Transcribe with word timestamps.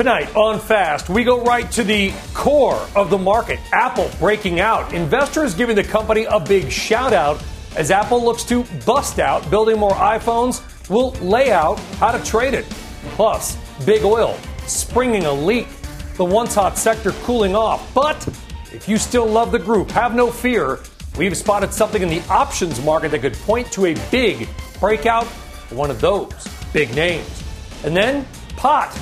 Tonight 0.00 0.34
on 0.34 0.58
Fast, 0.58 1.10
we 1.10 1.24
go 1.24 1.44
right 1.44 1.70
to 1.72 1.84
the 1.84 2.10
core 2.32 2.80
of 2.96 3.10
the 3.10 3.18
market. 3.18 3.58
Apple 3.70 4.10
breaking 4.18 4.58
out. 4.58 4.94
Investors 4.94 5.52
giving 5.52 5.76
the 5.76 5.84
company 5.84 6.24
a 6.24 6.40
big 6.40 6.72
shout 6.72 7.12
out 7.12 7.44
as 7.76 7.90
Apple 7.90 8.24
looks 8.24 8.42
to 8.44 8.64
bust 8.86 9.18
out 9.18 9.50
building 9.50 9.78
more 9.78 9.90
iPhones. 9.90 10.62
We'll 10.88 11.10
lay 11.20 11.52
out 11.52 11.78
how 11.98 12.12
to 12.12 12.24
trade 12.24 12.54
it. 12.54 12.64
Plus, 13.10 13.58
big 13.84 14.02
oil 14.02 14.38
springing 14.66 15.26
a 15.26 15.32
leak. 15.34 15.68
The 16.16 16.24
once 16.24 16.54
hot 16.54 16.78
sector 16.78 17.12
cooling 17.24 17.54
off. 17.54 17.92
But 17.92 18.26
if 18.72 18.88
you 18.88 18.96
still 18.96 19.26
love 19.26 19.52
the 19.52 19.58
group, 19.58 19.90
have 19.90 20.14
no 20.14 20.30
fear. 20.30 20.78
We've 21.18 21.36
spotted 21.36 21.74
something 21.74 22.00
in 22.00 22.08
the 22.08 22.22
options 22.30 22.82
market 22.82 23.10
that 23.10 23.18
could 23.18 23.34
point 23.34 23.70
to 23.72 23.84
a 23.84 23.94
big 24.10 24.48
breakout 24.80 25.26
one 25.68 25.90
of 25.90 26.00
those 26.00 26.32
big 26.72 26.94
names. 26.94 27.44
And 27.84 27.94
then 27.94 28.26
pot 28.56 28.98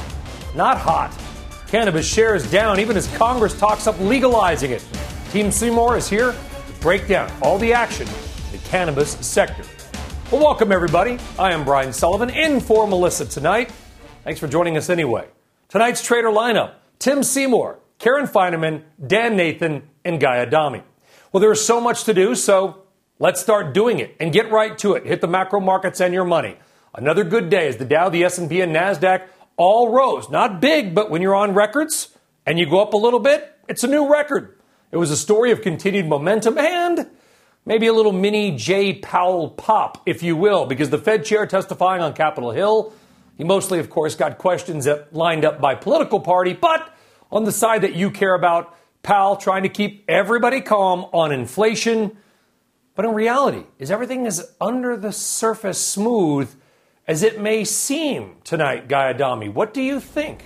not 0.54 0.78
hot. 0.78 1.16
Cannabis 1.68 2.06
shares 2.06 2.50
down 2.50 2.80
even 2.80 2.96
as 2.96 3.06
Congress 3.16 3.58
talks 3.58 3.86
up 3.86 3.98
legalizing 4.00 4.70
it. 4.70 4.84
Team 5.30 5.50
Seymour 5.50 5.96
is 5.96 6.08
here 6.08 6.32
to 6.32 6.72
break 6.80 7.06
down 7.06 7.30
all 7.42 7.58
the 7.58 7.72
action 7.72 8.08
in 8.08 8.52
the 8.52 8.68
cannabis 8.68 9.12
sector. 9.26 9.62
Well, 10.30 10.40
welcome 10.40 10.72
everybody. 10.72 11.18
I 11.38 11.52
am 11.52 11.64
Brian 11.64 11.92
Sullivan 11.92 12.30
in 12.30 12.60
for 12.60 12.86
Melissa 12.86 13.26
tonight. 13.26 13.70
Thanks 14.24 14.40
for 14.40 14.48
joining 14.48 14.76
us 14.76 14.90
anyway. 14.90 15.26
Tonight's 15.68 16.02
trader 16.02 16.28
lineup 16.28 16.74
Tim 16.98 17.22
Seymour, 17.22 17.78
Karen 17.98 18.26
Finerman, 18.26 18.82
Dan 19.06 19.36
Nathan, 19.36 19.82
and 20.04 20.20
Guy 20.20 20.38
Adami. 20.38 20.82
Well, 21.32 21.40
there 21.40 21.52
is 21.52 21.64
so 21.64 21.80
much 21.80 22.04
to 22.04 22.14
do, 22.14 22.34
so 22.34 22.82
let's 23.18 23.40
start 23.40 23.74
doing 23.74 23.98
it 23.98 24.16
and 24.18 24.32
get 24.32 24.50
right 24.50 24.76
to 24.78 24.94
it. 24.94 25.04
Hit 25.04 25.20
the 25.20 25.28
macro 25.28 25.60
markets 25.60 26.00
and 26.00 26.14
your 26.14 26.24
money. 26.24 26.56
Another 26.94 27.22
good 27.22 27.50
day 27.50 27.68
as 27.68 27.76
the 27.76 27.84
Dow, 27.84 28.08
the 28.08 28.24
S&P, 28.24 28.60
and 28.60 28.74
Nasdaq 28.74 29.28
all 29.58 29.92
rose. 29.92 30.30
Not 30.30 30.60
big, 30.60 30.94
but 30.94 31.10
when 31.10 31.20
you're 31.20 31.34
on 31.34 31.52
records 31.52 32.16
and 32.46 32.58
you 32.58 32.64
go 32.64 32.80
up 32.80 32.94
a 32.94 32.96
little 32.96 33.20
bit, 33.20 33.54
it's 33.68 33.84
a 33.84 33.88
new 33.88 34.10
record. 34.10 34.58
It 34.90 34.96
was 34.96 35.10
a 35.10 35.16
story 35.16 35.50
of 35.50 35.60
continued 35.60 36.06
momentum 36.06 36.56
and 36.56 37.10
maybe 37.66 37.86
a 37.86 37.92
little 37.92 38.12
mini 38.12 38.56
Jay 38.56 38.94
Powell 38.94 39.50
pop, 39.50 40.00
if 40.06 40.22
you 40.22 40.34
will, 40.34 40.64
because 40.64 40.88
the 40.88 40.96
Fed 40.96 41.26
chair 41.26 41.46
testifying 41.46 42.00
on 42.00 42.14
Capitol 42.14 42.52
Hill, 42.52 42.94
he 43.36 43.44
mostly, 43.44 43.78
of 43.78 43.90
course, 43.90 44.14
got 44.14 44.38
questions 44.38 44.86
that 44.86 45.12
lined 45.12 45.44
up 45.44 45.60
by 45.60 45.74
political 45.74 46.20
party, 46.20 46.54
but 46.54 46.96
on 47.30 47.44
the 47.44 47.52
side 47.52 47.82
that 47.82 47.94
you 47.94 48.10
care 48.10 48.34
about, 48.34 48.74
Powell 49.02 49.36
trying 49.36 49.64
to 49.64 49.68
keep 49.68 50.04
everybody 50.08 50.60
calm 50.60 51.06
on 51.12 51.30
inflation. 51.30 52.16
But 52.94 53.04
in 53.04 53.12
reality, 53.12 53.64
is 53.78 53.90
everything 53.90 54.26
as 54.26 54.52
under 54.60 54.96
the 54.96 55.12
surface 55.12 55.78
smooth 55.78 56.52
as 57.08 57.22
it 57.22 57.40
may 57.40 57.64
seem 57.64 58.36
tonight, 58.44 58.86
Guy 58.86 59.08
Adami. 59.08 59.48
What 59.48 59.72
do 59.72 59.80
you 59.80 59.98
think? 59.98 60.44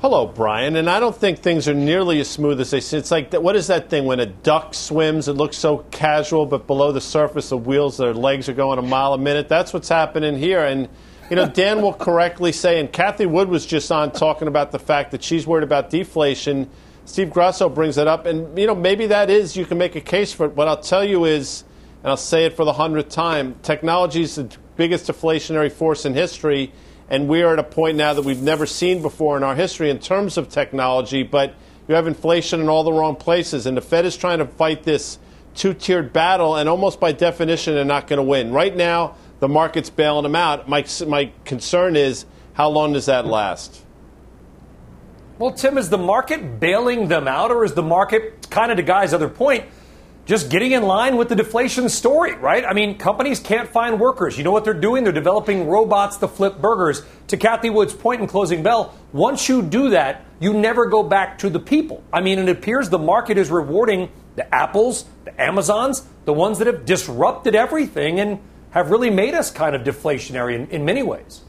Hello, 0.00 0.26
Brian. 0.26 0.76
And 0.76 0.88
I 0.88 1.00
don't 1.00 1.14
think 1.14 1.40
things 1.40 1.68
are 1.68 1.74
nearly 1.74 2.20
as 2.20 2.30
smooth 2.30 2.60
as 2.60 2.70
they 2.70 2.80
seem. 2.80 3.00
It's 3.00 3.10
like, 3.10 3.32
what 3.32 3.56
is 3.56 3.66
that 3.66 3.90
thing 3.90 4.04
when 4.04 4.20
a 4.20 4.26
duck 4.26 4.74
swims? 4.74 5.26
It 5.26 5.32
looks 5.32 5.56
so 5.56 5.78
casual, 5.90 6.46
but 6.46 6.68
below 6.68 6.92
the 6.92 7.00
surface, 7.00 7.48
the 7.48 7.58
wheels, 7.58 7.96
their 7.96 8.14
legs 8.14 8.48
are 8.48 8.52
going 8.52 8.78
a 8.78 8.82
mile 8.82 9.14
a 9.14 9.18
minute. 9.18 9.48
That's 9.48 9.72
what's 9.72 9.88
happening 9.88 10.38
here. 10.38 10.64
And, 10.64 10.88
you 11.28 11.34
know, 11.34 11.48
Dan 11.48 11.82
will 11.82 11.92
correctly 11.92 12.52
say, 12.52 12.78
and 12.78 12.92
Cathie 12.92 13.26
Wood 13.26 13.48
was 13.48 13.66
just 13.66 13.90
on 13.90 14.12
talking 14.12 14.46
about 14.46 14.70
the 14.70 14.78
fact 14.78 15.10
that 15.10 15.24
she's 15.24 15.44
worried 15.44 15.64
about 15.64 15.90
deflation. 15.90 16.70
Steve 17.04 17.30
Grasso 17.30 17.68
brings 17.68 17.98
it 17.98 18.06
up. 18.06 18.26
And, 18.26 18.56
you 18.56 18.68
know, 18.68 18.76
maybe 18.76 19.06
that 19.06 19.28
is, 19.28 19.56
you 19.56 19.66
can 19.66 19.78
make 19.78 19.96
a 19.96 20.00
case 20.00 20.32
for 20.32 20.46
it. 20.46 20.54
What 20.54 20.68
I'll 20.68 20.80
tell 20.80 21.04
you 21.04 21.24
is, 21.24 21.64
and 22.02 22.10
I'll 22.10 22.16
say 22.16 22.46
it 22.46 22.54
for 22.56 22.64
the 22.64 22.72
hundredth 22.72 23.10
time, 23.10 23.56
technology 23.62 24.22
is 24.22 24.34
the 24.34 24.50
biggest 24.76 25.06
deflationary 25.06 25.70
force 25.70 26.04
in 26.04 26.14
history, 26.14 26.72
and 27.08 27.28
we 27.28 27.42
are 27.42 27.52
at 27.52 27.58
a 27.58 27.64
point 27.64 27.96
now 27.96 28.14
that 28.14 28.22
we've 28.22 28.42
never 28.42 28.66
seen 28.66 29.02
before 29.02 29.36
in 29.36 29.42
our 29.42 29.54
history 29.54 29.90
in 29.90 29.98
terms 29.98 30.36
of 30.36 30.48
technology, 30.48 31.22
but 31.22 31.54
you 31.88 31.94
have 31.94 32.06
inflation 32.06 32.60
in 32.60 32.68
all 32.68 32.84
the 32.84 32.92
wrong 32.92 33.16
places, 33.16 33.66
and 33.66 33.76
the 33.76 33.80
Fed 33.80 34.04
is 34.04 34.16
trying 34.16 34.38
to 34.38 34.46
fight 34.46 34.82
this 34.82 35.18
two-tiered 35.54 36.12
battle, 36.12 36.56
and 36.56 36.68
almost 36.68 36.98
by 36.98 37.12
definition, 37.12 37.74
they're 37.74 37.84
not 37.84 38.06
going 38.06 38.16
to 38.16 38.22
win. 38.22 38.52
Right 38.52 38.74
now, 38.74 39.16
the 39.40 39.48
market's 39.48 39.90
bailing 39.90 40.22
them 40.22 40.36
out. 40.36 40.68
My, 40.68 40.84
my 41.06 41.30
concern 41.44 41.96
is, 41.96 42.24
how 42.54 42.68
long 42.70 42.92
does 42.92 43.06
that 43.06 43.26
last? 43.26 43.84
Well, 45.38 45.52
Tim, 45.52 45.76
is 45.76 45.90
the 45.90 45.98
market 45.98 46.60
bailing 46.60 47.08
them 47.08 47.26
out, 47.26 47.50
or 47.50 47.64
is 47.64 47.74
the 47.74 47.82
market, 47.82 48.48
kind 48.48 48.70
of 48.70 48.76
to 48.76 48.82
Guy's 48.82 49.12
other 49.12 49.28
point, 49.28 49.64
just 50.24 50.50
getting 50.50 50.72
in 50.72 50.84
line 50.84 51.16
with 51.16 51.28
the 51.28 51.34
deflation 51.34 51.88
story, 51.88 52.34
right? 52.36 52.64
I 52.64 52.72
mean, 52.74 52.96
companies 52.96 53.40
can't 53.40 53.68
find 53.68 53.98
workers. 53.98 54.38
You 54.38 54.44
know 54.44 54.52
what 54.52 54.64
they're 54.64 54.72
doing? 54.72 55.02
They're 55.02 55.12
developing 55.12 55.66
robots 55.66 56.16
to 56.18 56.28
flip 56.28 56.58
burgers. 56.58 57.02
To 57.28 57.36
Cathie 57.36 57.70
Wood's 57.70 57.94
point 57.94 58.20
in 58.20 58.28
closing 58.28 58.62
bell, 58.62 58.94
once 59.12 59.48
you 59.48 59.62
do 59.62 59.90
that, 59.90 60.24
you 60.38 60.54
never 60.54 60.86
go 60.86 61.02
back 61.02 61.38
to 61.38 61.50
the 61.50 61.58
people. 61.58 62.04
I 62.12 62.20
mean, 62.20 62.38
it 62.38 62.48
appears 62.48 62.88
the 62.88 62.98
market 62.98 63.36
is 63.36 63.50
rewarding 63.50 64.10
the 64.36 64.54
Apples, 64.54 65.06
the 65.24 65.40
Amazons, 65.40 66.06
the 66.24 66.32
ones 66.32 66.58
that 66.58 66.66
have 66.66 66.84
disrupted 66.84 67.54
everything 67.54 68.20
and 68.20 68.38
have 68.70 68.90
really 68.90 69.10
made 69.10 69.34
us 69.34 69.50
kind 69.50 69.74
of 69.74 69.82
deflationary 69.82 70.54
in, 70.54 70.68
in 70.68 70.84
many 70.84 71.02
ways. 71.02 71.42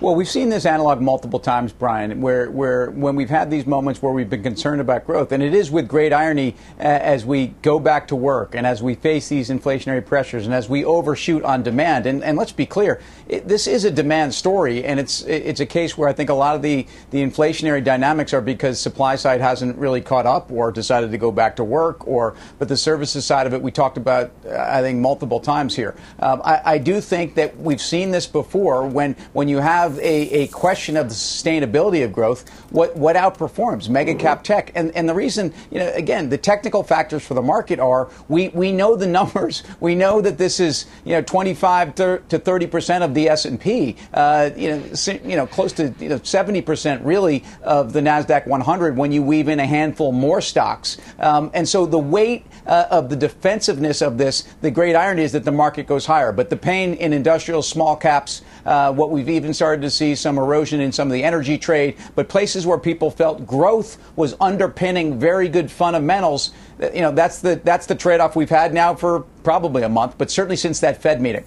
Well, 0.00 0.14
we've 0.14 0.28
seen 0.28 0.48
this 0.48 0.66
analog 0.66 1.00
multiple 1.00 1.38
times, 1.38 1.72
Brian, 1.72 2.20
where, 2.20 2.50
where 2.50 2.90
when 2.90 3.16
we've 3.16 3.30
had 3.30 3.50
these 3.50 3.66
moments 3.66 4.00
where 4.02 4.12
we've 4.12 4.30
been 4.30 4.42
concerned 4.42 4.80
about 4.80 5.04
growth, 5.06 5.32
and 5.32 5.42
it 5.42 5.54
is 5.54 5.70
with 5.70 5.88
great 5.88 6.12
irony 6.12 6.56
as 6.78 7.26
we 7.26 7.48
go 7.62 7.78
back 7.78 8.08
to 8.08 8.16
work 8.16 8.54
and 8.54 8.66
as 8.66 8.82
we 8.82 8.94
face 8.94 9.28
these 9.28 9.50
inflationary 9.50 10.04
pressures 10.04 10.46
and 10.46 10.54
as 10.54 10.68
we 10.68 10.84
overshoot 10.84 11.42
on 11.44 11.62
demand. 11.62 12.06
And, 12.06 12.24
and 12.24 12.38
let's 12.38 12.52
be 12.52 12.66
clear, 12.66 13.00
it, 13.28 13.46
this 13.46 13.66
is 13.66 13.84
a 13.84 13.90
demand 13.90 14.34
story, 14.34 14.84
and 14.84 14.98
it's 14.98 15.22
it's 15.22 15.60
a 15.60 15.66
case 15.66 15.98
where 15.98 16.08
I 16.08 16.12
think 16.12 16.30
a 16.30 16.34
lot 16.34 16.56
of 16.56 16.62
the, 16.62 16.86
the 17.10 17.22
inflationary 17.22 17.82
dynamics 17.82 18.32
are 18.32 18.40
because 18.40 18.80
supply 18.80 19.16
side 19.16 19.40
hasn't 19.40 19.76
really 19.76 20.00
caught 20.00 20.26
up 20.26 20.50
or 20.50 20.72
decided 20.72 21.10
to 21.10 21.18
go 21.18 21.30
back 21.30 21.56
to 21.56 21.64
work, 21.64 22.06
or 22.06 22.34
but 22.58 22.68
the 22.68 22.76
services 22.76 23.24
side 23.24 23.46
of 23.46 23.52
it 23.52 23.60
we 23.60 23.70
talked 23.70 23.96
about, 23.96 24.30
I 24.48 24.80
think, 24.80 24.98
multiple 24.98 25.40
times 25.40 25.76
here. 25.76 25.94
Um, 26.20 26.40
I, 26.44 26.60
I 26.64 26.78
do 26.78 27.00
think 27.00 27.34
that 27.34 27.56
we've 27.58 27.82
seen 27.82 28.10
this 28.10 28.26
before 28.26 28.86
when 28.86 29.14
when 29.32 29.48
you 29.48 29.58
have 29.58 29.73
have 29.74 29.98
a, 29.98 30.42
a 30.42 30.46
question 30.48 30.96
of 30.96 31.08
the 31.08 31.14
sustainability 31.14 32.04
of 32.04 32.12
growth, 32.12 32.48
what, 32.70 32.96
what 32.96 33.16
outperforms? 33.16 33.88
Mega 33.88 34.14
cap 34.14 34.44
tech. 34.44 34.70
And, 34.74 34.94
and 34.94 35.08
the 35.08 35.14
reason, 35.14 35.52
you 35.70 35.80
know, 35.80 35.90
again, 35.94 36.28
the 36.28 36.38
technical 36.38 36.84
factors 36.84 37.26
for 37.26 37.34
the 37.34 37.42
market 37.42 37.80
are 37.80 38.08
we, 38.28 38.48
we 38.48 38.70
know 38.70 38.94
the 38.94 39.06
numbers. 39.18 39.64
We 39.80 39.94
know 39.94 40.20
that 40.20 40.38
this 40.38 40.60
is, 40.60 40.86
you 41.04 41.12
know, 41.12 41.22
25 41.22 41.94
to 41.96 42.18
30 42.28 42.66
percent 42.68 43.04
of 43.04 43.14
the 43.14 43.28
S&P, 43.28 43.96
uh, 44.12 44.50
you 44.56 44.70
know, 44.70 44.82
you 45.24 45.36
know, 45.36 45.46
close 45.46 45.72
to 45.74 45.92
you 45.98 46.08
know, 46.08 46.20
70 46.22 46.62
percent 46.62 47.04
really 47.04 47.44
of 47.62 47.92
the 47.92 48.00
NASDAQ 48.00 48.46
100 48.46 48.96
when 48.96 49.12
you 49.12 49.22
weave 49.22 49.48
in 49.48 49.58
a 49.58 49.66
handful 49.66 50.12
more 50.12 50.40
stocks. 50.40 50.98
Um, 51.18 51.50
and 51.52 51.68
so 51.68 51.86
the 51.86 51.98
weight 51.98 52.46
uh, 52.66 52.86
of 52.90 53.08
the 53.08 53.16
defensiveness 53.16 54.02
of 54.02 54.18
this, 54.18 54.42
the 54.60 54.70
great 54.70 54.94
irony 54.94 55.22
is 55.22 55.32
that 55.32 55.44
the 55.44 55.52
market 55.52 55.86
goes 55.86 56.06
higher. 56.06 56.32
But 56.32 56.50
the 56.50 56.56
pain 56.56 56.94
in 56.94 57.12
industrial 57.12 57.62
small 57.62 57.96
caps, 57.96 58.42
uh, 58.64 58.92
what 58.92 59.10
we've 59.10 59.28
even 59.28 59.54
started 59.54 59.82
to 59.82 59.90
see 59.90 60.14
some 60.14 60.38
erosion 60.38 60.80
in 60.80 60.92
some 60.92 61.08
of 61.08 61.12
the 61.12 61.24
energy 61.24 61.58
trade, 61.58 61.96
but 62.14 62.28
places 62.28 62.66
where 62.66 62.78
people 62.78 63.10
felt 63.10 63.46
growth 63.46 63.98
was 64.16 64.34
underpinning 64.40 65.18
very 65.18 65.48
good 65.48 65.70
fundamentals. 65.70 66.52
Uh, 66.82 66.90
you 66.94 67.00
know, 67.00 67.12
that's 67.12 67.40
the 67.40 67.56
that's 67.64 67.86
the 67.86 67.94
trade-off 67.94 68.36
we've 68.36 68.50
had 68.50 68.72
now 68.72 68.94
for 68.94 69.20
probably 69.42 69.82
a 69.82 69.88
month, 69.88 70.16
but 70.18 70.30
certainly 70.30 70.56
since 70.56 70.80
that 70.80 71.02
Fed 71.02 71.20
meeting. 71.20 71.44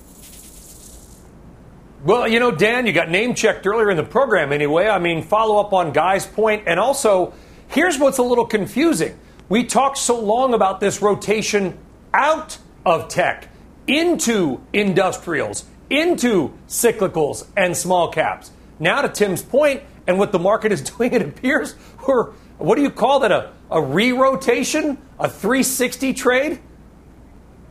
Well, 2.04 2.28
you 2.28 2.40
know, 2.40 2.52
Dan, 2.52 2.86
you 2.86 2.94
got 2.94 3.10
name 3.10 3.34
checked 3.34 3.66
earlier 3.66 3.90
in 3.90 3.98
the 3.98 4.04
program 4.04 4.54
anyway. 4.54 4.88
I 4.88 5.00
mean, 5.00 5.24
follow 5.24 5.60
up 5.60 5.74
on 5.74 5.92
Guy's 5.94 6.28
point, 6.28 6.64
and 6.68 6.80
also 6.80 7.34
here's 7.68 7.98
what's 7.98 8.20
a 8.20 8.24
little 8.24 8.46
confusing. 8.46 9.18
We 9.50 9.64
talked 9.64 9.98
so 9.98 10.20
long 10.20 10.54
about 10.54 10.80
this 10.80 11.02
rotation 11.02 11.78
out 12.14 12.58
of 12.86 13.08
tech 13.08 13.50
into 13.88 14.62
industrials, 14.74 15.66
into 15.90 16.54
cyclicals 16.68 17.48
and 17.56 17.76
small 17.76 18.12
caps. 18.12 18.52
Now, 18.80 19.02
to 19.02 19.10
Tim's 19.10 19.42
point, 19.42 19.84
and 20.06 20.18
what 20.18 20.32
the 20.32 20.40
market 20.40 20.72
is 20.72 20.82
doing, 20.98 21.14
it 21.14 21.22
appears 21.22 21.76
we're, 22.08 22.32
what 22.58 22.76
do 22.76 22.82
you 22.82 22.90
call 22.90 23.20
that, 23.22 23.32
a, 23.32 23.52
a 23.70 23.82
re 23.82 24.12
rotation, 24.12 24.98
a 25.20 25.30
360 25.30 26.14
trade? 26.14 26.60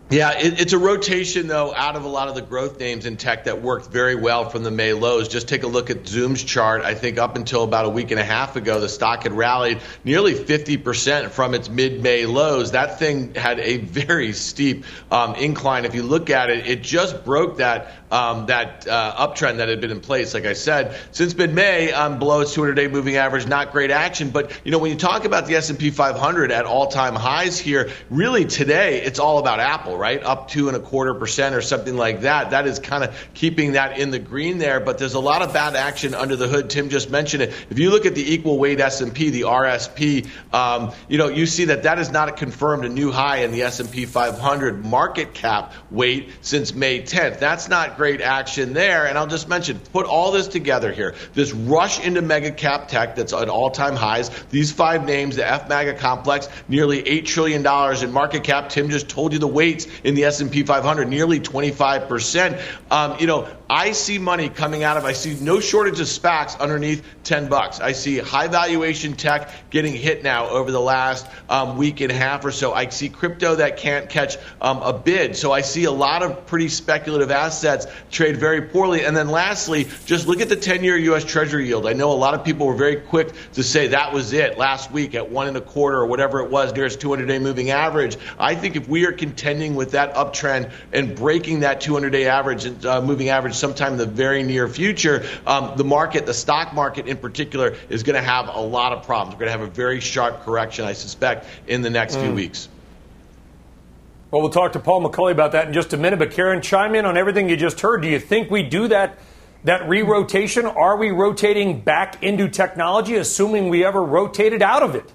Yeah, 0.09 0.39
it, 0.39 0.61
it's 0.61 0.73
a 0.73 0.79
rotation, 0.79 1.49
though, 1.49 1.75
out 1.75 1.97
of 1.97 2.05
a 2.05 2.09
lot 2.09 2.29
of 2.29 2.37
the 2.37 2.43
growth 2.43 2.79
names 2.79 3.07
in 3.07 3.17
tech 3.17 3.45
that 3.45 3.61
worked 3.61 3.91
very 3.91 4.15
well 4.15 4.49
from 4.49 4.63
the 4.63 4.71
May 4.71 4.93
lows. 4.93 5.27
Just 5.27 5.49
take 5.49 5.65
a 5.65 5.67
look 5.67 5.91
at 5.91 6.07
Zoom's 6.07 6.45
chart. 6.45 6.83
I 6.83 6.95
think 6.95 7.19
up 7.19 7.35
until 7.35 7.65
about 7.65 7.87
a 7.87 7.89
week 7.89 8.13
and 8.13 8.21
a 8.21 8.25
half 8.25 8.55
ago, 8.55 8.79
the 8.79 8.89
stock 8.89 9.25
had 9.25 9.33
rallied 9.33 9.81
nearly 10.05 10.35
50% 10.35 11.31
from 11.31 11.55
its 11.55 11.69
mid 11.69 12.05
May 12.05 12.25
lows. 12.25 12.71
That 12.71 13.01
thing 13.01 13.35
had 13.35 13.59
a 13.59 13.79
very 13.79 14.33
steep 14.33 14.85
um, 15.11 15.35
incline. 15.35 15.85
If 15.85 15.97
you 15.97 16.05
look 16.05 16.31
at 16.31 16.51
it, 16.51 16.69
it 16.69 16.83
just 16.85 17.25
broke 17.25 17.57
that 17.57 17.93
um, 18.11 18.47
that 18.47 18.87
uh, 18.87 19.27
uptrend 19.27 19.57
that 19.57 19.69
had 19.69 19.81
been 19.81 19.91
in 19.91 20.01
place. 20.01 20.35
Like 20.35 20.47
I 20.47 20.53
said, 20.53 20.97
since 21.11 21.37
mid-May, 21.37 21.93
um, 21.93 22.19
below 22.19 22.41
its 22.41 22.57
200-day 22.57 22.89
moving 22.89 23.17
average, 23.17 23.47
not 23.47 23.73
great 23.73 23.91
action. 23.91 24.31
But 24.31 24.59
you 24.65 24.71
know, 24.71 24.79
when 24.79 24.93
you 24.93 24.97
talk 24.99 25.25
about 25.25 25.47
the 25.47 25.57
S&P 25.57 25.91
500 25.91 26.53
at 26.53 26.65
all-time 26.65 27.15
highs 27.15 27.59
here, 27.59 27.91
really 28.11 28.45
today 28.45 29.03
it's 29.03 29.19
all 29.19 29.39
about 29.39 29.61
Apple, 29.61 29.96
right? 29.97 30.23
Up 30.23 30.49
two 30.49 30.69
and 30.69 30.77
a 30.77 30.81
quarter 30.81 31.15
percent 31.15 31.55
or 31.55 31.61
something 31.61 31.97
like 31.97 32.21
that. 32.23 32.51
That 32.51 32.67
is 32.67 32.79
kind 32.79 33.05
of 33.05 33.17
keeping 33.35 33.73
that 33.73 33.99
in 33.99 34.11
the 34.11 34.19
green 34.19 34.59
there. 34.59 34.81
But 34.81 34.99
there's 34.99 35.15
a 35.15 35.21
lot 35.21 35.43
of 35.43 35.53
bad 35.53 35.75
action 35.75 36.15
under 36.15 36.37
the 36.37 36.49
hood. 36.49 36.71
Tim 36.71 36.89
just 36.89 37.11
mentioned 37.11 37.43
it. 37.43 37.55
If 37.71 37.79
you 37.79 37.91
look 37.91 38.07
at 38.07 38.15
the 38.15 38.33
equal 38.35 38.59
weight 38.59 38.81
S&P, 38.81 39.31
the 39.31 39.43
RSP, 39.43 40.29
um, 40.53 40.93
you 41.09 41.19
know, 41.19 41.29
you 41.29 41.47
see 41.47 41.67
that 41.67 41.85
that 41.85 41.99
is 41.99 42.11
not 42.11 42.29
a 42.29 42.33
confirmed 42.33 42.85
a 42.85 42.89
new 42.89 43.11
high 43.11 43.39
in 43.39 43.53
the 43.53 43.63
S&P 43.63 44.07
500 44.07 44.85
market 44.85 45.35
cap 45.35 45.73
weight 45.91 46.31
since 46.43 46.75
May 46.75 47.03
10th. 47.03 47.39
That's 47.39 47.69
not 47.69 47.97
great 47.97 48.21
action 48.21 48.73
there. 48.73 49.07
And 49.07 49.19
I'll 49.19 49.27
just 49.27 49.49
mention, 49.49 49.79
put 49.79 50.07
all 50.07 50.33
this 50.33 50.49
together 50.49 50.93
here. 50.93 51.15
This 51.35 51.53
rush 51.53 52.05
into 52.05 52.23
mega 52.23 52.51
cap 52.51 52.89
tech 52.89 53.17
that's 53.17 53.33
at 53.33 53.49
all 53.49 53.71
time 53.71 53.97
highs. 53.97 54.31
These 54.51 54.73
five 54.73 55.05
names, 55.05 55.37
the 55.37 55.47
F 55.47 55.69
MAGA 55.69 55.95
complex, 55.95 56.49
nearly 56.69 57.03
$8 57.03 57.25
trillion 57.27 57.67
in 58.05 58.13
market 58.13 58.45
cap. 58.45 58.69
Tim 58.69 58.91
just 58.91 59.09
told 59.09 59.33
you 59.33 59.39
the 59.39 59.47
weights 59.47 59.86
in 60.05 60.15
the 60.15 60.25
S&P 60.25 60.63
500, 60.63 61.09
nearly 61.09 61.41
25%. 61.41 62.61
Um, 62.91 63.19
you 63.19 63.27
know, 63.27 63.49
I 63.69 63.93
see 63.93 64.19
money 64.19 64.49
coming 64.49 64.85
out 64.85 64.97
of, 64.97 65.05
I 65.05 65.13
see 65.13 65.37
no 65.43 65.59
shortage 65.59 65.99
of 65.99 66.07
SPACs 66.07 66.59
underneath 66.61 67.05
10 67.25 67.49
bucks. 67.49 67.81
I 67.81 67.93
see 67.93 68.19
high 68.19 68.47
valuation 68.47 69.15
tech 69.15 69.51
getting 69.71 69.93
hit 69.93 70.23
now 70.23 70.49
over 70.49 70.71
the 70.71 70.81
last 70.81 71.27
um, 71.49 71.77
week 71.77 72.01
and 72.01 72.13
a 72.13 72.15
half 72.15 72.45
or 72.45 72.53
so. 72.53 72.73
I 72.73 72.89
see 72.91 73.09
crypto 73.09 73.57
that 73.57 73.79
can't 73.79 74.09
catch 74.09 74.37
um, 74.61 74.79
a 74.83 74.93
bid. 74.93 75.37
So 75.37 75.51
I 75.51 75.63
see 75.63 75.85
a 75.85 75.91
lot 75.91 76.23
of 76.23 76.47
pretty 76.47 76.69
speculative 76.69 77.33
assets 77.33 77.87
trade 78.11 78.37
very 78.37 78.63
poorly. 78.63 79.05
And 79.05 79.17
then 79.17 79.29
lastly, 79.29 79.89
just 80.05 80.29
look 80.29 80.41
at 80.41 80.49
the 80.49 80.57
10 80.57 80.85
year 80.85 80.97
U.S. 80.97 81.25
Treasury 81.25 81.67
yield. 81.67 81.87
I 81.87 81.93
know 81.93 82.13
a 82.13 82.15
lot 82.15 82.35
of 82.35 82.45
people 82.45 82.67
were 82.67 82.77
very 82.77 82.97
quick 82.97 83.33
to 83.55 83.63
say 83.63 83.89
that 83.89 84.13
was 84.13 84.33
it 84.33 84.59
last 84.59 84.93
week 84.93 85.15
at 85.15 85.31
one 85.31 85.49
and 85.49 85.57
a 85.57 85.61
quarter 85.61 85.99
or 85.99 86.07
whatever 86.07 86.41
it 86.41 86.51
was, 86.51 86.73
nearest 86.73 87.01
200 87.01 87.27
day 87.27 87.39
moving 87.39 87.71
average. 87.71 88.17
I 88.39 88.55
think 88.55 88.77
if 88.77 88.89
we 88.89 89.07
are 89.07 89.13
contending 89.13 89.75
with 89.77 89.93
that 89.93 90.15
uptrend 90.15 90.73
and 90.93 91.15
breaking 91.15 91.61
that 91.61 91.81
200 91.81 92.11
day 92.11 92.27
average, 92.27 92.85
uh, 92.85 93.01
moving 93.01 93.29
average, 93.29 93.55
sometime 93.55 93.93
in 93.93 93.99
the 93.99 94.07
very 94.07 94.43
near 94.43 94.69
future, 94.69 95.25
um, 95.47 95.77
the 95.77 95.85
market, 95.85 96.27
the 96.27 96.35
stock 96.35 96.75
market 96.75 97.07
in 97.07 97.17
particular, 97.17 97.77
is 97.89 98.03
going 98.03 98.17
to 98.17 98.27
have 98.27 98.49
a 98.49 98.61
lot 98.61 98.93
of 98.93 99.05
problems. 99.05 99.35
We're 99.35 99.47
going 99.47 99.53
to 99.53 99.59
have 99.59 99.69
a 99.69 99.73
very 99.73 100.01
sharp 100.01 100.43
correction, 100.43 100.85
I 100.85 100.95
suspect, 100.95 101.47
in 101.67 101.83
the 101.83 101.91
next 101.91 102.17
mm. 102.17 102.23
few 102.23 102.35
weeks. 102.35 102.69
Well, 104.31 104.43
we'll 104.43 104.51
talk 104.51 104.73
to 104.73 104.81
Paul 104.81 105.09
McCulley 105.09 105.31
about 105.31 105.53
that 105.53 105.69
in 105.69 105.73
just 105.73 105.93
a 105.93 105.97
minute. 105.97 106.19
But 106.19 106.33
Karen, 106.33 106.61
chime 106.61 106.95
in 106.95 107.05
on 107.05 107.17
everything 107.17 107.49
you 107.49 107.57
just 107.57 107.81
heard. 107.81 108.03
Do 108.03 108.09
you 108.09 108.19
think 108.19 108.51
we 108.51 108.63
do 108.63 108.89
that? 108.89 109.19
That 109.65 109.89
re-rotation? 109.89 110.67
Are 110.67 110.97
we 110.97 111.11
rotating 111.11 111.81
back 111.81 112.23
into 112.23 112.49
technology, 112.49 113.17
assuming 113.17 113.69
we 113.69 113.85
ever 113.85 114.03
rotated 114.03 114.63
out 114.63 114.83
of 114.83 114.95
it? 114.95 115.13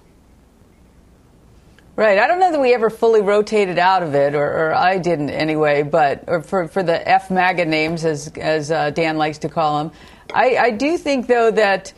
Right. 1.94 2.18
I 2.18 2.26
don't 2.26 2.40
know 2.40 2.50
that 2.50 2.60
we 2.60 2.72
ever 2.72 2.88
fully 2.88 3.20
rotated 3.20 3.78
out 3.78 4.02
of 4.02 4.14
it, 4.14 4.34
or, 4.34 4.44
or 4.44 4.74
I 4.74 4.98
didn't 4.98 5.30
anyway. 5.30 5.82
But 5.82 6.24
or 6.26 6.42
for 6.42 6.66
for 6.66 6.82
the 6.82 7.06
F 7.06 7.30
MAGA 7.30 7.66
names, 7.66 8.04
as 8.04 8.32
as 8.36 8.70
uh, 8.70 8.90
Dan 8.90 9.18
likes 9.18 9.38
to 9.38 9.50
call 9.50 9.78
them, 9.78 9.92
I, 10.34 10.56
I 10.56 10.70
do 10.70 10.96
think 10.98 11.26
though 11.26 11.50
that. 11.50 11.92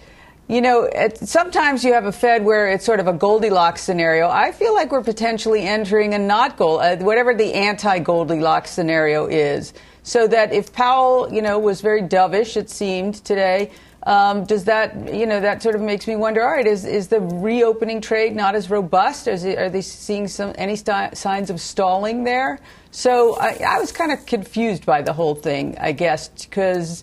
You 0.47 0.61
know, 0.61 0.91
sometimes 1.15 1.83
you 1.85 1.95
have 1.95 2.05
a 2.05 2.13
Fed 2.13 2.45
where 2.45 2.69
it's 2.69 2.85
sort 2.85 3.01
of 3.01 3.07
a 3.07 3.15
Goldilocks 3.15 3.81
scenario. 3.81 4.29
I 4.29 4.53
feel 4.53 4.75
like 4.75 4.93
we're 4.93 5.03
potentially 5.03 5.63
entering 5.63 6.13
a 6.13 6.19
not 6.19 6.59
gold, 6.59 6.83
uh, 6.83 6.97
whatever 6.97 7.35
the 7.35 7.55
anti-Goldilocks 7.55 8.71
scenario 8.71 9.27
is. 9.27 9.73
So 10.03 10.27
that 10.27 10.53
if 10.53 10.71
Powell, 10.71 11.33
you 11.33 11.41
know, 11.41 11.59
was 11.59 11.81
very 11.81 12.03
dovish, 12.03 12.59
it 12.59 12.69
seemed 12.69 13.25
today, 13.25 13.71
um, 14.05 14.45
does 14.45 14.65
that, 14.65 15.15
you 15.15 15.27
know, 15.27 15.41
that 15.41 15.63
sort 15.63 15.75
of 15.75 15.81
makes 15.81 16.07
me 16.07 16.15
wonder, 16.17 16.43
all 16.43 16.53
right, 16.53 16.67
is, 16.67 16.85
is 16.85 17.09
the 17.09 17.21
reopening 17.21 18.01
trade 18.01 18.37
not 18.37 18.55
as 18.55 18.69
robust? 18.71 19.27
Is 19.27 19.45
it, 19.45 19.59
are 19.59 19.71
they 19.71 19.81
seeing 19.81 20.29
some 20.29 20.53
any 20.57 20.77
st- 20.77 21.17
signs 21.17 21.51
of 21.51 21.61
stalling 21.61 22.25
there? 22.25 22.59
So 22.91 23.37
I, 23.37 23.61
I 23.67 23.79
was 23.81 23.93
kind 23.93 24.13
of 24.13 24.27
confused 24.27 24.85
by 24.85 25.03
the 25.03 25.13
whole 25.13 25.35
thing, 25.35 25.77
I 25.81 25.93
guess, 25.93 26.29
because, 26.29 27.03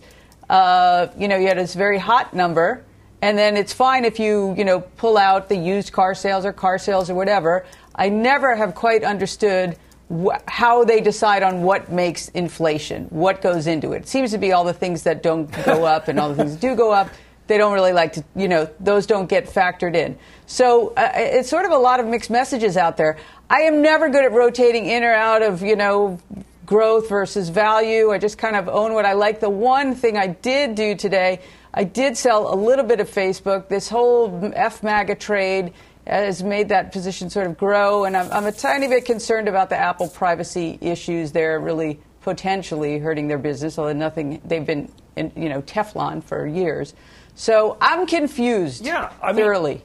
uh, 0.50 1.08
you 1.18 1.28
know, 1.28 1.38
you 1.38 1.48
had 1.48 1.58
this 1.58 1.74
very 1.74 1.98
hot 1.98 2.34
number, 2.34 2.84
and 3.22 3.38
then 3.38 3.58
it's 3.58 3.74
fine 3.74 4.06
if 4.06 4.20
you, 4.20 4.54
you 4.58 4.64
know, 4.64 4.80
pull 4.80 5.18
out 5.18 5.50
the 5.50 5.58
used 5.58 5.92
car 5.92 6.14
sales 6.14 6.46
or 6.46 6.54
car 6.54 6.78
sales 6.78 7.10
or 7.10 7.16
whatever. 7.16 7.66
I 7.96 8.10
never 8.10 8.56
have 8.56 8.76
quite 8.76 9.04
understood– 9.04 9.76
wh- 10.12 10.38
how 10.48 10.84
they 10.84 11.02
decide 11.02 11.44
on 11.44 11.62
what 11.62 11.92
makes 11.92 12.30
inflation, 12.30 13.06
what 13.06 13.42
goes 13.42 13.68
into 13.68 13.94
it. 13.94 14.04
It 14.04 14.08
seems 14.08 14.32
to 14.32 14.38
be 14.38 14.52
all 14.52 14.64
the 14.64 14.74
things 14.74 15.04
that 15.04 15.24
don't 15.24 15.52
go 15.66 15.86
up 15.96 16.08
and 16.08 16.20
all 16.20 16.30
the 16.30 16.36
things 16.36 16.54
that 16.54 16.62
do 16.62 16.76
go 16.76 16.92
up. 16.92 17.10
They 17.48 17.58
don't 17.58 17.74
really 17.74 17.94
like 17.94 18.14
to, 18.14 18.24
you 18.36 18.48
know, 18.48 18.70
those 18.80 19.06
don't 19.06 19.28
get 19.28 19.46
factored 19.46 19.96
in. 19.96 20.18
So 20.46 20.94
uh, 20.96 21.12
it's 21.16 21.50
sort 21.50 21.66
of 21.66 21.72
a 21.72 21.78
lot 21.78 22.00
of 22.00 22.06
mixed 22.06 22.30
messages 22.30 22.78
out 22.78 22.98
there. 22.98 23.18
I 23.50 23.62
am 23.62 23.82
never 23.82 24.10
good 24.10 24.24
at 24.24 24.32
rotating 24.32 24.86
in 24.86 25.04
or 25.04 25.14
out 25.14 25.42
of, 25.42 25.62
you 25.62 25.76
know, 25.76 26.20
growth 26.66 27.10
versus 27.10 27.50
value. 27.50 28.12
I 28.12 28.18
just 28.18 28.38
kind 28.38 28.56
of 28.56 28.70
own 28.70 28.94
what 28.94 29.06
I 29.06 29.14
like. 29.14 29.42
The 29.42 29.50
one 29.50 29.94
thing 29.96 30.18
I 30.18 30.28
did 30.28 30.76
do 30.76 30.96
today, 30.96 31.42
I 31.74 31.84
did 31.84 32.16
sell 32.16 32.54
a 32.54 32.56
little 32.56 32.86
bit 32.86 33.02
of 33.02 33.10
Facebook. 33.10 33.68
This 33.68 33.90
whole 33.90 34.52
F 34.56 34.82
MAGA 34.82 35.16
trade 35.16 35.74
has 36.08 36.44
made 36.44 36.70
that 36.70 36.92
position 36.92 37.30
sort 37.30 37.48
of 37.48 37.58
grow. 37.58 38.06
And 38.06 38.18
I'm, 38.18 38.32
I'm 38.32 38.46
a 38.46 38.52
tiny 38.52 38.88
bit 38.88 39.06
concerned 39.06 39.48
about 39.48 39.70
the 39.70 39.78
Apple 39.78 40.08
privacy 40.08 40.78
issues. 40.82 41.32
They're 41.32 41.60
really 41.60 42.00
potentially 42.22 43.00
hurting 43.00 43.28
their 43.28 43.38
business, 43.38 43.78
although 43.80 43.94
nothing, 43.94 44.42
they've 44.46 44.66
been, 44.66 44.92
in, 45.16 45.32
you 45.36 45.50
know, 45.50 45.62
Teflon 45.62 46.24
for 46.24 46.46
years. 46.48 46.94
So 47.36 47.78
I'm 47.82 48.06
confused 48.06 48.86
yeah, 48.86 49.12
I 49.22 49.34
thoroughly. 49.34 49.76
Mean, 49.76 49.84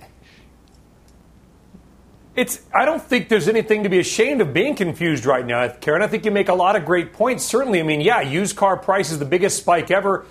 it's, 2.34 2.60
I 2.74 2.84
don't 2.84 3.02
think 3.02 3.30
there's 3.30 3.48
anything 3.48 3.84
to 3.84 3.88
be 3.88 3.98
ashamed 3.98 4.42
of 4.42 4.52
being 4.52 4.74
confused 4.74 5.24
right 5.24 5.44
now, 5.44 5.68
Karen. 5.68 6.02
I 6.02 6.06
think 6.06 6.26
you 6.26 6.30
make 6.30 6.50
a 6.50 6.54
lot 6.54 6.76
of 6.76 6.84
great 6.84 7.14
points. 7.14 7.44
Certainly, 7.44 7.80
I 7.80 7.82
mean, 7.82 8.02
yeah, 8.02 8.20
used 8.20 8.56
car 8.56 8.76
prices, 8.76 9.18
the 9.18 9.24
biggest 9.24 9.56
spike 9.56 9.90
ever 9.90 10.26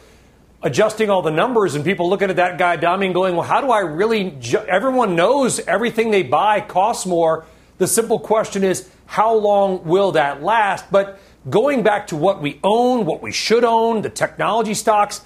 adjusting 0.65 1.11
all 1.11 1.21
the 1.21 1.31
numbers 1.31 1.75
and 1.75 1.85
people 1.85 2.09
looking 2.09 2.31
at 2.31 2.37
that 2.37 2.57
Guy 2.57 2.73
Adami 2.73 3.05
and 3.05 3.15
going, 3.15 3.35
well, 3.35 3.47
how 3.47 3.61
do 3.61 3.71
I 3.71 3.81
really? 3.81 4.31
Ju-? 4.31 4.57
Everyone 4.57 5.15
knows 5.15 5.59
everything 5.59 6.09
they 6.09 6.23
buy 6.23 6.59
costs 6.59 7.05
more. 7.05 7.45
The 7.77 7.87
simple 7.87 8.19
question 8.19 8.63
is, 8.63 8.89
how 9.05 9.35
long 9.35 9.85
will 9.85 10.13
that 10.13 10.41
last? 10.41 10.91
But 10.91 11.19
going 11.47 11.83
back 11.83 12.07
to 12.07 12.15
what 12.15 12.41
we 12.41 12.59
own, 12.63 13.05
what 13.05 13.21
we 13.21 13.31
should 13.31 13.63
own, 13.63 14.01
the 14.01 14.09
technology 14.09 14.73
stocks, 14.73 15.21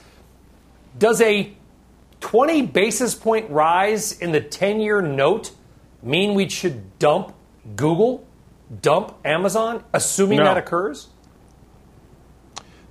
does 0.98 1.22
a 1.22 1.53
20 2.19 2.63
basis 2.63 3.15
point 3.15 3.50
rise 3.50 4.12
in 4.19 4.34
the 4.34 4.41
10 4.41 4.81
year 4.81 5.01
note 5.01 5.51
mean 6.03 6.34
we 6.34 6.50
should 6.50 7.00
dump 7.00 7.34
Google, 7.77 8.27
dump 8.81 9.15
Amazon, 9.24 9.86
assuming 9.93 10.39
no. 10.39 10.43
that 10.43 10.58
occurs? 10.58 11.08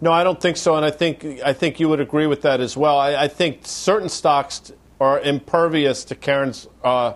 No, 0.01 0.13
I 0.13 0.23
don't 0.23 0.41
think 0.41 0.57
so, 0.57 0.77
and 0.77 0.85
I 0.85 0.91
think 0.91 1.25
I 1.45 1.53
think 1.53 1.81
you 1.81 1.89
would 1.89 2.01
agree 2.01 2.27
with 2.27 2.43
that 2.43 2.61
as 2.61 2.77
well. 2.77 2.99
I, 2.99 3.25
I 3.25 3.29
think 3.29 3.61
certain 3.63 4.09
stocks 4.09 4.73
are 5.01 5.19
impervious 5.21 6.05
to 6.05 6.15
Karen's 6.15 6.69
uh, 6.85 7.15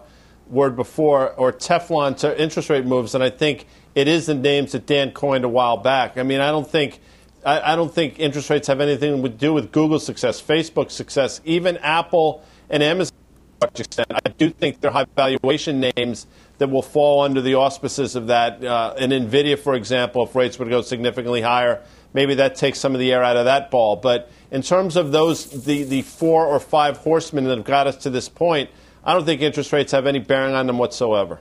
word 0.48 0.74
before, 0.74 1.32
or 1.34 1.52
Teflon 1.52 2.16
to 2.18 2.42
interest 2.42 2.70
rate 2.70 2.84
moves, 2.84 3.14
and 3.14 3.22
I 3.22 3.30
think 3.30 3.66
it 3.94 4.08
is 4.08 4.26
the 4.26 4.34
names 4.34 4.72
that 4.72 4.86
Dan 4.86 5.12
coined 5.12 5.44
a 5.44 5.48
while 5.48 5.76
back. 5.76 6.18
I 6.18 6.24
mean, 6.24 6.40
I 6.40 6.50
don't 6.50 6.68
think. 6.68 7.00
I, 7.44 7.72
I 7.72 7.76
don't 7.76 7.92
think 7.92 8.18
interest 8.20 8.50
rates 8.50 8.68
have 8.68 8.80
anything 8.80 9.22
to 9.22 9.28
do 9.28 9.52
with 9.52 9.72
Google's 9.72 10.06
success, 10.06 10.40
Facebook's 10.40 10.94
success, 10.94 11.40
even 11.44 11.76
Apple 11.78 12.44
and 12.70 12.82
Amazon. 12.82 13.16
I 13.62 14.28
do 14.38 14.50
think 14.50 14.80
they're 14.80 14.90
high 14.90 15.06
valuation 15.16 15.80
names 15.96 16.26
that 16.58 16.68
will 16.68 16.82
fall 16.82 17.22
under 17.22 17.40
the 17.40 17.54
auspices 17.54 18.16
of 18.16 18.28
that. 18.28 18.62
Uh, 18.62 18.94
and 18.98 19.12
Nvidia, 19.12 19.58
for 19.58 19.74
example, 19.74 20.24
if 20.24 20.34
rates 20.34 20.58
would 20.58 20.68
go 20.68 20.82
significantly 20.82 21.42
higher, 21.42 21.82
maybe 22.12 22.34
that 22.36 22.54
takes 22.54 22.78
some 22.78 22.94
of 22.94 22.98
the 23.00 23.12
air 23.12 23.22
out 23.22 23.36
of 23.36 23.44
that 23.46 23.70
ball. 23.70 23.96
But 23.96 24.30
in 24.50 24.62
terms 24.62 24.96
of 24.96 25.12
those, 25.12 25.64
the, 25.64 25.84
the 25.84 26.02
four 26.02 26.46
or 26.46 26.60
five 26.60 26.98
horsemen 26.98 27.44
that 27.44 27.56
have 27.56 27.66
got 27.66 27.86
us 27.86 27.96
to 27.98 28.10
this 28.10 28.28
point, 28.28 28.70
I 29.04 29.14
don't 29.14 29.24
think 29.24 29.40
interest 29.40 29.72
rates 29.72 29.92
have 29.92 30.06
any 30.06 30.18
bearing 30.18 30.54
on 30.54 30.66
them 30.66 30.78
whatsoever. 30.78 31.40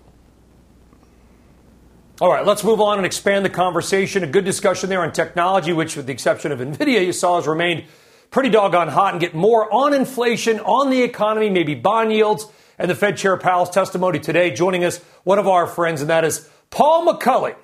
All 2.19 2.31
right, 2.31 2.45
let's 2.45 2.63
move 2.63 2.79
on 2.79 2.97
and 2.97 3.05
expand 3.05 3.43
the 3.43 3.49
conversation. 3.49 4.23
A 4.23 4.27
good 4.27 4.45
discussion 4.45 4.89
there 4.89 5.01
on 5.01 5.11
technology, 5.11 5.73
which, 5.73 5.95
with 5.95 6.05
the 6.05 6.13
exception 6.13 6.51
of 6.51 6.59
NVIDIA, 6.59 7.03
you 7.03 7.13
saw 7.13 7.37
has 7.37 7.47
remained 7.47 7.85
pretty 8.29 8.49
doggone 8.49 8.89
hot 8.89 9.13
and 9.13 9.19
get 9.19 9.33
more 9.33 9.71
on 9.73 9.93
inflation, 9.93 10.59
on 10.59 10.91
the 10.91 11.01
economy, 11.01 11.49
maybe 11.49 11.73
bond 11.73 12.13
yields, 12.13 12.45
and 12.77 12.91
the 12.91 12.95
Fed 12.95 13.17
Chair 13.17 13.37
Powell's 13.37 13.71
testimony 13.71 14.19
today. 14.19 14.51
Joining 14.51 14.83
us, 14.83 14.99
one 15.23 15.39
of 15.39 15.47
our 15.47 15.65
friends, 15.65 16.01
and 16.01 16.09
that 16.11 16.23
is 16.23 16.47
Paul 16.69 17.07
McCulley 17.07 17.55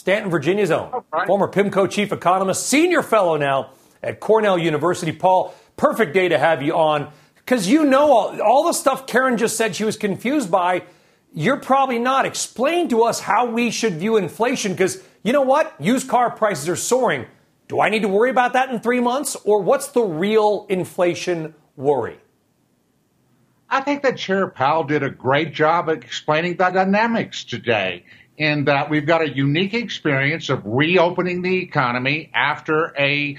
Staunton, 0.00 0.30
Virginia's 0.30 0.70
own, 0.70 1.04
right. 1.12 1.26
former 1.26 1.46
PIMCO 1.46 1.90
chief 1.90 2.10
economist, 2.10 2.66
senior 2.66 3.02
fellow 3.02 3.36
now 3.36 3.72
at 4.02 4.18
Cornell 4.18 4.56
University. 4.56 5.12
Paul, 5.12 5.54
perfect 5.76 6.14
day 6.14 6.28
to 6.28 6.38
have 6.38 6.62
you 6.62 6.74
on 6.74 7.12
because 7.36 7.68
you 7.68 7.84
know 7.84 8.10
all, 8.10 8.40
all 8.40 8.64
the 8.66 8.72
stuff 8.72 9.06
Karen 9.06 9.36
just 9.36 9.58
said 9.58 9.76
she 9.76 9.84
was 9.84 9.98
confused 9.98 10.50
by. 10.50 10.84
You're 11.34 11.58
probably 11.58 11.98
not. 11.98 12.24
Explain 12.24 12.88
to 12.88 13.02
us 13.02 13.20
how 13.20 13.44
we 13.44 13.70
should 13.70 13.96
view 13.96 14.16
inflation 14.16 14.72
because 14.72 15.02
you 15.22 15.34
know 15.34 15.42
what? 15.42 15.74
Used 15.78 16.08
car 16.08 16.30
prices 16.30 16.66
are 16.70 16.76
soaring. 16.76 17.26
Do 17.68 17.78
I 17.78 17.90
need 17.90 18.00
to 18.00 18.08
worry 18.08 18.30
about 18.30 18.54
that 18.54 18.70
in 18.70 18.80
three 18.80 19.00
months? 19.00 19.36
Or 19.44 19.60
what's 19.60 19.88
the 19.88 20.02
real 20.02 20.64
inflation 20.70 21.54
worry? 21.76 22.18
I 23.68 23.82
think 23.82 24.02
that 24.02 24.16
Chair 24.16 24.48
Powell 24.48 24.84
did 24.84 25.02
a 25.02 25.10
great 25.10 25.52
job 25.52 25.90
of 25.90 26.02
explaining 26.02 26.56
the 26.56 26.70
dynamics 26.70 27.44
today 27.44 28.04
in 28.40 28.64
that 28.64 28.88
we've 28.88 29.04
got 29.04 29.20
a 29.20 29.28
unique 29.28 29.74
experience 29.74 30.48
of 30.48 30.62
reopening 30.64 31.42
the 31.42 31.58
economy 31.58 32.30
after 32.32 32.94
a 32.98 33.36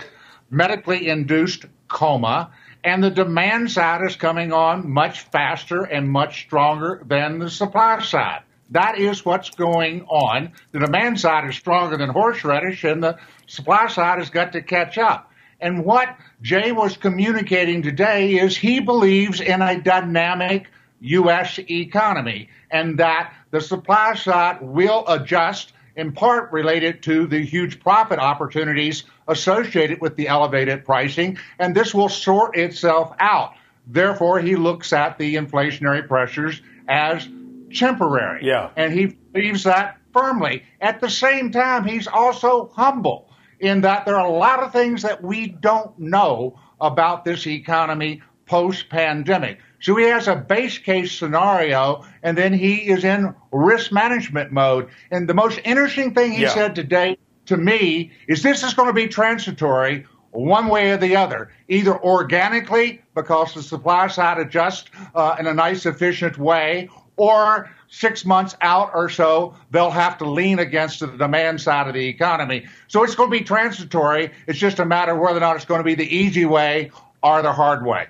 medically 0.51 1.10
induced 1.10 1.65
coma. 1.88 2.51
And 2.84 3.03
the 3.03 3.10
demand 3.10 3.72
side 3.72 4.01
is 4.05 4.15
coming 4.15 4.53
on 4.53 4.88
much 4.88 5.22
faster 5.22 5.84
and 5.84 6.08
much 6.08 6.41
stronger 6.41 7.01
than 7.08 7.39
the 7.39 7.50
supply 7.50 8.03
side. 8.03 8.43
That 8.70 9.00
is 9.00 9.25
what's 9.25 9.50
going 9.50 10.03
on. 10.03 10.51
The 10.72 10.79
demand 10.79 11.20
side 11.20 11.50
is 11.50 11.55
stronger 11.55 11.98
than 11.98 12.10
horseradish, 12.10 12.84
and 12.84 13.03
the 13.03 13.17
supply 13.48 13.88
side 13.88 14.20
has 14.20 14.29
got 14.29 14.51
to 14.53 14.62
catch 14.62 15.00
up. 15.00 15.31
And 15.60 15.84
what 15.84 16.15
Jay 16.43 16.72
was 16.72 16.96
communicating 16.96 17.81
today 17.81 18.36
is 18.36 18.55
he 18.55 18.79
believes 18.79 19.41
in 19.41 19.63
a 19.63 19.81
dynamic 19.81 20.67
U.S. 21.01 21.60
economy 21.70 22.50
and 22.70 22.98
that 23.00 23.34
the 23.51 23.60
supply 23.62 24.15
side 24.15 24.62
will 24.62 25.03
adjust 25.08 25.74
in 25.96 26.13
part 26.13 26.51
related 26.51 27.03
to 27.03 27.27
the 27.27 27.43
huge 27.43 27.79
profit 27.79 28.20
opportunities 28.20 29.03
associated 29.27 30.00
with 30.00 30.15
the 30.15 30.27
elevated 30.27 30.86
pricing, 30.86 31.38
and 31.60 31.75
this 31.75 31.93
will 31.93 32.10
sort 32.10 32.58
itself 32.58 33.13
out. 33.20 33.53
Therefore, 33.88 34.39
he 34.39 34.55
looks 34.55 34.93
at 34.93 35.17
the 35.17 35.36
inflationary 35.36 36.08
pressures 36.08 36.62
as 36.88 37.27
temporary. 37.74 38.46
Yeah. 38.46 38.70
And 38.75 38.93
he 38.93 39.08
believes 39.08 39.63
that 39.63 39.98
firmly. 40.13 40.63
At 40.79 41.01
the 41.01 41.10
same 41.10 41.51
time, 41.51 41.86
he's 41.86 42.08
also 42.08 42.72
humble 42.74 43.29
in 43.60 43.81
that 43.81 44.05
there 44.05 44.15
are 44.15 44.25
a 44.25 44.31
lot 44.31 44.63
of 44.63 44.72
things 44.72 45.03
that 45.03 45.24
we 45.24 45.48
don't 45.48 45.98
know 46.00 46.60
about 46.79 47.25
this 47.25 47.46
economy 47.48 48.22
post 48.46 48.89
pandemic. 48.89 49.60
So 49.82 49.96
he 49.96 50.06
has 50.06 50.28
a 50.28 50.36
base 50.36 50.78
case 50.78 51.12
scenario 51.12 52.06
and 52.24 52.38
then 52.38 52.54
he 52.54 52.90
is 52.90 53.04
in 53.04 53.36
risk 53.52 53.92
management 53.92 54.52
mode. 54.52 54.90
And 55.10 55.28
the 55.28 55.34
most 55.34 55.60
interesting 55.66 56.14
thing 56.14 56.32
he 56.32 56.44
yeah. 56.44 56.54
said 56.54 56.76
today 56.76 57.18
to 57.48 57.58
me 57.58 58.12
is 58.28 58.44
this 58.44 58.64
is 58.64 58.74
going 58.74 58.88
to 58.88 58.94
be 58.94 59.08
transitory 59.08 60.06
one 60.32 60.68
way 60.68 60.92
or 60.92 60.98
the 60.98 61.16
other, 61.16 61.52
either 61.68 61.98
organically 62.02 63.02
because 63.16 63.54
the 63.54 63.62
supply 63.62 64.08
side 64.08 64.38
adjusts 64.38 64.90
uh, 65.14 65.36
in 65.40 65.48
a 65.48 65.54
nice, 65.54 65.86
efficient 65.86 66.38
way, 66.38 66.90
or 67.18 67.70
six 67.90 68.26
months 68.26 68.56
out 68.62 68.92
or 68.94 69.10
so, 69.10 69.54
they'll 69.70 69.92
have 69.92 70.18
to 70.18 70.26
lean 70.26 70.60
against 70.60 71.02
the 71.02 71.08
demand 71.08 71.60
side 71.60 71.88
of 71.88 71.94
the 71.94 72.08
economy. 72.08 72.66
So 72.88 73.04
it's 73.04 73.16
going 73.16 73.30
to 73.30 73.38
be 73.38 73.44
transitory. 73.44 74.32
It's 74.48 74.58
just 74.58 74.80
a 74.80 74.86
matter 74.86 75.12
of 75.12 75.20
whether 75.20 75.38
or 75.38 75.42
not 75.42 75.58
it's 75.58 75.66
going 75.66 75.80
to 75.80 75.84
be 75.84 75.96
the 75.96 76.16
easy 76.16 76.46
way 76.46 76.92
or 77.22 77.42
the 77.42 77.52
hard 77.52 77.86
way. 77.86 78.08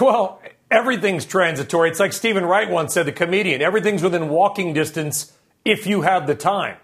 Well, 0.00 0.42
everything's 0.70 1.24
transitory. 1.24 1.90
It's 1.90 2.00
like 2.00 2.12
Steven 2.12 2.44
Wright 2.44 2.68
once 2.68 2.94
said, 2.94 3.06
the 3.06 3.12
comedian 3.12 3.62
everything's 3.62 4.02
within 4.02 4.28
walking 4.28 4.72
distance 4.72 5.32
if 5.64 5.86
you 5.86 6.02
have 6.02 6.26
the 6.26 6.34
time. 6.34 6.76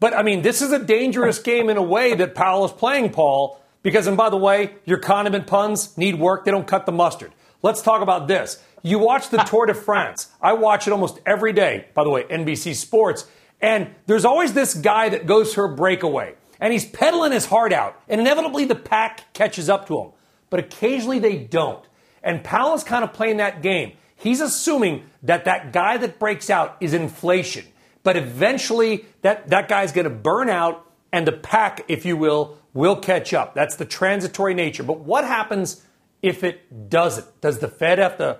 But 0.00 0.14
I 0.14 0.22
mean, 0.22 0.42
this 0.42 0.62
is 0.62 0.72
a 0.72 0.78
dangerous 0.78 1.38
game 1.38 1.68
in 1.68 1.76
a 1.76 1.82
way 1.82 2.14
that 2.14 2.34
Powell 2.34 2.64
is 2.64 2.72
playing, 2.72 3.10
Paul, 3.10 3.60
because, 3.82 4.06
and 4.06 4.16
by 4.16 4.30
the 4.30 4.36
way, 4.36 4.74
your 4.84 4.98
condiment 4.98 5.46
puns 5.46 5.96
need 5.96 6.18
work. 6.18 6.44
They 6.44 6.50
don't 6.50 6.66
cut 6.66 6.86
the 6.86 6.92
mustard. 6.92 7.32
Let's 7.62 7.82
talk 7.82 8.02
about 8.02 8.26
this. 8.26 8.62
You 8.82 8.98
watch 8.98 9.30
the 9.30 9.38
Tour 9.38 9.66
de 9.66 9.74
France. 9.74 10.28
I 10.40 10.54
watch 10.54 10.88
it 10.88 10.92
almost 10.92 11.20
every 11.24 11.52
day, 11.52 11.86
by 11.94 12.02
the 12.02 12.10
way, 12.10 12.24
NBC 12.24 12.74
Sports. 12.74 13.26
And 13.60 13.94
there's 14.06 14.24
always 14.24 14.52
this 14.52 14.74
guy 14.74 15.08
that 15.08 15.26
goes 15.26 15.54
for 15.54 15.66
a 15.66 15.74
breakaway. 15.76 16.34
And 16.60 16.72
he's 16.72 16.84
pedaling 16.84 17.32
his 17.32 17.46
heart 17.46 17.72
out. 17.72 18.00
And 18.08 18.20
inevitably 18.20 18.64
the 18.64 18.74
pack 18.74 19.32
catches 19.34 19.68
up 19.68 19.86
to 19.86 20.00
him. 20.00 20.10
But 20.50 20.60
occasionally 20.60 21.20
they 21.20 21.38
don't. 21.38 21.84
And 22.22 22.44
Powell 22.44 22.74
is 22.74 22.84
kind 22.84 23.04
of 23.04 23.12
playing 23.12 23.38
that 23.38 23.62
game. 23.62 23.92
He's 24.16 24.40
assuming 24.40 25.04
that 25.22 25.44
that 25.46 25.72
guy 25.72 25.96
that 25.96 26.18
breaks 26.18 26.48
out 26.48 26.76
is 26.80 26.94
inflation. 26.94 27.64
But 28.02 28.16
eventually 28.16 29.04
that, 29.22 29.48
that 29.48 29.68
guy's 29.68 29.92
going 29.92 30.04
to 30.04 30.10
burn 30.10 30.48
out 30.48 30.86
and 31.12 31.26
the 31.26 31.32
pack, 31.32 31.84
if 31.88 32.04
you 32.06 32.16
will, 32.16 32.58
will 32.72 32.96
catch 32.96 33.34
up. 33.34 33.54
That's 33.54 33.76
the 33.76 33.84
transitory 33.84 34.54
nature. 34.54 34.82
But 34.82 35.00
what 35.00 35.24
happens 35.24 35.84
if 36.22 36.42
it 36.42 36.88
doesn't? 36.88 37.40
Does 37.40 37.58
the 37.58 37.68
Fed 37.68 37.98
have 37.98 38.18
to 38.18 38.38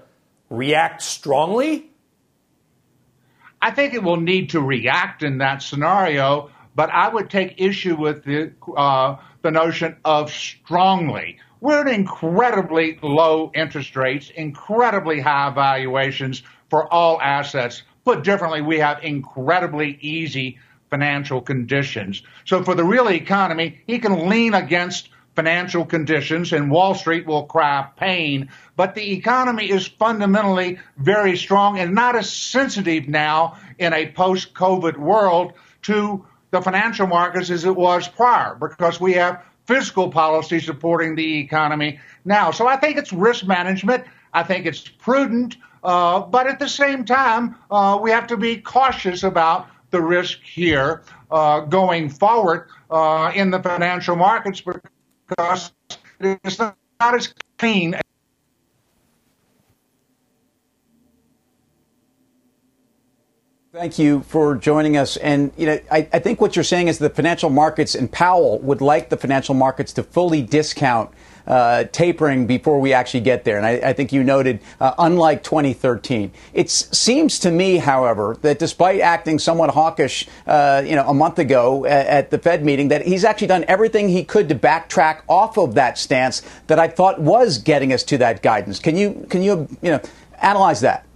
react 0.49 1.03
strongly? 1.03 1.91
I 3.61 3.71
think 3.71 3.95
it 3.95 4.03
will 4.03 4.21
need 4.21 4.51
to 4.51 4.61
react 4.61 5.23
in 5.23 5.39
that 5.39 5.63
scenario, 5.63 6.51
but 6.75 6.91
I 6.91 7.09
would 7.09 7.31
take 7.31 7.61
issue 7.61 7.95
with 7.95 8.25
the, 8.25 8.53
uh, 8.77 9.17
the 9.43 9.51
notion 9.51 9.97
of 10.05 10.31
strongly. 10.31 11.39
We're 11.63 11.83
at 11.83 11.95
incredibly 11.95 12.99
low 13.03 13.53
interest 13.55 13.95
rates, 13.95 14.33
incredibly 14.35 15.21
high 15.21 15.51
valuations 15.51 16.43
for 16.69 16.93
all 16.93 17.21
assets. 17.23 17.85
Put 18.05 18.25
differently, 18.25 18.63
we 18.63 18.81
have 18.81 19.05
incredibly 19.05 19.97
easy 20.01 20.59
financial 20.91 21.41
conditions. 21.41 22.25
So 22.47 22.65
for 22.65 22.75
the 22.75 22.83
real 22.83 23.09
economy, 23.09 23.81
he 23.87 24.01
can 24.01 24.29
lean 24.29 24.55
against 24.55 25.11
financial 25.37 25.85
conditions 25.85 26.53
and 26.53 26.69
Wall 26.69 26.97
Street 26.97 27.27
will 27.27 27.45
cry 27.45 27.87
pain. 27.97 28.49
But 28.75 28.97
the 28.97 29.13
economy 29.13 29.71
is 29.71 29.87
fundamentally 29.87 30.81
very 30.97 31.37
strong 31.37 31.79
and 31.79 31.95
not 31.95 32.17
as 32.17 32.29
sensitive 32.29 33.07
now 33.07 33.57
in 33.79 33.93
a 33.93 34.11
post 34.11 34.53
COVID 34.53 34.97
world 34.97 35.53
to 35.83 36.27
the 36.51 36.61
financial 36.61 37.07
markets 37.07 37.51
as 37.51 37.65
it 37.65 37.77
was 37.77 38.09
prior 38.09 38.57
because 38.57 39.01
we 39.01 39.13
have 39.13 39.45
fiscal 39.73 40.11
policy 40.11 40.61
supporting 40.61 41.15
the 41.15 41.39
economy 41.39 41.99
now. 42.27 42.51
So 42.51 42.67
I 42.67 42.77
think 42.77 42.99
it's 42.99 43.11
risk 43.11 43.47
management. 43.47 44.05
I 44.35 44.43
think 44.43 44.67
it's 44.67 44.87
prudent. 44.87 45.57
Uh, 45.83 46.21
but 46.21 46.47
at 46.47 46.59
the 46.59 46.69
same 46.69 47.07
time, 47.07 47.57
uh, 47.71 47.99
we 48.01 48.11
have 48.11 48.27
to 48.27 48.37
be 48.37 48.59
cautious 48.59 49.23
about 49.23 49.69
the 49.91 50.01
risk 50.01 50.41
here 50.43 51.03
uh, 51.31 51.61
going 51.61 52.11
forward 52.11 52.69
uh, 52.91 53.33
in 53.35 53.51
the 53.51 53.63
financial 53.63 54.15
markets 54.15 54.61
because 54.61 55.73
it's 56.21 56.59
not 56.59 56.77
as 57.01 57.35
clean. 57.59 57.95
Thank 63.73 63.99
you 63.99 64.21
for 64.25 64.55
joining 64.55 64.99
us. 64.99 65.17
And 65.17 65.51
you 65.57 65.65
know, 65.65 65.81
I, 65.91 66.07
I, 66.13 66.19
think 66.19 66.43
what 66.43 66.55
you're 66.57 66.63
saying 66.63 66.89
is 66.89 66.99
the 66.99 67.09
financial 67.09 67.49
markets 67.49 67.95
and 67.95 68.13
Powell 68.13 68.59
would 68.59 68.83
like 68.83 69.09
the 69.09 69.17
financial 69.17 69.55
markets 69.55 69.95
to 69.95 70.03
fully 70.03 70.43
discount 70.43 71.11
uh, 71.47 71.85
tapering 71.85 72.47
before 72.47 72.79
we 72.79 72.93
actually 72.93 73.23
get 73.23 73.45
there. 73.45 73.57
And 73.57 73.65
I, 73.65 73.71
I 73.83 73.93
think 73.95 74.13
you 74.13 74.25
noted, 74.25 74.61
uh, 74.79 74.93
unlike 74.99 75.43
2013, 75.43 76.33
it 76.53 76.69
seems 76.69 77.39
to 77.39 77.51
me, 77.51 77.79
however, 77.79 78.37
that 78.43 78.59
despite 78.59 79.01
acting 79.01 79.39
somewhat 79.39 79.71
hawkish, 79.71 80.29
uh, 80.47 80.83
you 80.85 80.95
know, 80.95 81.09
a 81.09 81.15
month 81.15 81.39
ago 81.39 81.87
at, 81.87 82.07
at 82.07 82.31
the 82.31 82.39
Fed 82.39 82.63
meeting, 82.63 82.89
that 82.89 83.07
he's 83.07 83.25
actually 83.25 83.47
done 83.47 83.65
everything 83.69 84.11
he 84.11 84.23
could 84.23 84.51
to 84.51 84.55
backtrack 84.55 85.23
off 85.29 85.57
of 85.57 85.77
that 85.77 85.97
stance 85.97 86.43
that 86.67 86.79
I 86.79 86.89
thought 86.89 87.23
was 87.23 87.57
getting 87.57 87.95
us 87.95 88.03
to 88.05 88.19
that 88.19 88.43
guidance. 88.43 88.79
Can 88.79 88.99
you, 88.99 89.27
can 89.31 89.43
you, 89.43 89.67
you 89.81 89.93
know, 89.93 90.01
analyze 90.43 90.83
that? 90.83 91.07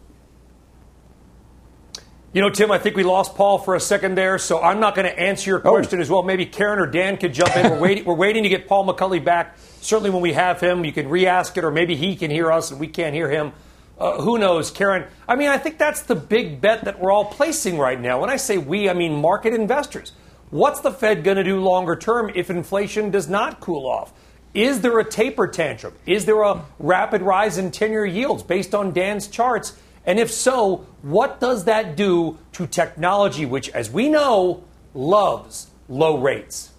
You 2.32 2.42
know, 2.42 2.50
Tim, 2.50 2.70
I 2.70 2.78
think 2.78 2.96
we 2.96 3.02
lost 3.02 3.34
Paul 3.34 3.58
for 3.58 3.74
a 3.74 3.80
second 3.80 4.14
there, 4.14 4.36
so 4.36 4.60
I'm 4.60 4.78
not 4.78 4.94
going 4.94 5.06
to 5.06 5.18
answer 5.18 5.50
your 5.50 5.60
oh. 5.60 5.70
question 5.70 5.98
oh. 5.98 6.02
as 6.02 6.10
well. 6.10 6.22
Maybe 6.22 6.44
Karen 6.44 6.78
or 6.78 6.86
Dan 6.86 7.16
could 7.16 7.32
jump 7.32 7.56
in. 7.56 7.70
We're 7.70 7.80
waiting, 7.80 8.04
we're 8.04 8.14
waiting 8.14 8.42
to 8.42 8.48
get 8.48 8.68
Paul 8.68 8.86
McCulley 8.86 9.24
back. 9.24 9.56
Certainly, 9.80 10.10
when 10.10 10.20
we 10.22 10.32
have 10.34 10.60
him, 10.60 10.84
you 10.84 10.92
can 10.92 11.08
re 11.08 11.26
ask 11.26 11.56
it, 11.56 11.64
or 11.64 11.70
maybe 11.70 11.96
he 11.96 12.16
can 12.16 12.30
hear 12.30 12.52
us 12.52 12.70
and 12.70 12.80
we 12.80 12.88
can't 12.88 13.14
hear 13.14 13.30
him. 13.30 13.52
Uh, 13.98 14.20
who 14.20 14.38
knows, 14.38 14.70
Karen? 14.70 15.06
I 15.26 15.36
mean, 15.36 15.48
I 15.48 15.56
think 15.56 15.78
that's 15.78 16.02
the 16.02 16.14
big 16.14 16.60
bet 16.60 16.84
that 16.84 17.00
we're 17.00 17.10
all 17.10 17.24
placing 17.24 17.78
right 17.78 17.98
now. 17.98 18.20
When 18.20 18.28
I 18.28 18.36
say 18.36 18.58
we, 18.58 18.90
I 18.90 18.92
mean 18.92 19.20
market 19.20 19.54
investors. 19.54 20.12
What's 20.50 20.80
the 20.80 20.90
Fed 20.90 21.24
going 21.24 21.38
to 21.38 21.44
do 21.44 21.60
longer 21.60 21.96
term 21.96 22.30
if 22.34 22.50
inflation 22.50 23.10
does 23.10 23.28
not 23.28 23.60
cool 23.60 23.86
off? 23.86 24.12
Is 24.52 24.80
there 24.80 24.98
a 24.98 25.04
taper 25.04 25.48
tantrum? 25.48 25.94
Is 26.06 26.24
there 26.24 26.42
a 26.42 26.62
rapid 26.78 27.22
rise 27.22 27.58
in 27.58 27.70
10 27.70 27.90
year 27.90 28.06
yields 28.06 28.42
based 28.42 28.74
on 28.74 28.92
Dan's 28.92 29.28
charts? 29.28 29.78
And 30.06 30.20
if 30.20 30.30
so, 30.30 30.86
what 31.02 31.40
does 31.40 31.64
that 31.64 31.96
do 31.96 32.38
to 32.52 32.66
technology, 32.66 33.44
which, 33.44 33.68
as 33.70 33.90
we 33.90 34.08
know, 34.08 34.62
loves 34.94 35.68
low 35.88 36.18
rates? 36.18 36.70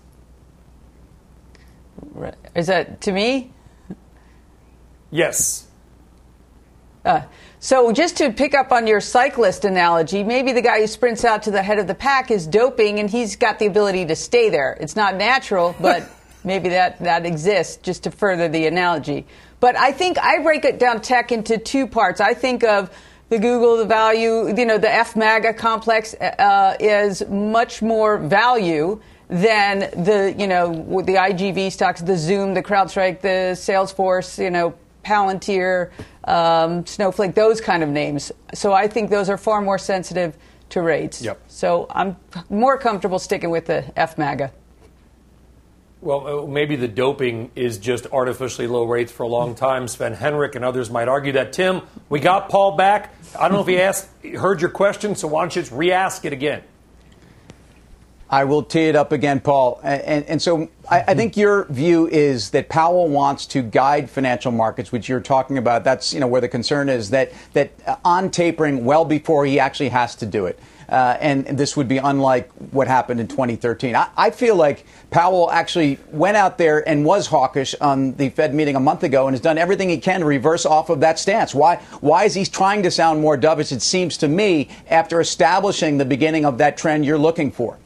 Is 2.55 2.67
that 2.67 3.01
to 3.01 3.12
me? 3.12 3.51
Yes. 5.12 5.67
Uh, 7.03 7.22
so, 7.60 7.91
just 7.91 8.17
to 8.17 8.31
pick 8.31 8.53
up 8.53 8.72
on 8.72 8.88
your 8.88 9.01
cyclist 9.01 9.65
analogy, 9.65 10.24
maybe 10.24 10.51
the 10.51 10.62
guy 10.62 10.79
who 10.79 10.88
sprints 10.88 11.25
out 11.25 11.43
to 11.43 11.51
the 11.51 11.62
head 11.62 11.79
of 11.79 11.88
the 11.88 11.96
pack 11.96 12.31
is 12.31 12.48
doping 12.48 13.00
and 13.00 13.10
he's 13.10 13.36
got 13.36 13.60
the 13.60 13.65
ability 13.65 14.05
to 14.05 14.15
stay 14.15 14.50
there. 14.50 14.77
It's 14.79 14.96
not 14.96 15.15
natural, 15.15 15.75
but 15.81 16.10
maybe 16.43 16.69
that, 16.69 17.00
that 17.00 17.25
exists 17.25 17.77
just 17.77 18.03
to 18.03 18.12
further 18.12 18.48
the 18.48 18.67
analogy. 18.67 19.25
But 19.60 19.75
I 19.75 19.91
think 19.91 20.17
I 20.19 20.41
break 20.43 20.65
it 20.65 20.79
down 20.79 21.01
tech 21.01 21.31
into 21.31 21.57
two 21.57 21.88
parts. 21.88 22.22
I 22.22 22.34
think 22.34 22.63
of 22.63 22.91
the 23.29 23.39
Google, 23.39 23.77
the 23.77 23.86
value, 23.86 24.48
you 24.55 24.65
know, 24.65 24.77
the 24.77 24.88
FMAGA 24.88 25.57
complex 25.57 26.13
uh, 26.13 26.75
is 26.79 27.27
much 27.27 27.81
more 27.81 28.17
value 28.17 29.01
than 29.29 29.79
the, 30.03 30.34
you 30.38 30.48
know, 30.48 31.01
the 31.01 31.15
IGV 31.15 31.72
stocks, 31.72 32.01
the 32.01 32.15
Zoom, 32.15 32.53
the 32.53 32.63
CrowdStrike, 32.63 33.19
the 33.22 33.53
Salesforce, 33.53 34.41
you 34.41 34.50
know, 34.50 34.74
Palantir, 35.03 35.91
um, 36.24 36.86
Snowflake, 36.86 37.36
those 37.36 37.60
kind 37.60 37.84
of 37.84 37.89
names. 37.89 38.31
So 38.53 38.72
I 38.74 38.88
think 38.88 39.10
those 39.10 39.29
are 39.29 39.38
far 39.38 39.62
more 39.62 39.77
sensitive 39.77 40.38
to 40.69 40.81
rates. 40.81 41.22
Yep. 41.22 41.41
So 41.48 41.88
I'm 41.89 42.15
more 42.50 42.77
comfortable 42.77 43.19
sticking 43.19 43.50
with 43.50 43.65
the 43.65 43.84
FMAGA. 43.98 44.51
Well, 45.99 46.43
uh, 46.43 46.47
maybe 46.47 46.75
the 46.75 46.87
doping 46.87 47.49
is 47.55 47.79
just 47.79 48.05
artificially 48.11 48.67
low 48.67 48.83
rates 48.83 49.11
for 49.11 49.23
a 49.23 49.27
long 49.27 49.55
time. 49.55 49.87
Sven 49.87 50.15
Henrich 50.15 50.55
and 50.55 50.63
others 50.63 50.91
might 50.91 51.07
argue 51.07 51.31
that. 51.33 51.53
Tim, 51.53 51.81
we 52.07 52.19
got 52.19 52.49
Paul 52.49 52.77
back. 52.77 53.15
I 53.37 53.47
don't 53.47 53.53
know 53.53 53.61
if 53.61 53.67
he 53.67 53.81
asked, 53.81 54.07
heard 54.35 54.61
your 54.61 54.69
question, 54.69 55.15
so 55.15 55.27
why 55.27 55.41
don't 55.41 55.55
you 55.55 55.61
just 55.63 55.71
re-ask 55.71 56.23
it 56.23 56.33
again? 56.33 56.61
I 58.29 58.43
will 58.43 58.61
tee 58.61 58.89
it 58.89 58.95
up 58.95 59.11
again, 59.11 59.39
Paul. 59.39 59.79
And, 59.83 60.25
and 60.25 60.41
so 60.41 60.69
I, 60.89 61.01
I, 61.07 61.13
think 61.13 61.37
your 61.37 61.65
view 61.65 62.07
is 62.07 62.49
that 62.49 62.67
Powell 62.67 63.07
wants 63.07 63.45
to 63.47 63.61
guide 63.61 64.09
financial 64.09 64.51
markets, 64.51 64.91
which 64.91 65.07
you're 65.07 65.21
talking 65.21 65.57
about. 65.57 65.85
That's 65.85 66.13
you 66.13 66.19
know 66.19 66.27
where 66.27 66.41
the 66.41 66.49
concern 66.49 66.89
is 66.89 67.11
that 67.11 67.31
that 67.53 67.71
on 68.03 68.29
tapering 68.29 68.83
well 68.83 69.05
before 69.05 69.45
he 69.45 69.61
actually 69.61 69.89
has 69.89 70.13
to 70.17 70.25
do 70.25 70.45
it. 70.45 70.59
Uh, 70.89 71.17
and 71.20 71.46
this 71.46 71.75
would 71.75 71.88
be 71.89 71.98
unlike 71.98 72.50
what 72.72 72.88
happened 72.88 73.20
in 73.20 73.27
2013. 73.27 73.94
I, 73.94 74.10
I, 74.15 74.32
feel 74.32 74.56
like 74.56 74.86
Powell 75.12 75.51
actually 75.51 76.00
went 76.12 76.38
out 76.38 76.58
there 76.58 76.88
and 76.88 77.03
was 77.03 77.27
hawkish 77.27 77.75
on 77.82 78.13
the 78.13 78.29
Fed 78.29 78.53
meeting 78.53 78.77
a 78.77 78.79
month 78.79 79.03
ago 79.03 79.27
and 79.27 79.34
has 79.34 79.41
done 79.41 79.58
everything 79.58 79.89
he 79.89 79.98
can 79.98 80.22
to 80.22 80.25
reverse 80.25 80.65
off 80.65 80.89
of 80.89 81.01
that 81.01 81.20
stance. 81.20 81.53
Why, 81.53 81.75
why 82.00 82.24
is 82.24 82.34
he 82.36 82.46
trying 82.46 82.84
to 82.84 82.91
sound 82.91 83.20
more 83.20 83.38
dovish, 83.38 83.74
it 83.74 83.82
seems 83.82 84.15
to 84.20 84.29
me, 84.29 84.70
after 84.89 85.20
establishing 85.20 85.98
the 85.98 86.06
beginning 86.06 86.46
of 86.46 86.58
that 86.60 86.77
trend 86.77 87.06
you're 87.06 87.17
looking 87.17 87.51
for? 87.51 87.77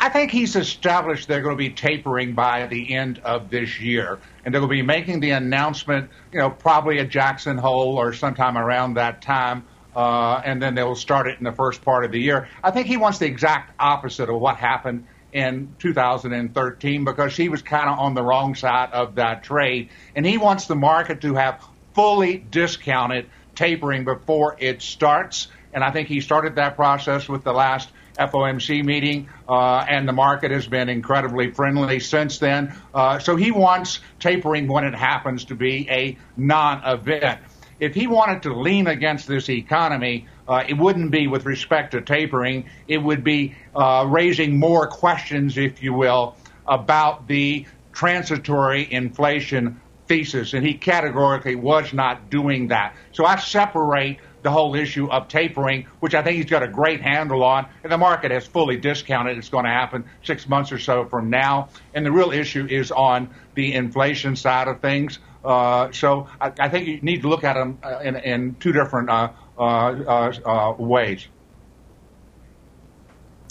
I 0.00 0.08
think 0.08 0.30
he's 0.30 0.54
established 0.54 1.26
they're 1.26 1.42
going 1.42 1.56
to 1.56 1.58
be 1.58 1.70
tapering 1.70 2.32
by 2.32 2.66
the 2.66 2.94
end 2.94 3.20
of 3.24 3.50
this 3.50 3.80
year, 3.80 4.20
and 4.44 4.54
they're 4.54 4.60
going 4.60 4.70
to 4.70 4.76
be 4.76 4.82
making 4.82 5.20
the 5.20 5.32
announcement, 5.32 6.08
you 6.32 6.38
know, 6.38 6.50
probably 6.50 7.00
at 7.00 7.08
Jackson 7.08 7.58
Hole 7.58 7.98
or 7.98 8.12
sometime 8.12 8.56
around 8.56 8.94
that 8.94 9.20
time, 9.20 9.64
uh, 9.94 10.40
and 10.44 10.62
then 10.62 10.74
they'll 10.74 10.94
start 10.94 11.26
it 11.26 11.38
in 11.38 11.44
the 11.44 11.52
first 11.52 11.82
part 11.82 12.04
of 12.04 12.12
the 12.12 12.20
year. 12.20 12.48
I 12.62 12.70
think 12.70 12.86
he 12.86 12.96
wants 12.96 13.18
the 13.18 13.26
exact 13.26 13.72
opposite 13.78 14.28
of 14.28 14.40
what 14.40 14.56
happened 14.56 15.06
in 15.32 15.74
2013 15.78 17.04
because 17.04 17.36
he 17.36 17.48
was 17.48 17.62
kind 17.62 17.88
of 17.88 17.98
on 17.98 18.14
the 18.14 18.22
wrong 18.22 18.54
side 18.54 18.90
of 18.92 19.16
that 19.16 19.42
trade, 19.42 19.90
and 20.14 20.24
he 20.24 20.38
wants 20.38 20.66
the 20.66 20.76
market 20.76 21.20
to 21.22 21.34
have 21.34 21.64
fully 21.94 22.38
discounted 22.38 23.28
tapering 23.54 24.04
before 24.04 24.56
it 24.58 24.80
starts. 24.82 25.48
And 25.72 25.84
I 25.84 25.90
think 25.90 26.08
he 26.08 26.20
started 26.20 26.54
that 26.54 26.76
process 26.76 27.28
with 27.28 27.44
the 27.44 27.52
last 27.52 27.90
FOMC 28.18 28.84
meeting, 28.84 29.28
uh, 29.48 29.84
and 29.88 30.08
the 30.08 30.12
market 30.12 30.50
has 30.50 30.66
been 30.66 30.88
incredibly 30.88 31.52
friendly 31.52 32.00
since 32.00 32.38
then. 32.38 32.74
Uh, 32.92 33.18
so 33.18 33.36
he 33.36 33.50
wants 33.50 34.00
tapering 34.18 34.66
when 34.66 34.84
it 34.84 34.94
happens 34.94 35.46
to 35.46 35.54
be 35.54 35.88
a 35.88 36.18
non 36.36 36.82
event. 36.84 37.40
If 37.80 37.94
he 37.94 38.06
wanted 38.06 38.42
to 38.42 38.54
lean 38.54 38.86
against 38.86 39.28
this 39.28 39.48
economy, 39.48 40.26
uh, 40.48 40.64
it 40.68 40.74
wouldn't 40.74 41.10
be 41.10 41.26
with 41.28 41.46
respect 41.46 41.92
to 41.92 42.00
tapering. 42.00 42.68
It 42.88 42.98
would 42.98 43.22
be 43.22 43.54
uh, 43.74 44.06
raising 44.08 44.58
more 44.58 44.86
questions, 44.86 45.56
if 45.56 45.82
you 45.82 45.92
will, 45.92 46.36
about 46.66 47.28
the 47.28 47.66
transitory 47.92 48.90
inflation 48.90 49.80
thesis. 50.06 50.54
And 50.54 50.66
he 50.66 50.74
categorically 50.74 51.54
was 51.54 51.92
not 51.92 52.30
doing 52.30 52.68
that. 52.68 52.96
So 53.12 53.24
I 53.24 53.36
separate 53.36 54.18
the 54.42 54.50
whole 54.50 54.74
issue 54.74 55.10
of 55.10 55.28
tapering, 55.28 55.86
which 56.00 56.14
I 56.14 56.22
think 56.22 56.36
he's 56.36 56.50
got 56.50 56.62
a 56.62 56.68
great 56.68 57.00
handle 57.00 57.42
on, 57.42 57.66
and 57.82 57.92
the 57.92 57.98
market 57.98 58.30
has 58.30 58.46
fully 58.46 58.76
discounted 58.76 59.36
it's 59.36 59.48
going 59.48 59.64
to 59.64 59.70
happen 59.70 60.04
six 60.22 60.48
months 60.48 60.72
or 60.72 60.78
so 60.78 61.04
from 61.06 61.28
now. 61.28 61.68
And 61.94 62.06
the 62.06 62.12
real 62.12 62.30
issue 62.30 62.66
is 62.68 62.90
on 62.92 63.30
the 63.54 63.74
inflation 63.74 64.36
side 64.36 64.68
of 64.68 64.80
things. 64.80 65.18
Uh, 65.44 65.90
so 65.92 66.28
I, 66.40 66.52
I, 66.58 66.68
think 66.68 66.88
you 66.88 67.00
need 67.00 67.22
to 67.22 67.28
look 67.28 67.44
at 67.44 67.54
them 67.54 67.78
uh, 67.82 68.00
in, 68.00 68.16
in 68.16 68.54
two 68.56 68.72
different 68.72 69.08
uh, 69.08 70.74
ways. 70.78 71.26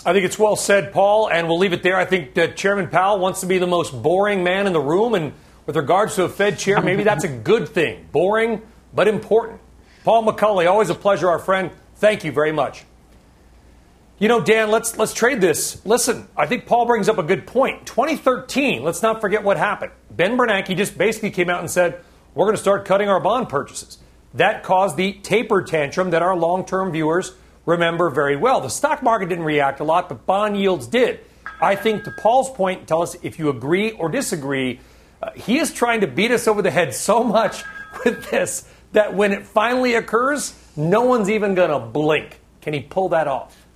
I 0.05 0.13
think 0.13 0.25
it's 0.25 0.39
well 0.39 0.55
said, 0.55 0.93
Paul, 0.93 1.29
and 1.29 1.47
we'll 1.47 1.57
leave 1.57 1.73
it 1.73 1.83
there. 1.83 1.97
I 1.97 2.05
think 2.05 2.33
that 2.35 2.55
Chairman 2.55 2.87
Powell 2.87 3.19
wants 3.19 3.41
to 3.41 3.45
be 3.45 3.57
the 3.57 3.67
most 3.67 3.91
boring 4.01 4.43
man 4.43 4.67
in 4.67 4.73
the 4.73 4.79
room, 4.79 5.15
and 5.15 5.33
with 5.65 5.75
regards 5.75 6.15
to 6.15 6.23
a 6.23 6.29
Fed 6.29 6.57
chair, 6.57 6.81
maybe 6.81 7.03
that's 7.03 7.23
a 7.23 7.27
good 7.27 7.67
thing. 7.67 8.07
Boring, 8.11 8.61
but 8.93 9.07
important. 9.07 9.59
Paul 10.03 10.25
McCulley, 10.25 10.69
always 10.69 10.89
a 10.89 10.95
pleasure, 10.95 11.29
our 11.29 11.39
friend. 11.39 11.71
Thank 11.95 12.23
you 12.23 12.31
very 12.31 12.53
much. 12.53 12.85
You 14.19 14.27
know, 14.27 14.41
Dan, 14.41 14.71
let's 14.71 14.97
let's 14.97 15.13
trade 15.13 15.41
this. 15.41 15.85
Listen, 15.85 16.27
I 16.35 16.47
think 16.47 16.65
Paul 16.65 16.87
brings 16.87 17.07
up 17.07 17.19
a 17.19 17.23
good 17.23 17.45
point. 17.45 17.85
2013, 17.85 18.81
let's 18.83 19.03
not 19.03 19.21
forget 19.21 19.43
what 19.43 19.57
happened. 19.57 19.91
Ben 20.09 20.35
Bernanke 20.35 20.75
just 20.75 20.97
basically 20.97 21.29
came 21.29 21.51
out 21.51 21.59
and 21.59 21.69
said, 21.69 22.01
"We're 22.33 22.45
going 22.45 22.55
to 22.55 22.61
start 22.61 22.83
cutting 22.83 23.09
our 23.09 23.19
bond 23.19 23.47
purchases." 23.47 23.99
That 24.33 24.63
caused 24.63 24.97
the 24.97 25.13
taper 25.13 25.61
tantrum 25.61 26.09
that 26.09 26.23
our 26.23 26.35
long-term 26.35 26.93
viewers 26.93 27.35
remember 27.67 28.09
very 28.09 28.35
well. 28.35 28.59
The 28.59 28.69
stock 28.69 29.03
market 29.03 29.29
didn't 29.29 29.43
react 29.43 29.81
a 29.81 29.83
lot, 29.83 30.09
but 30.09 30.25
bond 30.25 30.59
yields 30.59 30.87
did. 30.87 31.19
I 31.61 31.75
think 31.75 32.03
to 32.05 32.11
Paul's 32.11 32.49
point, 32.49 32.87
tell 32.87 33.03
us 33.03 33.15
if 33.21 33.37
you 33.37 33.49
agree 33.49 33.91
or 33.91 34.09
disagree. 34.09 34.79
Uh, 35.21 35.29
he 35.35 35.59
is 35.59 35.71
trying 35.71 36.01
to 36.01 36.07
beat 36.07 36.31
us 36.31 36.47
over 36.47 36.63
the 36.63 36.71
head 36.71 36.95
so 36.95 37.23
much 37.23 37.63
with 38.03 38.31
this 38.31 38.67
that 38.93 39.13
when 39.13 39.31
it 39.31 39.45
finally 39.45 39.93
occurs, 39.93 40.55
no 40.75 41.01
one's 41.01 41.29
even 41.29 41.53
going 41.53 41.69
to 41.69 41.79
blink. 41.79 42.39
Can 42.61 42.73
he 42.73 42.79
pull 42.79 43.09
that 43.09 43.27
off? 43.27 43.66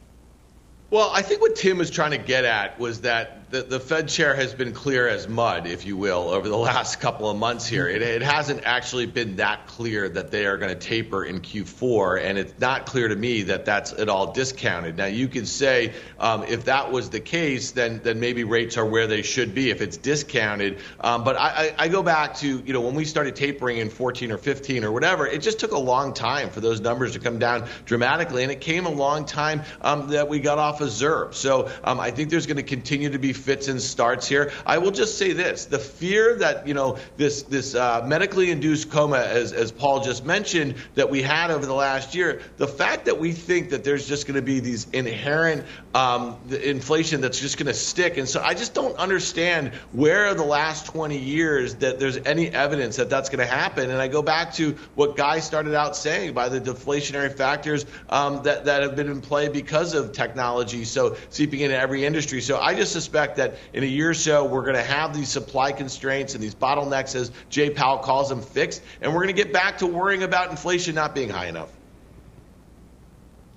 Well, 0.91 1.09
I 1.13 1.21
think 1.21 1.41
what 1.41 1.55
Tim 1.55 1.77
was 1.77 1.89
trying 1.89 2.11
to 2.11 2.17
get 2.17 2.43
at 2.43 2.77
was 2.77 3.01
that 3.01 3.40
the, 3.51 3.63
the 3.63 3.79
Fed 3.79 4.07
chair 4.07 4.33
has 4.33 4.53
been 4.53 4.71
clear 4.71 5.07
as 5.07 5.27
mud, 5.27 5.67
if 5.67 5.85
you 5.85 5.97
will, 5.97 6.29
over 6.29 6.47
the 6.47 6.57
last 6.71 7.01
couple 7.01 7.29
of 7.29 7.37
months 7.37 7.67
here. 7.67 7.87
It, 7.87 8.01
it 8.01 8.21
hasn't 8.21 8.63
actually 8.63 9.05
been 9.05 9.35
that 9.35 9.67
clear 9.67 10.07
that 10.07 10.31
they 10.31 10.45
are 10.45 10.57
going 10.57 10.69
to 10.69 10.79
taper 10.79 11.25
in 11.25 11.41
Q4, 11.41 12.23
and 12.23 12.37
it's 12.37 12.53
not 12.59 12.85
clear 12.85 13.09
to 13.09 13.15
me 13.15 13.43
that 13.43 13.65
that's 13.65 13.91
at 13.91 14.07
all 14.07 14.31
discounted. 14.31 14.95
Now, 14.95 15.05
you 15.05 15.27
could 15.27 15.47
say 15.47 15.93
um, 16.17 16.43
if 16.43 16.65
that 16.65 16.91
was 16.91 17.09
the 17.09 17.19
case, 17.19 17.71
then 17.71 18.01
then 18.03 18.19
maybe 18.19 18.43
rates 18.45 18.77
are 18.77 18.85
where 18.85 19.07
they 19.07 19.21
should 19.21 19.53
be 19.53 19.69
if 19.69 19.81
it's 19.81 19.97
discounted. 19.97 20.79
Um, 21.01 21.23
but 21.23 21.35
I, 21.35 21.73
I, 21.77 21.85
I 21.85 21.87
go 21.89 22.01
back 22.01 22.35
to 22.37 22.47
you 22.47 22.73
know 22.73 22.81
when 22.81 22.95
we 22.95 23.03
started 23.03 23.35
tapering 23.35 23.77
in 23.77 23.89
14 23.89 24.31
or 24.31 24.37
15 24.37 24.85
or 24.85 24.91
whatever, 24.91 25.27
it 25.27 25.41
just 25.41 25.59
took 25.59 25.71
a 25.71 25.79
long 25.79 26.13
time 26.13 26.49
for 26.49 26.61
those 26.61 26.79
numbers 26.79 27.13
to 27.13 27.19
come 27.19 27.37
down 27.37 27.67
dramatically, 27.85 28.43
and 28.43 28.51
it 28.51 28.61
came 28.61 28.85
a 28.85 28.91
long 28.91 29.25
time 29.25 29.63
um, 29.81 30.09
that 30.09 30.29
we 30.29 30.39
got 30.39 30.57
off 30.57 30.79
of 30.79 30.87
ZIRP. 30.87 31.33
So 31.33 31.69
um, 31.83 31.99
I 31.99 32.11
think 32.11 32.29
there's 32.29 32.47
going 32.47 32.57
to 32.57 32.63
continue 32.63 33.09
to 33.09 33.19
be 33.19 33.33
fits 33.41 33.67
and 33.67 33.81
starts 33.81 34.27
here. 34.27 34.51
I 34.65 34.77
will 34.77 34.91
just 34.91 35.17
say 35.17 35.33
this: 35.33 35.65
the 35.65 35.79
fear 35.79 36.35
that 36.37 36.67
you 36.67 36.73
know 36.73 36.97
this 37.17 37.43
this 37.43 37.75
uh, 37.75 38.03
medically 38.05 38.51
induced 38.51 38.91
coma, 38.91 39.17
as 39.17 39.53
as 39.53 39.71
Paul 39.71 40.01
just 40.01 40.25
mentioned, 40.25 40.75
that 40.95 41.09
we 41.09 41.21
had 41.21 41.51
over 41.51 41.65
the 41.65 41.73
last 41.73 42.15
year. 42.15 42.41
The 42.57 42.67
fact 42.67 43.05
that 43.05 43.19
we 43.19 43.31
think 43.31 43.71
that 43.71 43.83
there's 43.83 44.07
just 44.07 44.27
going 44.27 44.35
to 44.35 44.41
be 44.41 44.59
these 44.59 44.87
inherent 44.91 45.65
um, 45.93 46.37
the 46.47 46.69
inflation 46.69 47.21
that's 47.21 47.39
just 47.39 47.57
going 47.57 47.67
to 47.67 47.73
stick, 47.73 48.17
and 48.17 48.27
so 48.27 48.41
I 48.41 48.53
just 48.53 48.73
don't 48.73 48.95
understand 48.97 49.73
where 49.91 50.33
the 50.33 50.43
last 50.43 50.85
20 50.87 51.17
years 51.17 51.75
that 51.75 51.99
there's 51.99 52.17
any 52.17 52.49
evidence 52.49 52.95
that 52.97 53.09
that's 53.09 53.29
going 53.29 53.39
to 53.39 53.51
happen. 53.51 53.89
And 53.89 54.01
I 54.01 54.07
go 54.07 54.21
back 54.21 54.53
to 54.55 54.75
what 54.95 55.17
Guy 55.17 55.39
started 55.39 55.75
out 55.75 55.95
saying 55.95 56.33
by 56.33 56.49
the 56.49 56.61
deflationary 56.61 57.33
factors 57.35 57.85
um, 58.09 58.43
that 58.43 58.65
that 58.65 58.83
have 58.83 58.95
been 58.95 59.09
in 59.09 59.21
play 59.21 59.49
because 59.49 59.93
of 59.93 60.11
technology, 60.13 60.85
so 60.85 61.17
seeping 61.29 61.61
into 61.61 61.77
every 61.77 62.05
industry. 62.05 62.41
So 62.41 62.59
I 62.59 62.73
just 62.73 62.91
suspect 62.91 63.30
that 63.35 63.55
in 63.73 63.83
a 63.83 63.87
year 63.87 64.11
or 64.11 64.13
so, 64.13 64.45
we're 64.45 64.63
going 64.63 64.75
to 64.75 64.83
have 64.83 65.15
these 65.15 65.29
supply 65.29 65.71
constraints 65.71 66.35
and 66.35 66.43
these 66.43 66.55
bottlenecks, 66.55 67.15
as 67.15 67.31
Jay 67.49 67.69
Powell 67.69 67.99
calls 67.99 68.29
them, 68.29 68.41
fixed, 68.41 68.81
and 69.01 69.13
we're 69.13 69.23
going 69.23 69.35
to 69.35 69.43
get 69.43 69.53
back 69.53 69.79
to 69.79 69.87
worrying 69.87 70.23
about 70.23 70.49
inflation 70.51 70.95
not 70.95 71.15
being 71.15 71.29
high 71.29 71.47
enough. 71.47 71.71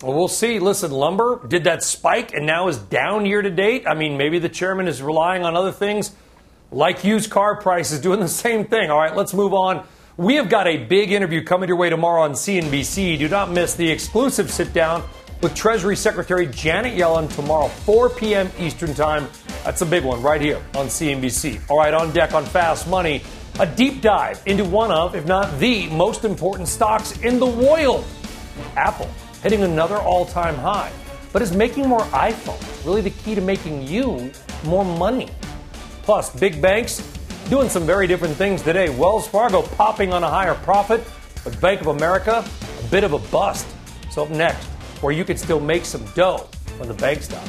Well, 0.02 0.14
we'll 0.14 0.28
see. 0.28 0.58
Listen, 0.58 0.90
lumber 0.90 1.46
did 1.46 1.64
that 1.64 1.82
spike 1.82 2.34
and 2.34 2.46
now 2.46 2.68
is 2.68 2.76
down 2.76 3.24
year 3.26 3.40
to 3.40 3.50
date. 3.50 3.86
I 3.86 3.94
mean, 3.94 4.18
maybe 4.18 4.38
the 4.38 4.48
chairman 4.48 4.86
is 4.86 5.00
relying 5.00 5.44
on 5.44 5.56
other 5.56 5.72
things 5.72 6.12
like 6.70 7.04
used 7.04 7.30
car 7.30 7.56
prices 7.56 8.00
doing 8.00 8.20
the 8.20 8.28
same 8.28 8.66
thing. 8.66 8.90
All 8.90 8.98
right, 8.98 9.16
let's 9.16 9.32
move 9.32 9.54
on. 9.54 9.86
We 10.16 10.34
have 10.36 10.48
got 10.48 10.66
a 10.66 10.76
big 10.76 11.10
interview 11.10 11.42
coming 11.42 11.68
your 11.68 11.76
way 11.76 11.90
tomorrow 11.90 12.22
on 12.22 12.32
CNBC. 12.32 13.18
Do 13.18 13.28
not 13.28 13.50
miss 13.50 13.74
the 13.74 13.90
exclusive 13.90 14.50
sit 14.50 14.72
down 14.72 15.02
with 15.42 15.54
Treasury 15.54 15.96
Secretary 15.96 16.46
Janet 16.46 16.96
Yellen 16.96 17.32
tomorrow, 17.34 17.68
4 17.68 18.10
p.m. 18.10 18.50
Eastern 18.58 18.94
Time. 18.94 19.28
That's 19.64 19.80
a 19.80 19.86
big 19.86 20.04
one 20.04 20.20
right 20.22 20.42
here 20.42 20.62
on 20.74 20.88
CNBC. 20.88 21.70
All 21.70 21.78
right, 21.78 21.94
on 21.94 22.12
deck 22.12 22.34
on 22.34 22.44
Fast 22.44 22.86
Money. 22.86 23.22
A 23.58 23.66
deep 23.66 24.02
dive 24.02 24.42
into 24.44 24.62
one 24.62 24.90
of, 24.90 25.14
if 25.14 25.26
not 25.26 25.58
the 25.58 25.88
most 25.88 26.26
important 26.26 26.68
stocks 26.68 27.18
in 27.20 27.38
the 27.38 27.46
world. 27.46 28.04
Apple 28.76 29.08
hitting 29.42 29.62
another 29.62 29.96
all 29.96 30.26
time 30.26 30.54
high. 30.56 30.92
But 31.32 31.40
is 31.40 31.56
making 31.56 31.88
more 31.88 32.02
iPhones 32.12 32.84
really 32.84 33.00
the 33.00 33.10
key 33.10 33.34
to 33.34 33.40
making 33.40 33.86
you 33.86 34.30
more 34.64 34.84
money? 34.84 35.30
Plus, 36.02 36.28
big 36.38 36.60
banks 36.60 37.00
doing 37.48 37.70
some 37.70 37.86
very 37.86 38.06
different 38.06 38.36
things 38.36 38.60
today. 38.60 38.90
Wells 38.90 39.26
Fargo 39.26 39.62
popping 39.62 40.12
on 40.12 40.22
a 40.22 40.28
higher 40.28 40.54
profit, 40.56 41.02
but 41.42 41.58
Bank 41.62 41.80
of 41.80 41.86
America, 41.86 42.44
a 42.80 42.86
bit 42.88 43.02
of 43.02 43.14
a 43.14 43.18
bust. 43.30 43.66
So, 44.10 44.24
up 44.24 44.30
next, 44.30 44.66
where 45.00 45.12
you 45.12 45.24
could 45.24 45.38
still 45.38 45.58
make 45.58 45.86
some 45.86 46.04
dough 46.14 46.48
from 46.76 46.88
the 46.88 46.94
bank 46.94 47.22
stock. 47.22 47.48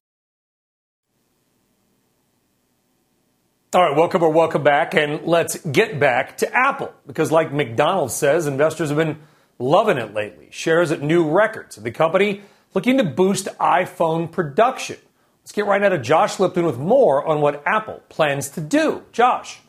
All 3.73 3.81
right, 3.81 3.95
welcome 3.95 4.21
or 4.21 4.29
welcome 4.29 4.63
back, 4.63 4.95
and 4.95 5.25
let's 5.25 5.55
get 5.65 5.97
back 5.97 6.35
to 6.39 6.53
Apple 6.53 6.93
because, 7.07 7.31
like 7.31 7.53
McDonald's 7.53 8.13
says, 8.13 8.45
investors 8.45 8.89
have 8.89 8.97
been 8.97 9.21
loving 9.59 9.97
it 9.97 10.13
lately. 10.13 10.49
Shares 10.51 10.91
at 10.91 11.01
new 11.01 11.29
records. 11.29 11.77
The 11.77 11.89
company 11.89 12.41
looking 12.73 12.97
to 12.97 13.05
boost 13.05 13.47
iPhone 13.61 14.29
production. 14.29 14.97
Let's 15.41 15.53
get 15.53 15.67
right 15.67 15.79
now 15.79 15.87
to 15.87 15.99
Josh 15.99 16.37
Lipton 16.37 16.65
with 16.65 16.79
more 16.79 17.25
on 17.25 17.39
what 17.39 17.63
Apple 17.65 18.01
plans 18.09 18.49
to 18.49 18.59
do. 18.59 19.03
Josh. 19.13 19.61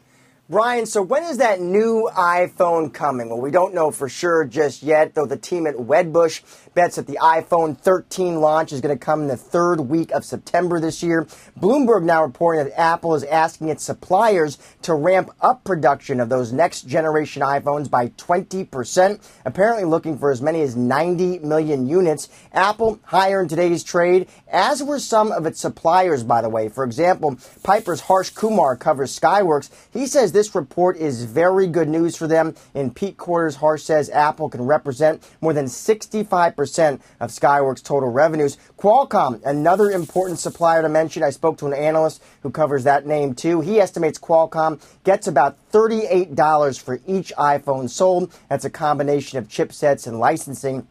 Brian, 0.51 0.85
so 0.85 1.01
when 1.01 1.23
is 1.23 1.39
that 1.39 1.61
new 1.61 2.11
iPhone 2.13 2.93
coming? 2.93 3.29
Well, 3.29 3.41
we 3.41 3.53
don't 3.53 3.73
know 3.73 3.93
for 3.93 4.09
sure 4.09 4.45
just 4.45 4.83
yet, 4.83 5.15
though 5.15 5.27
the 5.27 5.37
team 5.37 5.65
at 5.69 5.77
Wedbush 5.77 6.43
bets 6.75 6.97
that 6.97 7.07
the 7.07 7.19
iPhone 7.21 7.77
13 7.77 8.41
launch 8.41 8.73
is 8.73 8.81
going 8.81 8.97
to 8.97 9.05
come 9.05 9.23
in 9.23 9.29
the 9.29 9.37
third 9.37 9.81
week 9.81 10.11
of 10.13 10.25
September 10.25 10.81
this 10.81 11.03
year. 11.03 11.27
Bloomberg 11.59 12.03
now 12.03 12.23
reporting 12.23 12.65
that 12.65 12.79
Apple 12.79 13.15
is 13.15 13.25
asking 13.25 13.69
its 13.69 13.85
suppliers 13.85 14.59
to 14.83 14.95
ramp 14.95 15.31
up 15.41 15.65
production 15.65 16.21
of 16.21 16.29
those 16.29 16.53
next 16.53 16.83
generation 16.89 17.43
iPhones 17.43 17.91
by 17.91 18.09
20%, 18.09 19.21
apparently 19.45 19.85
looking 19.85 20.19
for 20.19 20.31
as 20.31 20.41
many 20.41 20.63
as 20.63 20.77
90 20.77 21.41
million 21.41 21.87
units. 21.87 22.29
Apple 22.53 23.01
higher 23.05 23.41
in 23.41 23.49
today's 23.49 23.85
trade, 23.85 24.29
as 24.49 24.83
were 24.83 24.99
some 24.99 25.33
of 25.33 25.47
its 25.47 25.61
suppliers, 25.61 26.25
by 26.25 26.41
the 26.41 26.49
way. 26.49 26.69
For 26.69 26.85
example, 26.85 27.37
Piper's 27.63 28.01
Harsh 28.01 28.31
Kumar 28.31 28.77
covers 28.77 29.19
Skyworks. 29.19 29.71
He 29.93 30.07
says 30.07 30.33
this 30.33 30.55
report 30.55 30.97
is 30.97 31.25
very 31.25 31.67
good 31.67 31.89
news 31.89 32.17
for 32.17 32.27
them. 32.27 32.55
In 32.75 32.93
peak 32.93 33.17
quarters, 33.17 33.57
Harsh 33.57 33.83
says 33.83 34.09
Apple 34.11 34.49
can 34.49 34.63
represent 34.63 35.23
more 35.41 35.53
than 35.53 35.67
65% 35.67 36.62
of 36.63 37.31
Skyworks' 37.31 37.83
total 37.83 38.11
revenues. 38.11 38.57
Qualcomm, 38.79 39.41
another 39.45 39.91
important 39.91 40.39
supplier 40.39 40.83
to 40.83 40.89
mention. 40.89 41.23
I 41.23 41.31
spoke 41.31 41.59
to 41.59 41.67
an 41.67 41.75
analyst 41.75 42.23
who 42.43 42.51
covers 42.51 42.85
that 42.85 43.07
name 43.07 43.35
too. 43.35 43.61
He 43.61 43.81
estimates 43.81 44.19
Qualcomm 44.19 44.81
gets 45.05 45.27
about 45.27 45.57
$38 45.73 46.81
for 46.81 47.01
each 47.07 47.33
iPhone 47.39 47.89
sold. 47.89 48.33
That's 48.49 48.65
a 48.65 48.71
combination 48.71 49.39
of 49.39 49.49
chipsets 49.49 50.07
and 50.07 50.19
licensing. 50.19 50.87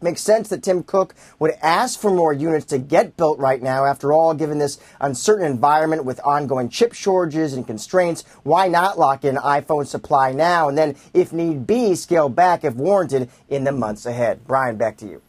Makes 0.00 0.20
sense 0.20 0.48
that 0.50 0.62
Tim 0.62 0.82
Cook 0.82 1.14
would 1.38 1.52
ask 1.62 1.98
for 1.98 2.10
more 2.10 2.32
units 2.32 2.66
to 2.66 2.78
get 2.78 3.16
built 3.16 3.38
right 3.38 3.62
now. 3.62 3.86
After 3.86 4.12
all, 4.12 4.34
given 4.34 4.58
this 4.58 4.78
uncertain 5.00 5.46
environment 5.46 6.04
with 6.04 6.20
ongoing 6.20 6.68
chip 6.68 6.92
shortages 6.92 7.54
and 7.54 7.66
constraints, 7.66 8.22
why 8.42 8.68
not 8.68 8.98
lock 8.98 9.24
in 9.24 9.36
iPhone 9.36 9.86
supply 9.86 10.32
now 10.32 10.68
and 10.68 10.76
then, 10.76 10.96
if 11.14 11.32
need 11.32 11.66
be, 11.66 11.94
scale 11.94 12.28
back 12.28 12.62
if 12.62 12.74
warranted 12.74 13.30
in 13.48 13.64
the 13.64 13.72
months 13.72 14.04
ahead? 14.04 14.46
Brian, 14.46 14.76
back 14.76 14.98
to 14.98 15.06
you. 15.06 15.22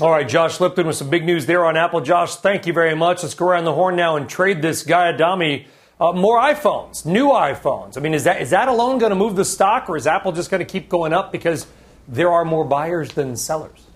All 0.00 0.10
right, 0.10 0.26
Josh 0.26 0.60
Lipton 0.60 0.86
with 0.86 0.96
some 0.96 1.10
big 1.10 1.26
news 1.26 1.44
there 1.44 1.62
on 1.66 1.76
Apple. 1.76 2.00
Josh, 2.00 2.36
thank 2.36 2.66
you 2.66 2.72
very 2.72 2.96
much. 2.96 3.22
Let's 3.22 3.34
go 3.34 3.48
around 3.48 3.64
the 3.64 3.74
horn 3.74 3.96
now 3.96 4.16
and 4.16 4.26
trade 4.26 4.62
this 4.62 4.82
Guy 4.82 5.08
Adami. 5.08 5.66
Uh, 6.00 6.12
more 6.12 6.40
iPhones, 6.40 7.04
new 7.04 7.26
iPhones. 7.26 7.98
I 7.98 8.00
mean, 8.00 8.14
is 8.14 8.24
that 8.24 8.40
is 8.40 8.48
that 8.48 8.68
alone 8.68 8.98
going 8.98 9.10
to 9.10 9.16
move 9.16 9.36
the 9.36 9.44
stock, 9.44 9.90
or 9.90 9.98
is 9.98 10.06
Apple 10.06 10.32
just 10.32 10.50
going 10.50 10.60
to 10.60 10.64
keep 10.64 10.88
going 10.88 11.12
up 11.12 11.30
because 11.30 11.66
there 12.10 12.30
are 12.30 12.44
more 12.44 12.64
buyers 12.64 13.12
than 13.12 13.36
sellers? 13.36 13.86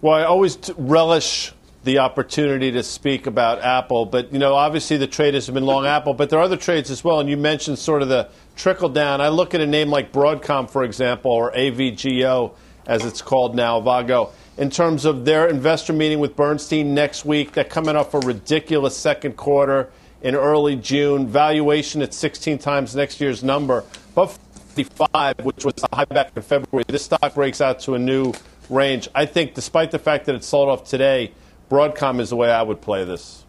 Well, 0.00 0.14
I 0.14 0.24
always 0.24 0.56
t- 0.56 0.74
relish 0.76 1.52
the 1.84 1.98
opportunity 1.98 2.72
to 2.72 2.82
speak 2.82 3.26
about 3.26 3.62
Apple, 3.62 4.04
but 4.04 4.32
you 4.32 4.38
know, 4.38 4.54
obviously 4.54 4.96
the 4.96 5.06
traders 5.06 5.46
have 5.46 5.54
been 5.54 5.64
long 5.64 5.86
Apple, 5.86 6.12
but 6.12 6.28
there 6.28 6.38
are 6.38 6.42
other 6.42 6.56
trades 6.56 6.90
as 6.90 7.02
well. 7.04 7.20
And 7.20 7.30
you 7.30 7.36
mentioned 7.36 7.78
sort 7.78 8.02
of 8.02 8.08
the 8.08 8.28
trickle 8.56 8.88
down. 8.88 9.20
I 9.20 9.28
look 9.28 9.54
at 9.54 9.60
a 9.60 9.66
name 9.66 9.88
like 9.88 10.12
Broadcom, 10.12 10.68
for 10.68 10.84
example, 10.84 11.30
or 11.30 11.52
AVGO, 11.52 12.52
as 12.86 13.04
it's 13.04 13.22
called 13.22 13.54
now, 13.54 13.80
Vago 13.80 14.32
in 14.58 14.70
terms 14.70 15.04
of 15.04 15.24
their 15.24 15.48
investor 15.48 15.92
meeting 15.92 16.18
with 16.18 16.34
Bernstein 16.34 16.94
next 16.94 17.24
week. 17.24 17.52
They're 17.52 17.64
coming 17.64 17.96
off 17.96 18.14
a 18.14 18.20
ridiculous 18.20 18.96
second 18.96 19.36
quarter 19.36 19.90
in 20.22 20.34
early 20.34 20.76
June. 20.76 21.28
Valuation 21.28 22.02
at 22.02 22.14
16 22.14 22.58
times 22.58 22.96
next 22.96 23.20
year's 23.20 23.44
number. 23.44 23.84
But 24.14 24.38
55, 24.76 25.38
which 25.38 25.64
was 25.64 25.74
the 25.74 25.88
high 25.90 26.04
back 26.04 26.32
in 26.36 26.42
February, 26.42 26.84
this 26.86 27.06
stock 27.06 27.34
breaks 27.34 27.62
out 27.62 27.80
to 27.80 27.94
a 27.94 27.98
new 27.98 28.34
range. 28.68 29.08
I 29.14 29.24
think, 29.24 29.54
despite 29.54 29.90
the 29.90 29.98
fact 29.98 30.26
that 30.26 30.34
it 30.34 30.44
sold 30.44 30.68
off 30.68 30.84
today, 30.84 31.32
Broadcom 31.70 32.20
is 32.20 32.28
the 32.28 32.36
way 32.36 32.50
I 32.50 32.62
would 32.62 32.82
play 32.82 33.04
this. 33.04 33.44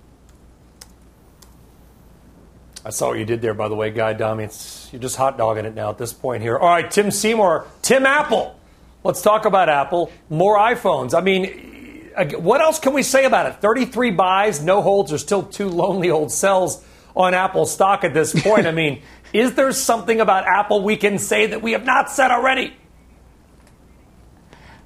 I 2.86 2.92
saw 2.92 3.10
what 3.10 3.20
you 3.20 3.26
did 3.26 3.42
there, 3.42 3.54
by 3.54 3.68
the 3.68 3.76
way, 3.76 3.92
Guy 3.92 4.12
Adami. 4.12 4.46
It's, 4.46 4.88
you're 4.94 5.02
just 5.02 5.18
hot 5.18 5.38
dogging 5.38 5.66
it 5.66 5.76
now 5.76 5.90
at 5.90 5.98
this 5.98 6.13
point 6.13 6.42
here. 6.42 6.58
All 6.58 6.70
right, 6.70 6.90
Tim 6.90 7.12
Seymour, 7.12 7.68
Tim 7.82 8.06
Apple. 8.06 8.58
Let's 9.04 9.22
talk 9.22 9.44
about 9.44 9.68
Apple. 9.68 10.10
More 10.30 10.58
iPhones. 10.58 11.13
I 11.13 11.20
mean, 11.20 12.12
what 12.38 12.62
else 12.62 12.80
can 12.80 12.94
we 12.94 13.04
say 13.04 13.26
about 13.26 13.48
it? 13.48 13.56
33 13.56 14.12
buys, 14.12 14.63
no 14.63 14.82
holds, 14.82 15.12
or 15.12 15.18
still 15.18 15.44
two 15.44 15.68
lonely 15.68 16.10
old 16.10 16.32
sells 16.32 16.86
on 17.18 17.34
Apple 17.34 17.66
stock 17.66 18.04
at 18.04 18.14
this 18.14 18.40
point. 18.44 18.68
I 18.68 18.72
mean, 18.72 19.02
is 19.34 19.56
there 19.56 19.72
something 19.72 20.22
about 20.22 20.46
Apple 20.46 20.84
we 20.84 20.96
can 20.96 21.18
say 21.18 21.48
that 21.48 21.62
we 21.62 21.74
have 21.74 21.84
not 21.84 22.10
said 22.12 22.32
already? 22.32 22.74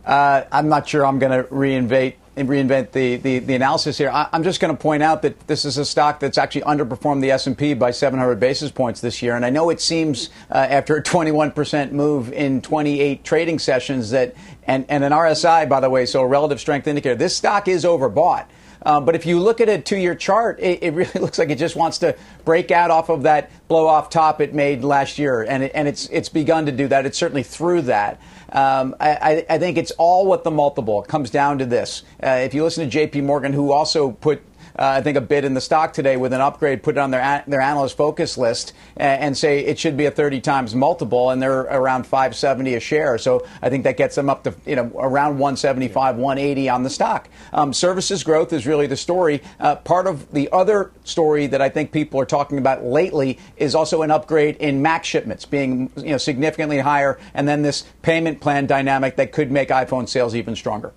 Uh, 0.05 0.45
I'm 0.51 0.67
not 0.67 0.87
sure 0.89 1.05
I'm 1.05 1.19
going 1.19 1.43
to 1.43 1.47
reinvent 1.49 2.15
reinvent 2.37 2.91
the, 2.91 3.17
the, 3.17 3.39
the, 3.39 3.53
analysis 3.53 3.97
here. 3.97 4.09
I, 4.09 4.27
am 4.31 4.41
just 4.41 4.61
going 4.61 4.75
to 4.75 4.81
point 4.81 5.03
out 5.03 5.21
that 5.23 5.47
this 5.47 5.65
is 5.65 5.77
a 5.77 5.85
stock 5.85 6.21
that's 6.21 6.37
actually 6.37 6.61
underperformed 6.61 7.21
the 7.21 7.29
S&P 7.31 7.73
by 7.73 7.91
700 7.91 8.39
basis 8.39 8.71
points 8.71 9.01
this 9.01 9.21
year. 9.21 9.35
And 9.35 9.45
I 9.45 9.49
know 9.49 9.69
it 9.69 9.81
seems 9.81 10.29
uh, 10.49 10.55
after 10.55 10.95
a 10.95 11.03
21% 11.03 11.91
move 11.91 12.31
in 12.31 12.61
28 12.61 13.23
trading 13.25 13.59
sessions 13.59 14.11
that, 14.11 14.33
and, 14.63 14.85
and 14.87 15.03
an 15.03 15.11
RSI, 15.11 15.67
by 15.67 15.81
the 15.81 15.89
way, 15.89 16.05
so 16.05 16.21
a 16.21 16.27
relative 16.27 16.59
strength 16.59 16.87
indicator, 16.87 17.15
this 17.15 17.35
stock 17.35 17.67
is 17.67 17.83
overbought. 17.83 18.45
Uh, 18.83 18.99
but 18.99 19.15
if 19.15 19.25
you 19.25 19.39
look 19.39 19.61
at 19.61 19.69
a 19.69 19.79
two 19.79 19.97
year 19.97 20.15
chart, 20.15 20.59
it, 20.59 20.83
it, 20.83 20.93
really 20.93 21.11
looks 21.19 21.37
like 21.37 21.49
it 21.49 21.57
just 21.57 21.75
wants 21.75 21.99
to 21.99 22.15
break 22.45 22.71
out 22.71 22.91
off 22.91 23.09
of 23.09 23.23
that 23.23 23.51
blow 23.67 23.87
off 23.87 24.09
top 24.09 24.41
it 24.41 24.53
made 24.53 24.83
last 24.83 25.19
year. 25.19 25.43
And, 25.43 25.63
it, 25.63 25.71
and 25.75 25.87
it's, 25.87 26.07
it's 26.09 26.29
begun 26.29 26.65
to 26.65 26.71
do 26.71 26.87
that. 26.87 27.05
It's 27.05 27.17
certainly 27.17 27.43
through 27.43 27.83
that. 27.83 28.19
Um, 28.51 28.95
I, 28.99 29.45
I, 29.49 29.57
think 29.59 29.77
it's 29.77 29.91
all 29.91 30.25
what 30.25 30.43
the 30.43 30.51
multiple 30.51 31.03
comes 31.03 31.29
down 31.29 31.59
to 31.59 31.65
this. 31.65 32.03
Uh, 32.21 32.31
if 32.31 32.53
you 32.53 32.65
listen 32.65 32.83
to 32.83 32.89
J.P. 32.89 33.21
Morgan, 33.21 33.53
who 33.53 33.71
also 33.71 34.11
put 34.11 34.41
I 34.75 35.01
think, 35.01 35.17
a 35.17 35.21
bid 35.21 35.45
in 35.45 35.53
the 35.53 35.61
stock 35.61 35.93
today 35.93 36.17
with 36.17 36.33
an 36.33 36.41
upgrade, 36.41 36.83
put 36.83 36.97
it 36.97 36.99
on 36.99 37.11
their, 37.11 37.43
their 37.47 37.61
analyst 37.61 37.97
focus 37.97 38.37
list, 38.37 38.73
and, 38.97 39.21
and 39.21 39.37
say 39.37 39.59
it 39.59 39.79
should 39.79 39.97
be 39.97 40.05
a 40.05 40.11
30 40.11 40.41
times 40.41 40.75
multiple, 40.75 41.29
and 41.29 41.41
they're 41.41 41.61
around 41.61 42.05
570 42.05 42.75
a 42.75 42.79
share. 42.79 43.17
So 43.17 43.45
I 43.61 43.69
think 43.69 43.83
that 43.83 43.97
gets 43.97 44.15
them 44.15 44.29
up 44.29 44.43
to 44.43 44.53
you 44.65 44.75
know 44.75 44.91
around 44.95 45.39
175, 45.39 46.15
180 46.17 46.69
on 46.69 46.83
the 46.83 46.89
stock. 46.89 47.29
Um, 47.53 47.73
services 47.73 48.23
growth 48.23 48.53
is 48.53 48.65
really 48.67 48.87
the 48.87 48.97
story. 48.97 49.41
Uh, 49.59 49.75
part 49.75 50.07
of 50.07 50.31
the 50.31 50.49
other 50.51 50.91
story 51.03 51.47
that 51.47 51.61
I 51.61 51.69
think 51.69 51.91
people 51.91 52.19
are 52.19 52.25
talking 52.25 52.57
about 52.57 52.83
lately 52.83 53.39
is 53.57 53.75
also 53.75 54.01
an 54.01 54.11
upgrade 54.11 54.57
in 54.57 54.81
Mac 54.81 55.03
shipments 55.03 55.45
being 55.45 55.91
you 55.97 56.11
know 56.11 56.17
significantly 56.17 56.79
higher, 56.79 57.19
and 57.33 57.47
then 57.47 57.61
this 57.61 57.85
payment 58.01 58.39
plan 58.41 58.67
dynamic 58.67 59.15
that 59.17 59.31
could 59.31 59.51
make 59.51 59.69
iPhone 59.69 60.07
sales 60.07 60.35
even 60.35 60.55
stronger. 60.55 60.93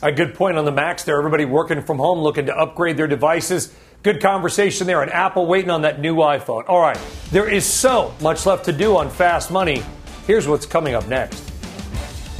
A 0.00 0.12
good 0.12 0.34
point 0.34 0.56
on 0.56 0.64
the 0.64 0.70
Macs 0.70 1.02
there. 1.02 1.18
Everybody 1.18 1.44
working 1.44 1.82
from 1.82 1.98
home 1.98 2.20
looking 2.20 2.46
to 2.46 2.56
upgrade 2.56 2.96
their 2.96 3.08
devices. 3.08 3.74
Good 4.04 4.22
conversation 4.22 4.86
there. 4.86 5.02
And 5.02 5.10
Apple 5.12 5.46
waiting 5.46 5.70
on 5.70 5.82
that 5.82 6.00
new 6.00 6.16
iPhone. 6.16 6.68
All 6.68 6.80
right. 6.80 6.98
There 7.32 7.48
is 7.48 7.66
so 7.66 8.14
much 8.20 8.46
left 8.46 8.64
to 8.66 8.72
do 8.72 8.96
on 8.96 9.10
Fast 9.10 9.50
Money. 9.50 9.82
Here's 10.24 10.46
what's 10.46 10.66
coming 10.66 10.94
up 10.94 11.08
next. 11.08 11.57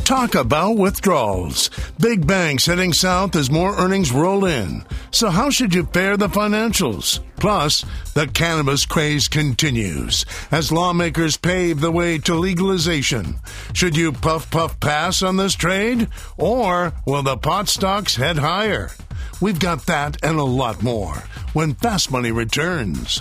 Talk 0.08 0.36
about 0.36 0.78
withdrawals. 0.78 1.68
Big 2.00 2.26
banks 2.26 2.64
heading 2.64 2.94
south 2.94 3.36
as 3.36 3.50
more 3.50 3.76
earnings 3.76 4.10
roll 4.10 4.46
in. 4.46 4.82
So, 5.10 5.28
how 5.28 5.50
should 5.50 5.74
you 5.74 5.84
fare 5.84 6.16
the 6.16 6.28
financials? 6.28 7.20
Plus, 7.36 7.84
the 8.14 8.26
cannabis 8.26 8.86
craze 8.86 9.28
continues 9.28 10.24
as 10.50 10.72
lawmakers 10.72 11.36
pave 11.36 11.80
the 11.80 11.90
way 11.90 12.16
to 12.20 12.34
legalization. 12.34 13.34
Should 13.74 13.98
you 13.98 14.12
puff 14.12 14.50
puff 14.50 14.80
pass 14.80 15.22
on 15.22 15.36
this 15.36 15.54
trade? 15.54 16.08
Or 16.38 16.94
will 17.04 17.22
the 17.22 17.36
pot 17.36 17.68
stocks 17.68 18.16
head 18.16 18.38
higher? 18.38 18.92
We've 19.42 19.60
got 19.60 19.84
that 19.84 20.24
and 20.24 20.38
a 20.38 20.42
lot 20.42 20.82
more 20.82 21.16
when 21.52 21.74
Fast 21.74 22.10
Money 22.10 22.32
returns. 22.32 23.20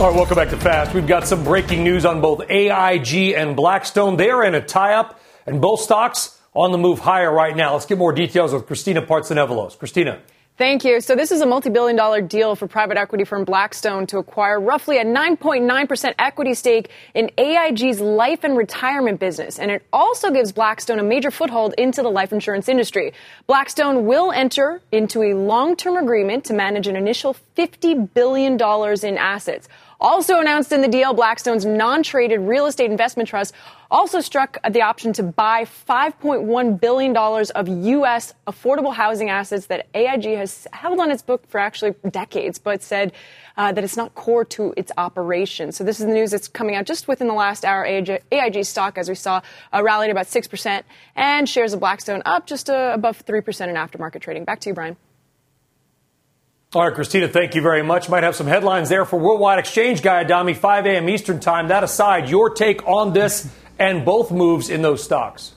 All 0.00 0.06
right, 0.06 0.16
welcome 0.16 0.34
back 0.34 0.48
to 0.48 0.56
Fast. 0.56 0.94
We've 0.94 1.06
got 1.06 1.26
some 1.26 1.44
breaking 1.44 1.84
news 1.84 2.06
on 2.06 2.22
both 2.22 2.48
AIG 2.48 3.34
and 3.34 3.54
Blackstone. 3.54 4.16
They 4.16 4.30
are 4.30 4.42
in 4.42 4.54
a 4.54 4.62
tie 4.62 4.94
up, 4.94 5.20
and 5.44 5.60
both 5.60 5.80
stocks 5.80 6.40
on 6.54 6.72
the 6.72 6.78
move 6.78 7.00
higher 7.00 7.30
right 7.30 7.54
now. 7.54 7.74
Let's 7.74 7.84
get 7.84 7.98
more 7.98 8.14
details 8.14 8.54
with 8.54 8.66
Christina 8.66 9.02
Partsinevelos. 9.02 9.78
Christina. 9.78 10.22
Thank 10.56 10.84
you. 10.84 11.00
So 11.00 11.16
this 11.16 11.32
is 11.32 11.40
a 11.40 11.46
multi-billion 11.46 11.96
dollar 11.96 12.20
deal 12.20 12.54
for 12.54 12.66
private 12.66 12.98
equity 12.98 13.24
firm 13.24 13.44
Blackstone 13.44 14.06
to 14.08 14.18
acquire 14.18 14.60
roughly 14.60 14.98
a 14.98 15.04
9.9% 15.04 16.14
equity 16.18 16.52
stake 16.52 16.90
in 17.14 17.30
AIG's 17.38 17.98
life 17.98 18.44
and 18.44 18.56
retirement 18.56 19.20
business. 19.20 19.58
And 19.58 19.70
it 19.70 19.82
also 19.90 20.30
gives 20.30 20.52
Blackstone 20.52 20.98
a 20.98 21.02
major 21.02 21.30
foothold 21.30 21.74
into 21.78 22.02
the 22.02 22.10
life 22.10 22.32
insurance 22.32 22.68
industry. 22.68 23.14
Blackstone 23.46 24.04
will 24.04 24.32
enter 24.32 24.82
into 24.92 25.22
a 25.22 25.32
long-term 25.32 25.96
agreement 25.96 26.44
to 26.44 26.52
manage 26.52 26.86
an 26.86 26.96
initial 26.96 27.36
$50 27.56 28.12
billion 28.12 28.58
in 29.02 29.16
assets. 29.16 29.66
Also 30.00 30.40
announced 30.40 30.72
in 30.72 30.80
the 30.80 30.88
deal, 30.88 31.12
Blackstone's 31.12 31.66
non-traded 31.66 32.40
real 32.40 32.64
estate 32.64 32.90
investment 32.90 33.28
trust 33.28 33.54
also 33.90 34.20
struck 34.20 34.56
the 34.70 34.80
option 34.80 35.12
to 35.12 35.22
buy 35.22 35.64
$5.1 35.64 36.80
billion 36.80 37.14
of 37.16 37.68
U.S. 37.68 38.32
affordable 38.46 38.94
housing 38.94 39.28
assets 39.28 39.66
that 39.66 39.88
AIG 39.94 40.36
has 40.36 40.66
held 40.72 41.00
on 41.00 41.10
its 41.10 41.20
book 41.20 41.46
for 41.48 41.58
actually 41.58 41.94
decades, 42.08 42.58
but 42.58 42.82
said 42.82 43.12
uh, 43.58 43.72
that 43.72 43.84
it's 43.84 43.96
not 43.96 44.14
core 44.14 44.46
to 44.46 44.72
its 44.74 44.90
operation. 44.96 45.70
So 45.70 45.84
this 45.84 46.00
is 46.00 46.06
the 46.06 46.12
news 46.12 46.30
that's 46.30 46.48
coming 46.48 46.76
out 46.76 46.86
just 46.86 47.06
within 47.06 47.28
the 47.28 47.34
last 47.34 47.66
hour. 47.66 47.84
AIG, 47.84 48.22
AIG 48.32 48.64
stock, 48.64 48.96
as 48.96 49.06
we 49.06 49.14
saw, 49.14 49.42
uh, 49.70 49.82
rallied 49.82 50.10
about 50.10 50.26
6%, 50.26 50.82
and 51.14 51.46
shares 51.46 51.74
of 51.74 51.80
Blackstone 51.80 52.22
up 52.24 52.46
just 52.46 52.70
uh, 52.70 52.92
above 52.94 53.26
3% 53.26 53.68
in 53.68 53.74
aftermarket 53.74 54.22
trading. 54.22 54.44
Back 54.44 54.60
to 54.60 54.70
you, 54.70 54.74
Brian. 54.74 54.96
All 56.72 56.86
right, 56.86 56.94
Christina, 56.94 57.26
thank 57.26 57.56
you 57.56 57.62
very 57.62 57.82
much. 57.82 58.08
Might 58.08 58.22
have 58.22 58.36
some 58.36 58.46
headlines 58.46 58.88
there 58.88 59.04
for 59.04 59.18
Worldwide 59.18 59.58
Exchange 59.58 60.02
Guy 60.02 60.20
Adami, 60.20 60.54
5 60.54 60.86
a.m. 60.86 61.08
Eastern 61.08 61.40
Time. 61.40 61.66
That 61.66 61.82
aside, 61.82 62.28
your 62.28 62.48
take 62.48 62.86
on 62.86 63.12
this 63.12 63.52
and 63.80 64.04
both 64.04 64.30
moves 64.30 64.70
in 64.70 64.80
those 64.80 65.02
stocks. 65.02 65.54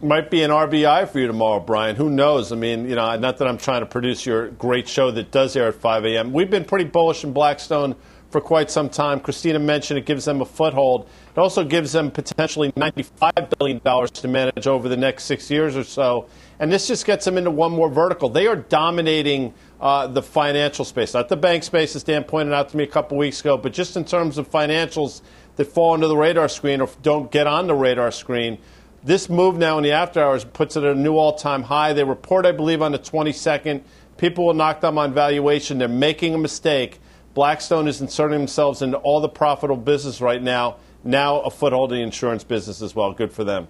Might 0.00 0.30
be 0.30 0.44
an 0.44 0.52
RBI 0.52 1.08
for 1.08 1.18
you 1.18 1.26
tomorrow, 1.26 1.58
Brian. 1.58 1.96
Who 1.96 2.08
knows? 2.08 2.52
I 2.52 2.54
mean, 2.54 2.88
you 2.88 2.94
know, 2.94 3.16
not 3.16 3.38
that 3.38 3.48
I'm 3.48 3.58
trying 3.58 3.80
to 3.80 3.86
produce 3.86 4.24
your 4.24 4.50
great 4.50 4.86
show 4.86 5.10
that 5.10 5.32
does 5.32 5.56
air 5.56 5.66
at 5.66 5.74
5 5.74 6.04
a.m. 6.04 6.32
We've 6.32 6.48
been 6.48 6.64
pretty 6.64 6.84
bullish 6.84 7.24
in 7.24 7.32
Blackstone 7.32 7.96
for 8.30 8.40
quite 8.40 8.70
some 8.70 8.88
time. 8.88 9.18
Christina 9.18 9.58
mentioned 9.58 9.98
it 9.98 10.06
gives 10.06 10.24
them 10.24 10.40
a 10.40 10.44
foothold. 10.44 11.08
It 11.34 11.38
also 11.38 11.64
gives 11.64 11.90
them 11.90 12.12
potentially 12.12 12.70
$95 12.72 13.58
billion 13.58 13.80
to 13.80 14.28
manage 14.28 14.66
over 14.68 14.88
the 14.88 14.96
next 14.96 15.24
six 15.24 15.50
years 15.50 15.76
or 15.76 15.82
so. 15.82 16.28
And 16.60 16.70
this 16.70 16.86
just 16.86 17.06
gets 17.06 17.24
them 17.24 17.36
into 17.36 17.50
one 17.50 17.72
more 17.72 17.88
vertical. 17.88 18.28
They 18.28 18.46
are 18.46 18.56
dominating 18.56 19.52
uh, 19.80 20.06
the 20.06 20.22
financial 20.22 20.84
space, 20.84 21.14
not 21.14 21.28
the 21.28 21.36
bank 21.36 21.64
space, 21.64 21.96
as 21.96 22.02
Dan 22.02 22.24
pointed 22.24 22.52
out 22.52 22.68
to 22.68 22.76
me 22.76 22.84
a 22.84 22.86
couple 22.86 23.16
weeks 23.16 23.40
ago, 23.40 23.56
but 23.56 23.72
just 23.72 23.96
in 23.96 24.04
terms 24.04 24.36
of 24.36 24.50
financials 24.50 25.22
that 25.56 25.66
fall 25.66 25.94
under 25.94 26.06
the 26.06 26.16
radar 26.16 26.48
screen 26.48 26.80
or 26.80 26.88
don't 27.02 27.30
get 27.30 27.46
on 27.46 27.66
the 27.66 27.74
radar 27.74 28.10
screen. 28.10 28.58
This 29.02 29.30
move 29.30 29.56
now 29.56 29.78
in 29.78 29.84
the 29.84 29.92
after 29.92 30.22
hours 30.22 30.44
puts 30.44 30.76
it 30.76 30.84
at 30.84 30.94
a 30.94 30.98
new 30.98 31.16
all 31.16 31.34
time 31.34 31.62
high. 31.62 31.94
They 31.94 32.04
report, 32.04 32.44
I 32.44 32.52
believe, 32.52 32.82
on 32.82 32.92
the 32.92 32.98
22nd. 32.98 33.82
People 34.18 34.46
will 34.46 34.54
knock 34.54 34.82
them 34.82 34.98
on 34.98 35.14
valuation. 35.14 35.78
They're 35.78 35.88
making 35.88 36.34
a 36.34 36.38
mistake. 36.38 37.00
Blackstone 37.32 37.88
is 37.88 38.02
inserting 38.02 38.38
themselves 38.38 38.82
into 38.82 38.98
all 38.98 39.20
the 39.20 39.28
profitable 39.28 39.82
business 39.82 40.20
right 40.20 40.42
now. 40.42 40.76
Now 41.02 41.40
a 41.40 41.50
foothold 41.50 41.92
in 41.92 41.98
the 41.98 42.04
insurance 42.04 42.44
business 42.44 42.82
as 42.82 42.94
well. 42.94 43.12
Good 43.12 43.32
for 43.32 43.44
them. 43.44 43.68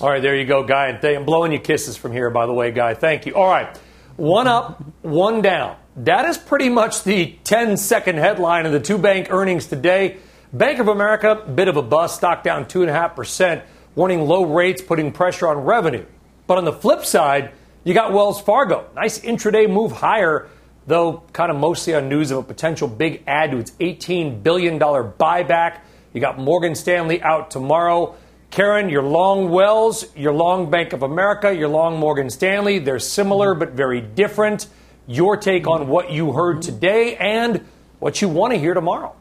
All 0.00 0.08
right, 0.08 0.22
there 0.22 0.36
you 0.36 0.46
go, 0.46 0.62
Guy. 0.62 0.86
And 0.86 1.04
I'm 1.04 1.24
blowing 1.24 1.52
you 1.52 1.58
kisses 1.58 1.96
from 1.96 2.12
here, 2.12 2.30
by 2.30 2.46
the 2.46 2.52
way, 2.52 2.70
Guy. 2.70 2.94
Thank 2.94 3.26
you. 3.26 3.34
All 3.34 3.48
right, 3.48 3.78
one 4.20 4.46
up, 4.46 4.84
one 5.00 5.40
down. 5.40 5.78
That 5.96 6.26
is 6.26 6.36
pretty 6.36 6.68
much 6.68 7.04
the 7.04 7.38
10 7.44 7.78
second 7.78 8.18
headline 8.18 8.66
of 8.66 8.72
the 8.72 8.78
two 8.78 8.98
bank 8.98 9.28
earnings 9.30 9.66
today. 9.66 10.18
Bank 10.52 10.78
of 10.78 10.88
America, 10.88 11.36
bit 11.54 11.68
of 11.68 11.78
a 11.78 11.82
bust, 11.82 12.16
stock 12.16 12.42
down 12.42 12.66
2.5%, 12.66 13.62
warning 13.94 14.20
low 14.20 14.44
rates 14.44 14.82
putting 14.82 15.10
pressure 15.10 15.48
on 15.48 15.58
revenue. 15.58 16.04
But 16.46 16.58
on 16.58 16.66
the 16.66 16.72
flip 16.72 17.06
side, 17.06 17.52
you 17.82 17.94
got 17.94 18.12
Wells 18.12 18.42
Fargo. 18.42 18.90
Nice 18.94 19.20
intraday 19.20 19.70
move 19.70 19.90
higher, 19.90 20.50
though 20.86 21.22
kind 21.32 21.50
of 21.50 21.56
mostly 21.56 21.94
on 21.94 22.10
news 22.10 22.30
of 22.30 22.36
a 22.36 22.42
potential 22.42 22.88
big 22.88 23.22
add 23.26 23.52
to 23.52 23.56
its 23.56 23.70
$18 23.70 24.42
billion 24.42 24.78
buyback. 24.78 25.80
You 26.12 26.20
got 26.20 26.38
Morgan 26.38 26.74
Stanley 26.74 27.22
out 27.22 27.50
tomorrow. 27.50 28.16
Karen, 28.50 28.88
you're 28.88 29.02
long 29.02 29.50
Wells, 29.50 30.04
you're 30.16 30.32
long 30.32 30.70
Bank 30.70 30.92
of 30.92 31.04
America, 31.04 31.54
you're 31.54 31.68
long 31.68 31.98
Morgan 32.00 32.28
Stanley. 32.28 32.80
They're 32.80 32.98
similar 32.98 33.50
mm-hmm. 33.50 33.60
but 33.60 33.70
very 33.70 34.00
different 34.00 34.66
your 35.06 35.36
take 35.36 35.66
on 35.66 35.88
what 35.88 36.10
you 36.10 36.32
heard 36.32 36.56
mm-hmm. 36.56 36.74
today 36.74 37.16
and 37.16 37.64
what 38.00 38.20
you 38.20 38.28
want 38.28 38.52
to 38.52 38.58
hear 38.58 38.74
tomorrow. 38.74 39.14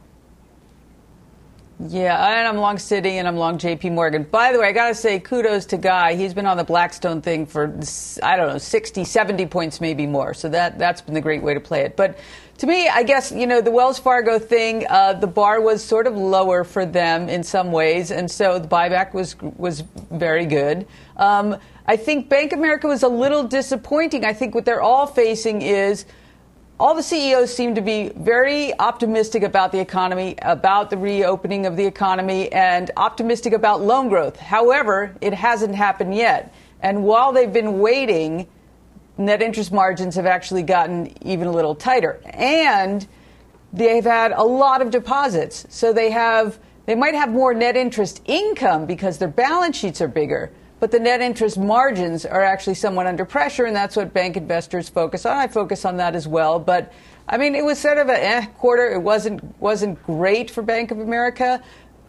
Yeah, 1.88 2.40
and 2.40 2.48
I'm 2.48 2.58
long 2.58 2.76
Citi 2.76 3.12
and 3.12 3.28
I'm 3.28 3.38
long 3.38 3.58
JP 3.58 3.94
Morgan. 3.94 4.24
By 4.24 4.52
the 4.52 4.60
way, 4.60 4.68
I 4.68 4.72
got 4.74 4.90
to 4.90 4.96
say 4.96 5.20
kudos 5.20 5.66
to 5.68 5.78
Guy. 5.78 6.16
He's 6.16 6.34
been 6.34 6.46
on 6.46 6.58
the 6.58 6.64
Blackstone 6.66 7.22
thing 7.22 7.46
for, 7.46 7.74
I 8.22 8.36
don't 8.36 8.50
know, 8.50 8.58
60, 8.58 9.06
70 9.06 9.46
points, 9.46 9.80
maybe 9.80 10.06
more. 10.06 10.34
So 10.34 10.50
that, 10.50 10.78
that's 10.78 11.00
been 11.02 11.14
the 11.14 11.22
great 11.22 11.42
way 11.42 11.54
to 11.54 11.62
play 11.62 11.82
it. 11.82 11.96
But 11.96 12.20
to 12.60 12.68
me, 12.68 12.90
I 12.90 13.04
guess, 13.04 13.32
you 13.32 13.48
know, 13.48 13.62
the 13.62 13.72
Wells 13.72 14.00
Fargo 14.00 14.38
thing, 14.38 14.86
uh, 14.90 15.14
the 15.14 15.28
bar 15.28 15.62
was 15.62 15.82
sort 15.82 16.08
of 16.08 16.18
lower 16.18 16.66
for 16.66 16.86
them 16.86 17.30
in 17.30 17.42
some 17.42 17.72
ways. 17.72 18.12
And 18.12 18.30
so 18.30 18.60
the 18.60 18.68
buyback 18.68 19.14
was, 19.14 19.38
was 19.40 19.86
very 20.12 20.46
good. 20.46 20.86
Um, 21.16 21.58
I 21.88 21.96
think 21.96 22.28
Bank 22.28 22.52
of 22.52 22.60
America 22.60 22.86
was 22.88 23.04
a 23.04 23.08
little 23.08 23.46
disappointing. 23.46 24.26
I 24.26 24.34
think 24.34 24.54
what 24.54 24.66
they're 24.66 24.82
all 24.82 25.08
facing 25.08 25.62
is 25.62 26.06
all 26.82 26.94
the 26.96 27.04
CEOs 27.04 27.54
seem 27.54 27.76
to 27.76 27.82
be 27.82 28.10
very 28.10 28.78
optimistic 28.78 29.44
about 29.44 29.72
the 29.72 29.80
economy, 29.80 30.36
about 30.42 30.90
the 30.90 30.98
reopening 30.98 31.66
of 31.66 31.78
the 31.78 31.86
economy, 31.86 32.52
and 32.52 32.92
optimistic 32.98 33.54
about 33.54 33.80
loan 33.80 34.10
growth. 34.10 34.36
However, 34.36 35.16
it 35.22 35.34
hasn't 35.34 35.76
happened 35.76 36.14
yet. 36.14 36.54
And 36.82 37.06
while 37.06 37.32
they've 37.32 37.52
been 37.52 37.80
waiting, 37.80 38.48
net 39.20 39.42
interest 39.42 39.72
margins 39.72 40.16
have 40.16 40.26
actually 40.26 40.64
gotten 40.64 41.14
even 41.28 41.48
a 41.48 41.52
little 41.52 41.76
tighter. 41.76 42.22
And 42.26 43.06
they've 43.74 44.04
had 44.04 44.32
a 44.32 44.44
lot 44.44 44.82
of 44.82 44.90
deposits. 44.90 45.66
So 45.70 45.94
they 45.94 46.10
have 46.10 46.58
they 46.86 46.96
might 46.96 47.14
have 47.14 47.30
more 47.30 47.54
net 47.54 47.78
interest 47.78 48.22
income 48.26 48.88
because 48.88 49.20
their 49.20 49.28
balance 49.28 49.78
sheets 49.78 50.02
are 50.02 50.08
bigger, 50.08 50.52
but 50.80 50.90
the 50.90 50.98
net 50.98 51.22
interest 51.22 51.56
margins 51.56 52.26
are 52.26 52.42
actually 52.42 52.74
somewhat 52.74 53.06
under 53.06 53.26
pressure, 53.26 53.66
and 53.66 53.76
that's 53.76 53.96
what 53.96 54.12
bank 54.12 54.36
investors 54.36 54.90
focus 54.90 55.24
on. 55.24 55.38
I 55.38 55.48
focus 55.48 55.86
on 55.86 55.98
that 55.98 56.16
as 56.16 56.28
well, 56.28 56.58
but 56.58 56.92
I 57.28 57.38
mean, 57.38 57.54
it 57.54 57.64
was 57.64 57.78
sort 57.78 58.00
of 58.00 58.10
a 58.10 58.24
eh, 58.24 58.46
quarter. 58.58 58.92
It 58.92 59.04
wasn't 59.04 59.44
wasn't 59.60 60.02
great 60.04 60.50
for 60.50 60.64
Bank 60.64 60.90
of 60.90 61.00
America. 61.00 61.62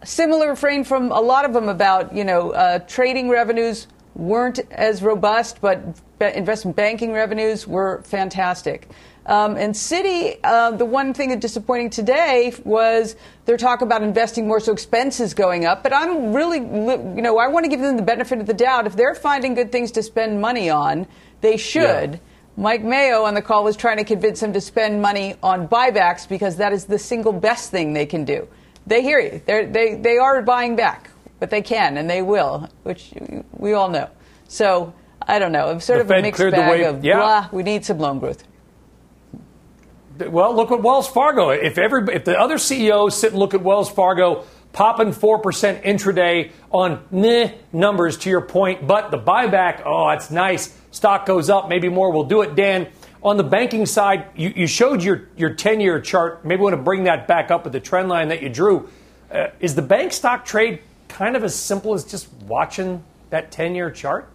Similar 0.03 0.49
refrain 0.49 0.83
from 0.83 1.11
a 1.11 1.21
lot 1.21 1.45
of 1.45 1.53
them 1.53 1.69
about 1.69 2.15
you 2.15 2.23
know 2.23 2.49
uh, 2.51 2.79
trading 2.79 3.29
revenues 3.29 3.85
weren't 4.15 4.59
as 4.71 5.01
robust, 5.01 5.61
but 5.61 5.81
investment 6.19 6.75
banking 6.75 7.13
revenues 7.13 7.67
were 7.67 8.01
fantastic. 8.03 8.89
Um, 9.25 9.55
and 9.55 9.73
Citi, 9.75 10.39
uh, 10.43 10.71
the 10.71 10.85
one 10.85 11.13
thing 11.13 11.29
that's 11.29 11.41
disappointing 11.41 11.91
today 11.91 12.53
was 12.63 13.15
their 13.45 13.57
talk 13.57 13.81
about 13.81 14.01
investing 14.01 14.47
more, 14.47 14.59
so 14.59 14.73
expenses 14.73 15.33
going 15.33 15.65
up. 15.65 15.83
But 15.83 15.93
I'm 15.93 16.33
really, 16.33 16.57
you 16.57 17.21
know, 17.21 17.37
I 17.37 17.47
want 17.47 17.65
to 17.65 17.69
give 17.69 17.79
them 17.79 17.97
the 17.97 18.03
benefit 18.03 18.39
of 18.39 18.47
the 18.47 18.53
doubt. 18.53 18.87
If 18.87 18.95
they're 18.95 19.13
finding 19.13 19.53
good 19.53 19.71
things 19.71 19.91
to 19.91 20.03
spend 20.03 20.41
money 20.41 20.69
on, 20.69 21.07
they 21.41 21.57
should. 21.57 22.13
Yeah. 22.13 22.19
Mike 22.57 22.83
Mayo 22.83 23.23
on 23.23 23.35
the 23.35 23.41
call 23.41 23.63
was 23.63 23.77
trying 23.77 23.97
to 23.97 24.03
convince 24.03 24.39
them 24.39 24.53
to 24.53 24.61
spend 24.61 25.01
money 25.01 25.35
on 25.41 25.67
buybacks 25.67 26.27
because 26.27 26.57
that 26.57 26.73
is 26.73 26.85
the 26.85 26.99
single 26.99 27.31
best 27.31 27.71
thing 27.71 27.93
they 27.93 28.05
can 28.05 28.25
do. 28.25 28.47
They 28.87 29.03
hear 29.03 29.19
you. 29.19 29.41
They're, 29.45 29.67
they 29.67 29.95
they 29.95 30.17
are 30.17 30.41
buying 30.41 30.75
back, 30.75 31.10
but 31.41 31.49
they 31.49 31.61
can 31.63 31.97
and 31.97 32.07
they 32.07 32.21
will, 32.21 32.69
which 32.83 33.11
we 33.51 33.73
all 33.73 33.89
know. 33.89 34.07
So 34.47 34.93
I 35.27 35.39
don't 35.39 35.51
know. 35.51 35.71
It's 35.71 35.85
sort 35.85 35.97
the 35.97 36.03
of 36.03 36.07
Fed 36.07 36.19
a 36.19 36.21
mixed 36.21 36.39
bag 36.39 36.71
way, 36.71 36.85
of 36.85 37.03
yeah. 37.03 37.17
blah. 37.17 37.49
We 37.51 37.63
need 37.63 37.83
some 37.83 37.97
loan 37.97 38.19
growth. 38.19 38.43
Well, 40.19 40.55
look 40.55 40.71
at 40.71 40.83
Wells 40.83 41.07
Fargo. 41.07 41.49
If 41.49 41.79
every 41.79 42.13
if 42.13 42.25
the 42.25 42.39
other 42.39 42.59
CEOs 42.59 43.19
sit 43.19 43.31
and 43.31 43.39
look 43.39 43.55
at 43.55 43.61
Wells 43.61 43.89
Fargo 43.89 44.45
popping 44.71 45.11
four 45.13 45.39
percent 45.39 45.83
intraday 45.83 46.51
on 46.69 47.03
nah 47.09 47.47
numbers, 47.73 48.17
to 48.19 48.29
your 48.29 48.41
point, 48.41 48.85
but 48.85 49.09
the 49.09 49.17
buyback, 49.17 49.81
oh, 49.83 50.09
that's 50.09 50.29
nice. 50.29 50.77
Stock 50.91 51.25
goes 51.25 51.49
up, 51.49 51.69
maybe 51.69 51.89
more. 51.89 52.11
We'll 52.11 52.25
do 52.25 52.43
it, 52.43 52.53
Dan. 52.53 52.87
On 53.23 53.37
the 53.37 53.43
banking 53.43 53.87
side, 53.87 54.27
you, 54.35 54.53
you 54.55 54.67
showed 54.67 55.01
your 55.01 55.27
your 55.37 55.55
ten 55.55 55.79
year 55.79 55.99
chart. 55.99 56.45
Maybe 56.45 56.61
want 56.61 56.75
to 56.75 56.81
bring 56.81 57.05
that 57.05 57.27
back 57.27 57.49
up 57.49 57.63
with 57.63 57.73
the 57.73 57.79
trend 57.79 58.09
line 58.09 58.27
that 58.27 58.43
you 58.43 58.49
drew. 58.49 58.89
Uh, 59.31 59.47
is 59.59 59.73
the 59.73 59.81
bank 59.81 60.11
stock 60.11 60.45
trade 60.45 60.81
kind 61.11 61.35
of 61.35 61.43
as 61.43 61.53
simple 61.53 61.93
as 61.93 62.03
just 62.03 62.31
watching 62.47 63.03
that 63.29 63.51
ten 63.51 63.75
year 63.75 63.91
chart? 63.91 64.29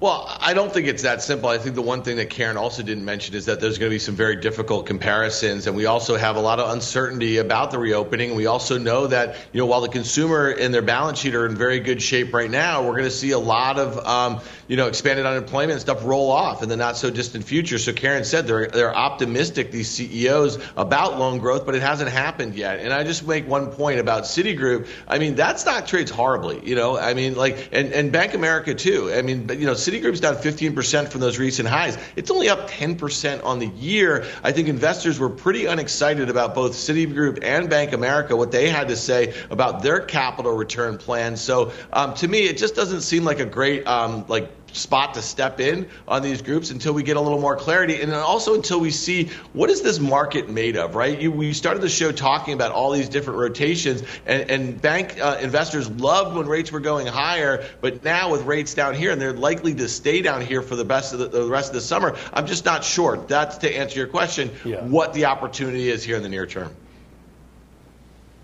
Well, 0.00 0.26
I 0.40 0.54
don't 0.54 0.72
think 0.72 0.86
it's 0.86 1.02
that 1.02 1.22
simple. 1.22 1.48
I 1.48 1.58
think 1.58 1.74
the 1.74 1.82
one 1.82 2.02
thing 2.02 2.16
that 2.16 2.30
Karen 2.30 2.56
also 2.56 2.82
didn't 2.82 3.04
mention 3.04 3.34
is 3.34 3.46
that 3.46 3.60
there's 3.60 3.78
going 3.78 3.90
to 3.90 3.94
be 3.94 3.98
some 3.98 4.14
very 4.14 4.36
difficult 4.36 4.86
comparisons, 4.86 5.66
and 5.66 5.76
we 5.76 5.86
also 5.86 6.16
have 6.16 6.36
a 6.36 6.40
lot 6.40 6.60
of 6.60 6.70
uncertainty 6.70 7.38
about 7.38 7.70
the 7.70 7.78
reopening. 7.78 8.34
We 8.34 8.46
also 8.46 8.78
know 8.78 9.06
that 9.06 9.36
you 9.52 9.60
know 9.60 9.66
while 9.66 9.80
the 9.80 9.88
consumer 9.88 10.48
and 10.48 10.72
their 10.72 10.82
balance 10.82 11.18
sheet 11.18 11.34
are 11.34 11.46
in 11.46 11.56
very 11.56 11.80
good 11.80 12.02
shape 12.02 12.34
right 12.34 12.50
now, 12.50 12.82
we're 12.82 12.92
going 12.92 13.04
to 13.04 13.10
see 13.10 13.30
a 13.32 13.38
lot 13.38 13.78
of 13.78 13.98
um, 14.06 14.40
you 14.68 14.76
know 14.76 14.86
expanded 14.86 15.26
unemployment 15.26 15.72
and 15.72 15.80
stuff 15.80 16.04
roll 16.04 16.30
off 16.30 16.62
in 16.62 16.68
the 16.68 16.76
not 16.76 16.96
so 16.96 17.10
distant 17.10 17.44
future. 17.44 17.78
So 17.78 17.92
Karen 17.92 18.24
said 18.24 18.46
they're 18.46 18.66
they're 18.66 18.94
optimistic 18.94 19.70
these 19.70 19.90
CEOs 19.90 20.58
about 20.76 21.18
loan 21.18 21.38
growth, 21.38 21.66
but 21.66 21.74
it 21.74 21.82
hasn't 21.82 22.10
happened 22.10 22.54
yet. 22.54 22.80
And 22.80 22.92
I 22.92 23.04
just 23.04 23.26
make 23.26 23.48
one 23.48 23.70
point 23.72 24.00
about 24.00 24.24
Citigroup. 24.24 24.88
I 25.06 25.18
mean 25.18 25.36
that 25.36 25.60
stock 25.60 25.86
trades 25.86 26.10
horribly. 26.10 26.66
You 26.66 26.74
know, 26.74 26.98
I 26.98 27.14
mean 27.14 27.34
like 27.34 27.68
and 27.72 27.92
and 27.92 28.12
Bank 28.12 28.34
America 28.34 28.74
too. 28.74 29.12
I 29.12 29.22
mean, 29.22 29.48
you 29.48 29.66
know, 29.66 29.73
Citigroup's 29.76 30.20
down 30.20 30.36
15% 30.36 31.08
from 31.08 31.20
those 31.20 31.38
recent 31.38 31.68
highs. 31.68 31.98
It's 32.16 32.30
only 32.30 32.48
up 32.48 32.70
10% 32.70 33.44
on 33.44 33.58
the 33.58 33.66
year. 33.66 34.24
I 34.42 34.52
think 34.52 34.68
investors 34.68 35.18
were 35.18 35.30
pretty 35.30 35.66
unexcited 35.66 36.30
about 36.30 36.54
both 36.54 36.72
Citigroup 36.72 37.42
and 37.42 37.68
Bank 37.68 37.92
America, 37.92 38.36
what 38.36 38.52
they 38.52 38.68
had 38.68 38.88
to 38.88 38.96
say 38.96 39.34
about 39.50 39.82
their 39.82 40.00
capital 40.00 40.52
return 40.52 40.98
plans. 40.98 41.40
So 41.40 41.72
um, 41.92 42.14
to 42.14 42.28
me, 42.28 42.40
it 42.40 42.58
just 42.58 42.74
doesn't 42.74 43.02
seem 43.02 43.24
like 43.24 43.40
a 43.40 43.46
great 43.46 43.86
um, 43.86 44.24
like 44.28 44.50
spot 44.74 45.14
to 45.14 45.22
step 45.22 45.60
in 45.60 45.88
on 46.06 46.22
these 46.22 46.42
groups 46.42 46.70
until 46.70 46.92
we 46.92 47.02
get 47.02 47.16
a 47.16 47.20
little 47.20 47.40
more 47.40 47.56
clarity. 47.56 48.00
And 48.00 48.12
also 48.12 48.54
until 48.54 48.80
we 48.80 48.90
see 48.90 49.30
what 49.52 49.70
is 49.70 49.82
this 49.82 49.98
market 49.98 50.48
made 50.48 50.76
of 50.76 50.94
right? 50.94 51.18
You, 51.18 51.30
we 51.32 51.52
started 51.52 51.80
the 51.80 51.88
show 51.88 52.12
talking 52.12 52.54
about 52.54 52.72
all 52.72 52.90
these 52.90 53.08
different 53.08 53.38
rotations 53.38 54.02
and, 54.26 54.50
and 54.50 54.82
bank 54.82 55.18
uh, 55.20 55.38
investors 55.40 55.88
loved 55.88 56.36
when 56.36 56.46
rates 56.46 56.72
were 56.72 56.80
going 56.80 57.06
higher 57.06 57.64
but 57.80 58.04
now 58.04 58.32
with 58.32 58.42
rates 58.42 58.74
down 58.74 58.94
here 58.94 59.12
and 59.12 59.20
they're 59.20 59.32
likely 59.32 59.74
to 59.74 59.88
stay 59.88 60.22
down 60.22 60.40
here 60.40 60.62
for 60.62 60.76
the 60.76 60.84
best 60.84 61.12
of 61.12 61.18
the, 61.20 61.28
the 61.28 61.48
rest 61.48 61.68
of 61.68 61.74
the 61.74 61.80
summer. 61.80 62.16
I'm 62.32 62.46
just 62.46 62.64
not 62.64 62.84
sure. 62.84 63.16
That's 63.16 63.58
to 63.58 63.76
answer 63.76 63.98
your 63.98 64.08
question 64.08 64.50
yeah. 64.64 64.84
what 64.84 65.14
the 65.14 65.26
opportunity 65.26 65.88
is 65.88 66.02
here 66.02 66.16
in 66.16 66.22
the 66.22 66.28
near 66.28 66.46
term 66.46 66.74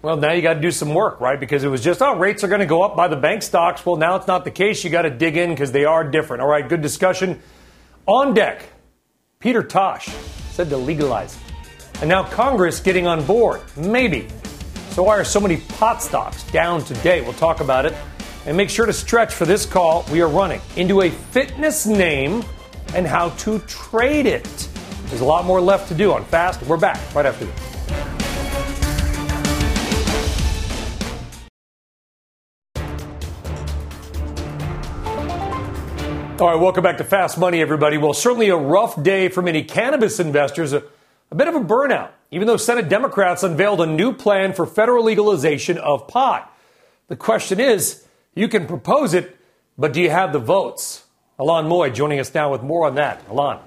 well, 0.02 0.16
now 0.16 0.32
you 0.32 0.40
got 0.40 0.54
to 0.54 0.60
do 0.60 0.70
some 0.70 0.94
work, 0.94 1.20
right? 1.20 1.38
Because 1.38 1.62
it 1.62 1.68
was 1.68 1.82
just, 1.82 2.00
oh, 2.00 2.16
rates 2.16 2.42
are 2.42 2.48
going 2.48 2.60
to 2.60 2.66
go 2.66 2.82
up 2.82 2.96
by 2.96 3.08
the 3.08 3.16
bank 3.16 3.42
stocks. 3.42 3.84
Well, 3.84 3.96
now 3.96 4.16
it's 4.16 4.26
not 4.26 4.44
the 4.44 4.50
case. 4.50 4.82
You 4.82 4.90
got 4.90 5.02
to 5.02 5.10
dig 5.10 5.36
in 5.36 5.50
because 5.50 5.72
they 5.72 5.84
are 5.84 6.04
different. 6.04 6.42
All 6.42 6.48
right, 6.48 6.66
good 6.66 6.80
discussion. 6.80 7.40
On 8.06 8.32
deck, 8.32 8.64
Peter 9.38 9.62
Tosh 9.62 10.08
said 10.50 10.70
to 10.70 10.76
legalize. 10.76 11.38
And 12.00 12.08
now 12.08 12.22
Congress 12.24 12.80
getting 12.80 13.06
on 13.06 13.24
board. 13.26 13.60
Maybe. 13.76 14.28
So 14.90 15.02
why 15.02 15.18
are 15.18 15.24
so 15.24 15.38
many 15.38 15.58
pot 15.58 16.02
stocks 16.02 16.44
down 16.50 16.82
today? 16.82 17.20
We'll 17.20 17.34
talk 17.34 17.60
about 17.60 17.84
it. 17.84 17.94
And 18.46 18.56
make 18.56 18.70
sure 18.70 18.86
to 18.86 18.92
stretch 18.92 19.34
for 19.34 19.44
this 19.44 19.66
call. 19.66 20.06
We 20.10 20.22
are 20.22 20.28
running 20.28 20.62
into 20.76 21.02
a 21.02 21.10
fitness 21.10 21.86
name 21.86 22.42
and 22.94 23.06
how 23.06 23.28
to 23.30 23.58
trade 23.60 24.24
it. 24.24 24.68
There's 25.06 25.20
a 25.20 25.26
lot 25.26 25.44
more 25.44 25.60
left 25.60 25.88
to 25.88 25.94
do 25.94 26.12
on 26.12 26.24
Fast. 26.24 26.62
We're 26.62 26.78
back 26.78 26.98
right 27.14 27.26
after 27.26 27.44
this. 27.44 27.69
All 36.40 36.46
right, 36.46 36.58
welcome 36.58 36.82
back 36.82 36.96
to 36.96 37.04
Fast 37.04 37.36
Money, 37.36 37.60
everybody. 37.60 37.98
Well, 37.98 38.14
certainly 38.14 38.48
a 38.48 38.56
rough 38.56 39.02
day 39.02 39.28
for 39.28 39.42
many 39.42 39.62
cannabis 39.62 40.18
investors, 40.18 40.72
a, 40.72 40.82
a, 41.30 41.34
bit 41.34 41.48
of 41.48 41.54
a 41.54 41.60
burnout, 41.60 42.12
even 42.30 42.46
though 42.46 42.56
Senate 42.56 42.88
Democrats 42.88 43.42
unveiled 43.42 43.82
a 43.82 43.86
new 43.86 44.14
plan 44.14 44.54
for 44.54 44.64
federal 44.64 45.04
legalization 45.04 45.76
of 45.76 46.08
pot. 46.08 46.50
The 47.08 47.16
question 47.16 47.60
is 47.60 48.06
you 48.34 48.48
can 48.48 48.66
propose 48.66 49.12
it, 49.12 49.36
but 49.76 49.92
do 49.92 50.00
you 50.00 50.08
have 50.08 50.32
the 50.32 50.38
votes? 50.38 51.04
Ylan 51.38 51.66
Mui 51.68 51.92
joining 51.92 52.18
us 52.20 52.32
now 52.32 52.50
with 52.50 52.62
more 52.62 52.86
on 52.86 52.94
that. 52.94 53.22
Ylan. 53.28 53.60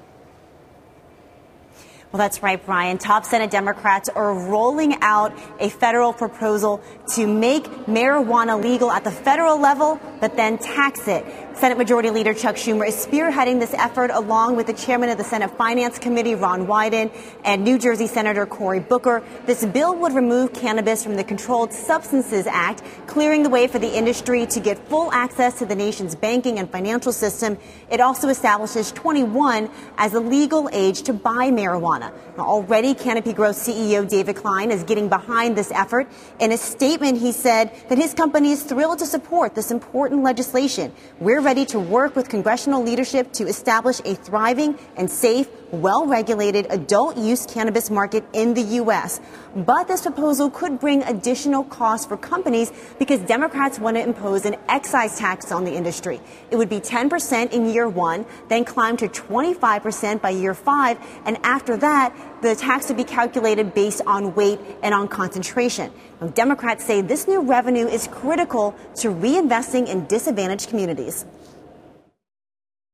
Well, 2.13 2.19
that's 2.19 2.43
right, 2.43 2.63
Brian. 2.63 2.99
Top 2.99 3.25
Senate 3.25 3.49
Democrats 3.49 4.07
are 4.07 4.33
rolling 4.33 4.97
out 5.01 5.31
a 5.59 5.69
federal 5.69 6.13
proposal 6.13 6.79
to 7.15 7.25
make 7.25 7.65
marijuana 7.85 8.61
legal 8.61 8.91
at 8.91 9.03
the 9.03 9.09
federal 9.09 9.59
level, 9.59 9.99
but 10.19 10.35
then 10.35 10.59
tax 10.59 11.07
it. 11.07 11.25
Senate 11.55 11.77
Majority 11.77 12.09
Leader 12.09 12.33
Chuck 12.33 12.55
Schumer 12.55 12.87
is 12.87 13.05
spearheading 13.05 13.59
this 13.59 13.73
effort 13.75 14.09
along 14.11 14.55
with 14.55 14.65
the 14.65 14.73
chairman 14.73 15.09
of 15.09 15.19
the 15.19 15.23
Senate 15.23 15.55
Finance 15.55 15.99
Committee, 15.99 16.33
Ron 16.33 16.65
Wyden, 16.65 17.11
and 17.45 17.63
New 17.63 17.77
Jersey 17.77 18.07
Senator 18.07 18.45
Cory 18.47 18.79
Booker. 18.79 19.23
This 19.45 19.63
bill 19.63 19.95
would 19.95 20.13
remove 20.13 20.51
cannabis 20.51 21.03
from 21.03 21.15
the 21.15 21.23
Controlled 21.23 21.71
Substances 21.71 22.47
Act, 22.47 22.81
clearing 23.05 23.43
the 23.43 23.49
way 23.49 23.67
for 23.67 23.77
the 23.77 23.95
industry 23.95 24.47
to 24.47 24.59
get 24.59 24.79
full 24.89 25.11
access 25.13 25.59
to 25.59 25.65
the 25.65 25.75
nation's 25.75 26.15
banking 26.15 26.57
and 26.57 26.69
financial 26.69 27.13
system. 27.13 27.57
It 27.89 28.01
also 28.01 28.29
establishes 28.29 28.91
21 28.91 29.69
as 29.97 30.15
a 30.15 30.19
legal 30.19 30.69
age 30.73 31.03
to 31.03 31.13
buy 31.13 31.51
marijuana. 31.51 32.11
Now, 32.35 32.45
already, 32.45 32.95
Canopy 32.95 33.31
Growth 33.31 33.57
CEO 33.57 34.09
David 34.09 34.37
Klein 34.37 34.71
is 34.71 34.83
getting 34.83 35.07
behind 35.07 35.55
this 35.55 35.71
effort. 35.71 36.09
In 36.39 36.51
a 36.51 36.57
statement, 36.57 37.19
he 37.19 37.31
said 37.31 37.71
that 37.89 37.99
his 37.99 38.15
company 38.15 38.51
is 38.51 38.63
thrilled 38.63 38.99
to 38.99 39.05
support 39.05 39.53
this 39.53 39.69
important 39.69 40.23
legislation. 40.23 40.91
We're 41.19 41.42
ready 41.43 41.65
to 41.65 41.79
work 41.79 42.15
with 42.15 42.29
congressional 42.29 42.81
leadership 42.81 43.31
to 43.33 43.47
establish 43.47 43.99
a 44.05 44.15
thriving 44.15 44.79
and 44.95 45.11
safe, 45.11 45.47
well 45.73 46.05
regulated 46.05 46.67
adult 46.69 47.17
use 47.17 47.47
cannabis 47.47 47.89
market 47.89 48.23
in 48.31 48.53
the 48.53 48.61
U.S. 48.83 49.19
But 49.55 49.87
this 49.87 50.03
proposal 50.03 50.51
could 50.51 50.79
bring 50.79 51.01
additional 51.03 51.63
costs 51.63 52.05
for 52.05 52.15
companies 52.15 52.71
because 52.99 53.19
Democrats 53.21 53.79
want 53.79 53.97
to 53.97 54.03
impose 54.03 54.45
an 54.45 54.55
excise 54.69 55.17
tax 55.17 55.51
on 55.51 55.65
the 55.65 55.73
industry. 55.73 56.21
It 56.51 56.57
would 56.57 56.69
be 56.69 56.79
10% 56.79 57.51
in 57.51 57.69
year 57.69 57.89
one, 57.89 58.25
then 58.49 58.65
climb 58.65 58.97
to 58.97 59.07
25% 59.07 60.21
by 60.21 60.29
year 60.29 60.53
five, 60.53 60.99
and 61.25 61.37
after 61.43 61.75
that, 61.77 62.15
the 62.41 62.55
tax 62.55 62.89
would 62.89 62.97
be 62.97 63.03
calculated 63.03 63.73
based 63.73 64.01
on 64.05 64.35
weight 64.35 64.59
and 64.83 64.93
on 64.93 65.07
concentration. 65.07 65.91
Now, 66.21 66.27
Democrats 66.27 66.85
say 66.85 67.01
this 67.01 67.27
new 67.27 67.41
revenue 67.41 67.87
is 67.87 68.07
critical 68.07 68.75
to 68.97 69.09
reinvesting 69.09 69.87
in 69.87 70.05
disadvantaged 70.05 70.69
communities. 70.69 71.25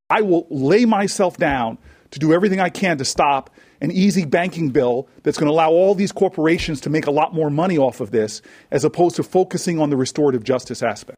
I 0.10 0.22
will 0.22 0.48
lay 0.50 0.86
myself 0.86 1.38
down 1.38 1.78
to 2.12 2.20
do 2.20 2.34
everything 2.34 2.60
I 2.60 2.70
can 2.70 2.98
to 2.98 3.06
stop 3.06 3.50
an 3.82 3.92
easy 3.92 4.26
banking 4.26 4.70
bill 4.70 5.08
that's 5.24 5.38
going 5.38 5.48
to 5.48 5.54
allow 5.54 5.70
all 5.72 5.96
these 5.96 6.12
corporations 6.12 6.82
to 6.82 6.90
make 6.90 7.08
a 7.08 7.12
lot 7.12 7.34
more 7.34 7.50
money 7.50 7.78
off 7.78 8.02
of 8.02 8.12
this, 8.12 8.42
as 8.72 8.84
opposed 8.84 9.16
to 9.18 9.24
focusing 9.24 9.80
on 9.80 9.90
the 9.90 9.98
restorative 9.98 10.44
justice 10.44 10.84
aspect. 10.84 11.18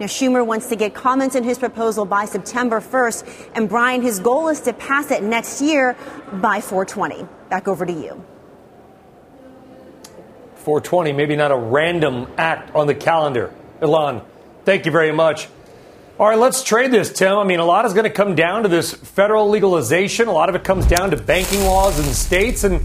Now, 0.00 0.06
Schumer 0.06 0.46
wants 0.46 0.68
to 0.68 0.76
get 0.76 0.94
comments 0.94 1.34
on 1.34 1.42
his 1.42 1.58
proposal 1.58 2.04
by 2.04 2.24
September 2.24 2.80
1st, 2.80 3.50
and 3.56 3.68
Brian, 3.68 4.00
his 4.00 4.20
goal 4.20 4.48
is 4.48 4.60
to 4.60 4.72
pass 4.72 5.10
it 5.10 5.24
next 5.24 5.60
year 5.60 5.96
by 6.34 6.60
420. 6.60 7.26
Back 7.50 7.66
over 7.66 7.84
to 7.84 7.92
you. 7.92 8.24
420, 10.54 11.12
maybe 11.12 11.34
not 11.34 11.50
a 11.50 11.56
random 11.56 12.28
act 12.38 12.72
on 12.76 12.86
the 12.86 12.94
calendar. 12.94 13.52
Ylan, 13.80 14.24
thank 14.64 14.86
you 14.86 14.92
very 14.92 15.12
much. 15.12 15.48
All 16.18 16.26
right, 16.26 16.36
let's 16.36 16.64
trade 16.64 16.90
this, 16.90 17.12
Tim. 17.12 17.38
I 17.38 17.44
mean, 17.44 17.60
a 17.60 17.64
lot 17.64 17.86
is 17.86 17.92
going 17.92 18.02
to 18.02 18.10
come 18.10 18.34
down 18.34 18.64
to 18.64 18.68
this 18.68 18.92
federal 18.92 19.50
legalization. 19.50 20.26
A 20.26 20.32
lot 20.32 20.48
of 20.48 20.56
it 20.56 20.64
comes 20.64 20.84
down 20.84 21.12
to 21.12 21.16
banking 21.16 21.62
laws 21.62 21.96
in 21.96 22.12
states, 22.12 22.64
and 22.64 22.84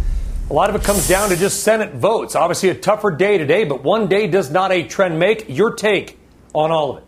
a 0.52 0.54
lot 0.54 0.70
of 0.70 0.76
it 0.76 0.84
comes 0.84 1.08
down 1.08 1.30
to 1.30 1.36
just 1.36 1.64
Senate 1.64 1.96
votes. 1.96 2.36
Obviously, 2.36 2.70
a 2.70 2.76
tougher 2.76 3.10
day 3.10 3.40
today, 3.40 3.64
but 3.64 3.84
one 3.84 4.08
day 4.08 4.28
does 4.28 4.52
not 4.52 4.72
a 4.72 4.84
trend 4.84 5.18
make. 5.18 5.46
Your 5.50 5.74
take 5.74 6.20
on 6.54 6.70
all 6.70 6.92
of 6.92 6.98
it. 7.00 7.04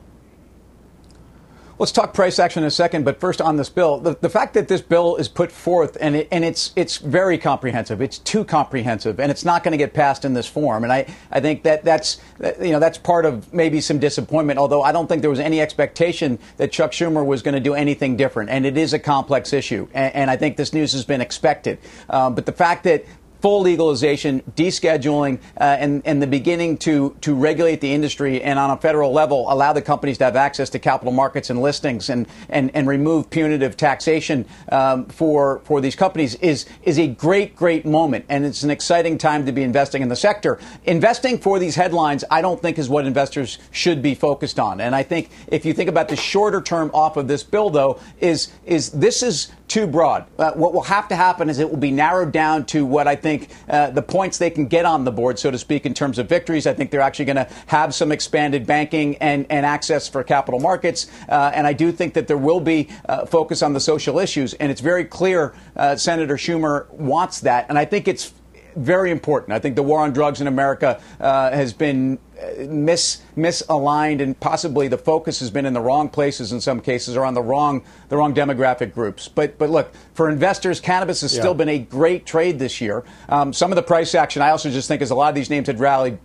Let's 1.77 1.91
talk 1.91 2.13
price 2.13 2.39
action 2.39 2.63
in 2.63 2.67
a 2.67 2.71
second, 2.71 3.03
but 3.03 3.19
first 3.19 3.41
on 3.41 3.57
this 3.57 3.67
bill, 3.67 3.99
the, 3.99 4.15
the 4.21 4.29
fact 4.29 4.53
that 4.53 4.69
this 4.69 4.79
bill 4.79 5.17
is 5.17 5.27
put 5.27 5.51
forth 5.51 5.97
and 5.99 6.15
it, 6.15 6.29
and 6.31 6.45
it's 6.45 6.71
it's 6.77 6.97
very 6.99 7.37
comprehensive, 7.37 8.01
it's 8.01 8.17
too 8.17 8.45
comprehensive, 8.45 9.19
and 9.19 9.29
it's 9.29 9.43
not 9.43 9.61
going 9.61 9.73
to 9.73 9.77
get 9.77 9.93
passed 9.93 10.23
in 10.23 10.33
this 10.33 10.47
form. 10.47 10.85
And 10.85 10.93
I, 10.93 11.05
I 11.31 11.41
think 11.41 11.63
that 11.63 11.83
that's 11.83 12.21
you 12.61 12.71
know 12.71 12.79
that's 12.79 12.97
part 12.97 13.25
of 13.25 13.53
maybe 13.53 13.81
some 13.81 13.99
disappointment. 13.99 14.57
Although 14.57 14.83
I 14.83 14.93
don't 14.93 15.07
think 15.07 15.19
there 15.19 15.29
was 15.29 15.41
any 15.41 15.59
expectation 15.59 16.39
that 16.55 16.71
Chuck 16.71 16.91
Schumer 16.91 17.25
was 17.25 17.41
going 17.41 17.55
to 17.55 17.59
do 17.59 17.73
anything 17.73 18.15
different, 18.15 18.51
and 18.51 18.65
it 18.65 18.77
is 18.77 18.93
a 18.93 18.99
complex 18.99 19.51
issue, 19.51 19.89
and, 19.93 20.15
and 20.15 20.31
I 20.31 20.37
think 20.37 20.55
this 20.55 20.71
news 20.71 20.93
has 20.93 21.03
been 21.03 21.19
expected. 21.19 21.79
Um, 22.09 22.35
but 22.35 22.45
the 22.45 22.53
fact 22.53 22.85
that 22.85 23.03
full 23.45 23.61
legalization, 23.61 24.41
descheduling, 24.55 25.37
uh, 25.59 25.77
and, 25.77 26.01
and 26.05 26.19
the 26.19 26.25
beginning 26.25 26.75
to, 26.75 27.15
to 27.21 27.35
regulate 27.35 27.79
the 27.79 27.93
industry 27.93 28.41
and 28.41 28.57
on 28.57 28.71
a 28.71 28.77
federal 28.77 29.13
level 29.13 29.45
allow 29.53 29.71
the 29.71 29.83
companies 29.83 30.17
to 30.17 30.23
have 30.23 30.35
access 30.35 30.67
to 30.67 30.79
capital 30.79 31.13
markets 31.13 31.51
and 31.51 31.61
listings 31.61 32.09
and, 32.09 32.25
and, 32.49 32.71
and 32.73 32.87
remove 32.87 33.29
punitive 33.29 33.77
taxation 33.77 34.47
um, 34.71 35.05
for, 35.05 35.59
for 35.59 35.79
these 35.79 35.95
companies 35.95 36.33
is, 36.37 36.65
is 36.81 36.97
a 36.97 37.05
great, 37.05 37.55
great 37.55 37.85
moment. 37.85 38.25
And 38.29 38.47
it's 38.47 38.63
an 38.63 38.71
exciting 38.71 39.19
time 39.19 39.45
to 39.45 39.51
be 39.51 39.61
investing 39.61 40.01
in 40.01 40.09
the 40.09 40.15
sector. 40.15 40.57
Investing 40.85 41.37
for 41.37 41.59
these 41.59 41.75
headlines, 41.75 42.23
I 42.31 42.41
don't 42.41 42.59
think 42.59 42.79
is 42.79 42.89
what 42.89 43.05
investors 43.05 43.59
should 43.69 44.01
be 44.01 44.15
focused 44.15 44.59
on. 44.59 44.81
And 44.81 44.95
I 44.95 45.03
think 45.03 45.29
if 45.49 45.67
you 45.67 45.73
think 45.75 45.89
about 45.89 46.07
the 46.07 46.15
shorter 46.15 46.61
term 46.61 46.89
off 46.95 47.15
of 47.15 47.27
this 47.27 47.43
bill, 47.43 47.69
though, 47.69 47.99
is, 48.19 48.51
is 48.65 48.89
this 48.89 49.21
is 49.21 49.51
too 49.67 49.87
broad. 49.87 50.25
Uh, 50.37 50.51
what 50.53 50.73
will 50.73 50.83
have 50.83 51.07
to 51.07 51.15
happen 51.15 51.49
is 51.49 51.59
it 51.59 51.69
will 51.69 51.77
be 51.77 51.91
narrowed 51.91 52.31
down 52.31 52.65
to 52.65 52.85
what 52.85 53.07
I 53.07 53.15
think 53.15 53.49
uh, 53.69 53.89
the 53.89 54.01
points 54.01 54.37
they 54.37 54.49
can 54.49 54.67
get 54.67 54.85
on 54.85 55.05
the 55.05 55.11
board, 55.11 55.39
so 55.39 55.49
to 55.49 55.57
speak, 55.57 55.85
in 55.85 55.93
terms 55.93 56.19
of 56.19 56.29
victories. 56.29 56.67
I 56.67 56.73
think 56.73 56.91
they're 56.91 57.01
actually 57.01 57.25
going 57.25 57.35
to 57.37 57.47
have 57.67 57.93
some 57.95 58.11
expanded 58.11 58.67
banking 58.67 59.17
and, 59.17 59.45
and 59.49 59.65
access 59.65 60.07
for 60.07 60.23
capital 60.23 60.59
markets. 60.59 61.07
Uh, 61.27 61.51
and 61.53 61.65
I 61.65 61.73
do 61.73 61.91
think 61.91 62.13
that 62.13 62.27
there 62.27 62.37
will 62.37 62.59
be 62.59 62.89
uh, 63.09 63.25
focus 63.25 63.61
on 63.61 63.73
the 63.73 63.79
social 63.79 64.19
issues. 64.19 64.53
And 64.55 64.71
it's 64.71 64.81
very 64.81 65.05
clear 65.05 65.55
uh, 65.75 65.95
Senator 65.95 66.35
Schumer 66.35 66.89
wants 66.91 67.39
that. 67.41 67.65
And 67.69 67.77
I 67.77 67.85
think 67.85 68.07
it's 68.07 68.33
very 68.75 69.11
important. 69.11 69.53
I 69.53 69.59
think 69.59 69.75
the 69.75 69.83
war 69.83 69.99
on 69.99 70.13
drugs 70.13 70.41
in 70.41 70.47
America 70.47 71.01
uh, 71.19 71.51
has 71.51 71.73
been 71.73 72.19
uh, 72.39 72.65
mis 72.67 73.21
misaligned, 73.37 74.21
and 74.21 74.39
possibly 74.39 74.87
the 74.87 74.97
focus 74.97 75.39
has 75.39 75.49
been 75.49 75.65
in 75.65 75.73
the 75.73 75.81
wrong 75.81 76.09
places 76.09 76.51
in 76.51 76.61
some 76.61 76.79
cases, 76.81 77.15
or 77.15 77.25
on 77.25 77.33
the 77.33 77.41
wrong 77.41 77.83
the 78.09 78.17
wrong 78.17 78.33
demographic 78.33 78.93
groups. 78.93 79.27
But 79.27 79.57
but 79.57 79.69
look, 79.69 79.93
for 80.13 80.29
investors, 80.29 80.79
cannabis 80.79 81.21
has 81.21 81.33
yeah. 81.33 81.41
still 81.41 81.53
been 81.53 81.69
a 81.69 81.79
great 81.79 82.25
trade 82.25 82.59
this 82.59 82.81
year. 82.81 83.03
Um, 83.29 83.53
some 83.53 83.71
of 83.71 83.75
the 83.75 83.83
price 83.83 84.15
action, 84.15 84.41
I 84.41 84.49
also 84.49 84.69
just 84.69 84.87
think, 84.87 85.01
is 85.01 85.11
a 85.11 85.15
lot 85.15 85.29
of 85.29 85.35
these 85.35 85.49
names 85.49 85.67
had 85.67 85.79
rallied 85.79 86.17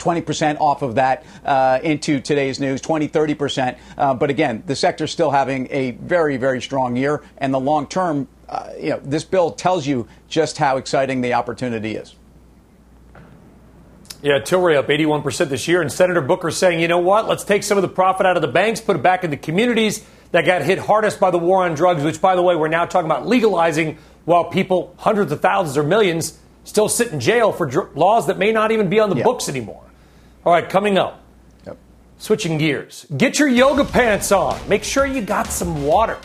20% 0.00 0.58
off 0.60 0.82
of 0.82 0.96
that 0.96 1.24
uh, 1.44 1.78
into 1.82 2.20
today's 2.20 2.58
news, 2.58 2.80
20, 2.80 3.08
30%. 3.08 3.78
Uh, 3.96 4.14
but 4.14 4.30
again, 4.30 4.62
the 4.66 4.74
sector's 4.74 5.12
still 5.12 5.30
having 5.30 5.68
a 5.70 5.92
very, 5.92 6.36
very 6.36 6.60
strong 6.60 6.96
year, 6.96 7.22
and 7.38 7.54
the 7.54 7.60
long 7.60 7.86
term, 7.86 8.26
uh, 8.50 8.72
you 8.78 8.90
know, 8.90 9.00
this 9.04 9.22
bill 9.22 9.52
tells 9.52 9.86
you 9.86 10.08
just 10.28 10.58
how 10.58 10.76
exciting 10.76 11.20
the 11.20 11.34
opportunity 11.34 11.94
is. 11.94 12.16
Yeah, 14.22 14.38
Tilray 14.40 14.76
up 14.76 14.88
81% 14.88 15.48
this 15.48 15.66
year, 15.66 15.80
and 15.80 15.90
Senator 15.90 16.20
Booker 16.20 16.50
saying, 16.50 16.80
you 16.80 16.88
know 16.88 16.98
what, 16.98 17.26
let's 17.26 17.44
take 17.44 17.62
some 17.62 17.78
of 17.78 17.82
the 17.82 17.88
profit 17.88 18.26
out 18.26 18.36
of 18.36 18.42
the 18.42 18.48
banks, 18.48 18.80
put 18.80 18.96
it 18.96 19.02
back 19.02 19.24
in 19.24 19.30
the 19.30 19.36
communities 19.36 20.04
that 20.32 20.44
got 20.44 20.62
hit 20.62 20.78
hardest 20.78 21.20
by 21.20 21.30
the 21.30 21.38
war 21.38 21.64
on 21.64 21.74
drugs, 21.74 22.02
which, 22.02 22.20
by 22.20 22.34
the 22.34 22.42
way, 22.42 22.56
we're 22.56 22.68
now 22.68 22.84
talking 22.84 23.10
about 23.10 23.26
legalizing 23.26 23.96
while 24.24 24.44
people, 24.44 24.94
hundreds 24.98 25.32
of 25.32 25.40
thousands 25.40 25.78
or 25.78 25.84
millions, 25.84 26.38
still 26.64 26.88
sit 26.88 27.12
in 27.12 27.20
jail 27.20 27.52
for 27.52 27.66
dr- 27.66 27.96
laws 27.96 28.26
that 28.26 28.36
may 28.36 28.52
not 28.52 28.72
even 28.72 28.90
be 28.90 29.00
on 29.00 29.08
the 29.08 29.22
books 29.22 29.48
anymore. 29.48 29.82
All 30.44 30.52
right, 30.52 30.68
coming 30.68 30.98
up. 30.98 31.22
Yep. 31.66 31.78
Switching 32.18 32.58
gears. 32.58 33.06
Get 33.16 33.38
your 33.38 33.48
yoga 33.48 33.84
pants 33.84 34.32
on. 34.32 34.68
Make 34.68 34.84
sure 34.84 35.06
you 35.06 35.22
got 35.22 35.46
some 35.46 35.84
water. 35.84 36.18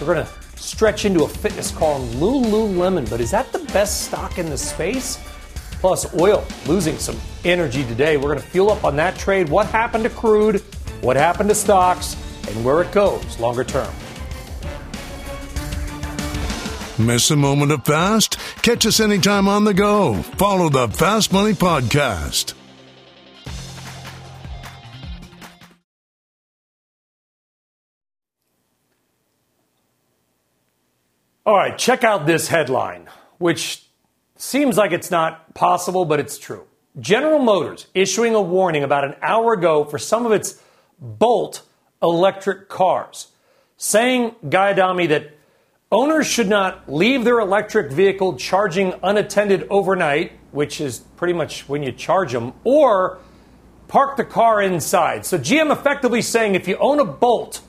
We're 0.00 0.14
going 0.14 0.24
to 0.24 0.43
stretch 0.64 1.04
into 1.04 1.24
a 1.24 1.28
fitness 1.28 1.70
call 1.70 2.00
on 2.00 2.08
Lululemon, 2.14 3.08
but 3.10 3.20
is 3.20 3.30
that 3.30 3.52
the 3.52 3.58
best 3.72 4.06
stock 4.06 4.38
in 4.38 4.46
the 4.48 4.58
space? 4.58 5.18
Plus, 5.80 6.18
oil 6.18 6.44
losing 6.66 6.96
some 6.98 7.20
energy 7.44 7.84
today. 7.84 8.16
We're 8.16 8.30
going 8.30 8.40
to 8.40 8.46
fuel 8.46 8.70
up 8.70 8.84
on 8.84 8.96
that 8.96 9.16
trade. 9.16 9.48
What 9.50 9.66
happened 9.66 10.04
to 10.04 10.10
crude? 10.10 10.60
What 11.02 11.16
happened 11.16 11.50
to 11.50 11.54
stocks? 11.54 12.16
And 12.48 12.64
where 12.64 12.80
it 12.82 12.90
goes 12.92 13.38
longer 13.38 13.64
term. 13.64 13.92
Miss 16.98 17.30
a 17.30 17.36
moment 17.36 17.72
of 17.72 17.84
fast? 17.84 18.38
Catch 18.62 18.86
us 18.86 19.00
anytime 19.00 19.48
on 19.48 19.64
the 19.64 19.74
go. 19.74 20.22
Follow 20.38 20.68
the 20.68 20.88
Fast 20.88 21.32
Money 21.32 21.52
Podcast. 21.52 22.54
All 31.46 31.54
right, 31.54 31.76
check 31.76 32.04
out 32.04 32.24
this 32.24 32.48
headline, 32.48 33.06
which 33.36 33.84
seems 34.34 34.78
like 34.78 34.92
it's 34.92 35.10
not 35.10 35.52
possible, 35.52 36.06
but 36.06 36.18
it's 36.18 36.38
true. 36.38 36.66
General 36.98 37.38
Motors 37.38 37.86
issuing 37.92 38.34
a 38.34 38.40
warning 38.40 38.82
about 38.82 39.04
an 39.04 39.14
hour 39.20 39.52
ago 39.52 39.84
for 39.84 39.98
some 39.98 40.24
of 40.24 40.32
its 40.32 40.62
Bolt 40.98 41.60
electric 42.02 42.70
cars, 42.70 43.26
saying, 43.76 44.34
Guy 44.48 44.70
Adami, 44.70 45.06
that 45.08 45.36
owners 45.92 46.26
should 46.26 46.48
not 46.48 46.90
leave 46.90 47.24
their 47.24 47.40
electric 47.40 47.92
vehicle 47.92 48.38
charging 48.38 48.94
unattended 49.02 49.66
overnight, 49.68 50.32
which 50.52 50.80
is 50.80 51.00
pretty 51.18 51.34
much 51.34 51.68
when 51.68 51.82
you 51.82 51.92
charge 51.92 52.32
them, 52.32 52.54
or 52.64 53.18
park 53.88 54.16
the 54.16 54.24
car 54.24 54.62
inside. 54.62 55.26
So 55.26 55.36
GM 55.36 55.70
effectively 55.70 56.22
saying 56.22 56.54
if 56.54 56.66
you 56.66 56.78
own 56.78 57.00
a 57.00 57.04
Bolt, 57.04 57.60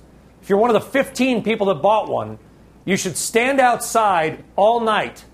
if 0.41 0.47
you're 0.47 0.59
one 0.59 0.73
of 0.73 0.81
the 0.81 0.89
15 0.91 1.43
people 1.43 1.67
that 1.67 1.81
bought 1.81 2.07
one, 2.07 2.39
you 2.85 2.95
should 2.95 3.17
stand 3.17 3.59
outside 3.59 4.43
all 4.55 4.79
night 4.79 5.25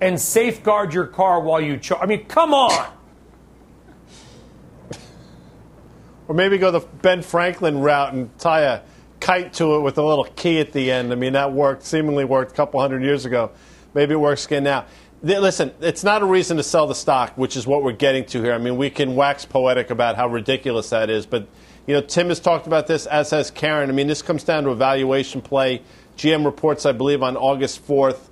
and 0.00 0.20
safeguard 0.20 0.92
your 0.92 1.06
car 1.06 1.40
while 1.40 1.60
you 1.60 1.76
charge. 1.76 2.02
I 2.02 2.06
mean, 2.06 2.24
come 2.24 2.52
on. 2.52 2.92
Or 6.26 6.34
maybe 6.34 6.56
go 6.56 6.70
the 6.70 6.80
Ben 6.80 7.22
Franklin 7.22 7.80
route 7.80 8.14
and 8.14 8.36
tie 8.38 8.62
a 8.62 8.80
kite 9.20 9.52
to 9.54 9.76
it 9.76 9.80
with 9.80 9.98
a 9.98 10.02
little 10.02 10.24
key 10.24 10.58
at 10.60 10.72
the 10.72 10.90
end. 10.90 11.12
I 11.12 11.16
mean, 11.16 11.34
that 11.34 11.52
worked, 11.52 11.84
seemingly 11.84 12.24
worked 12.24 12.52
a 12.52 12.54
couple 12.54 12.80
hundred 12.80 13.02
years 13.02 13.26
ago. 13.26 13.50
Maybe 13.92 14.14
it 14.14 14.20
works 14.20 14.46
again 14.46 14.64
now. 14.64 14.86
Listen, 15.22 15.72
it's 15.80 16.04
not 16.04 16.22
a 16.22 16.26
reason 16.26 16.56
to 16.58 16.62
sell 16.62 16.86
the 16.86 16.94
stock, 16.94 17.32
which 17.36 17.56
is 17.56 17.66
what 17.66 17.82
we're 17.82 17.92
getting 17.92 18.24
to 18.26 18.42
here. 18.42 18.52
I 18.52 18.58
mean, 18.58 18.76
we 18.76 18.90
can 18.90 19.16
wax 19.16 19.44
poetic 19.44 19.90
about 19.90 20.16
how 20.16 20.28
ridiculous 20.28 20.90
that 20.90 21.08
is, 21.08 21.24
but 21.24 21.46
you 21.86 21.94
know, 21.94 22.00
Tim 22.00 22.28
has 22.28 22.40
talked 22.40 22.66
about 22.66 22.86
this, 22.86 23.06
as 23.06 23.30
has 23.30 23.50
Karen. 23.50 23.90
I 23.90 23.92
mean, 23.92 24.06
this 24.06 24.22
comes 24.22 24.44
down 24.44 24.64
to 24.64 24.70
a 24.70 24.74
valuation 24.74 25.42
play. 25.42 25.82
GM 26.16 26.44
reports, 26.44 26.86
I 26.86 26.92
believe, 26.92 27.22
on 27.22 27.36
August 27.36 27.86
4th. 27.86 28.28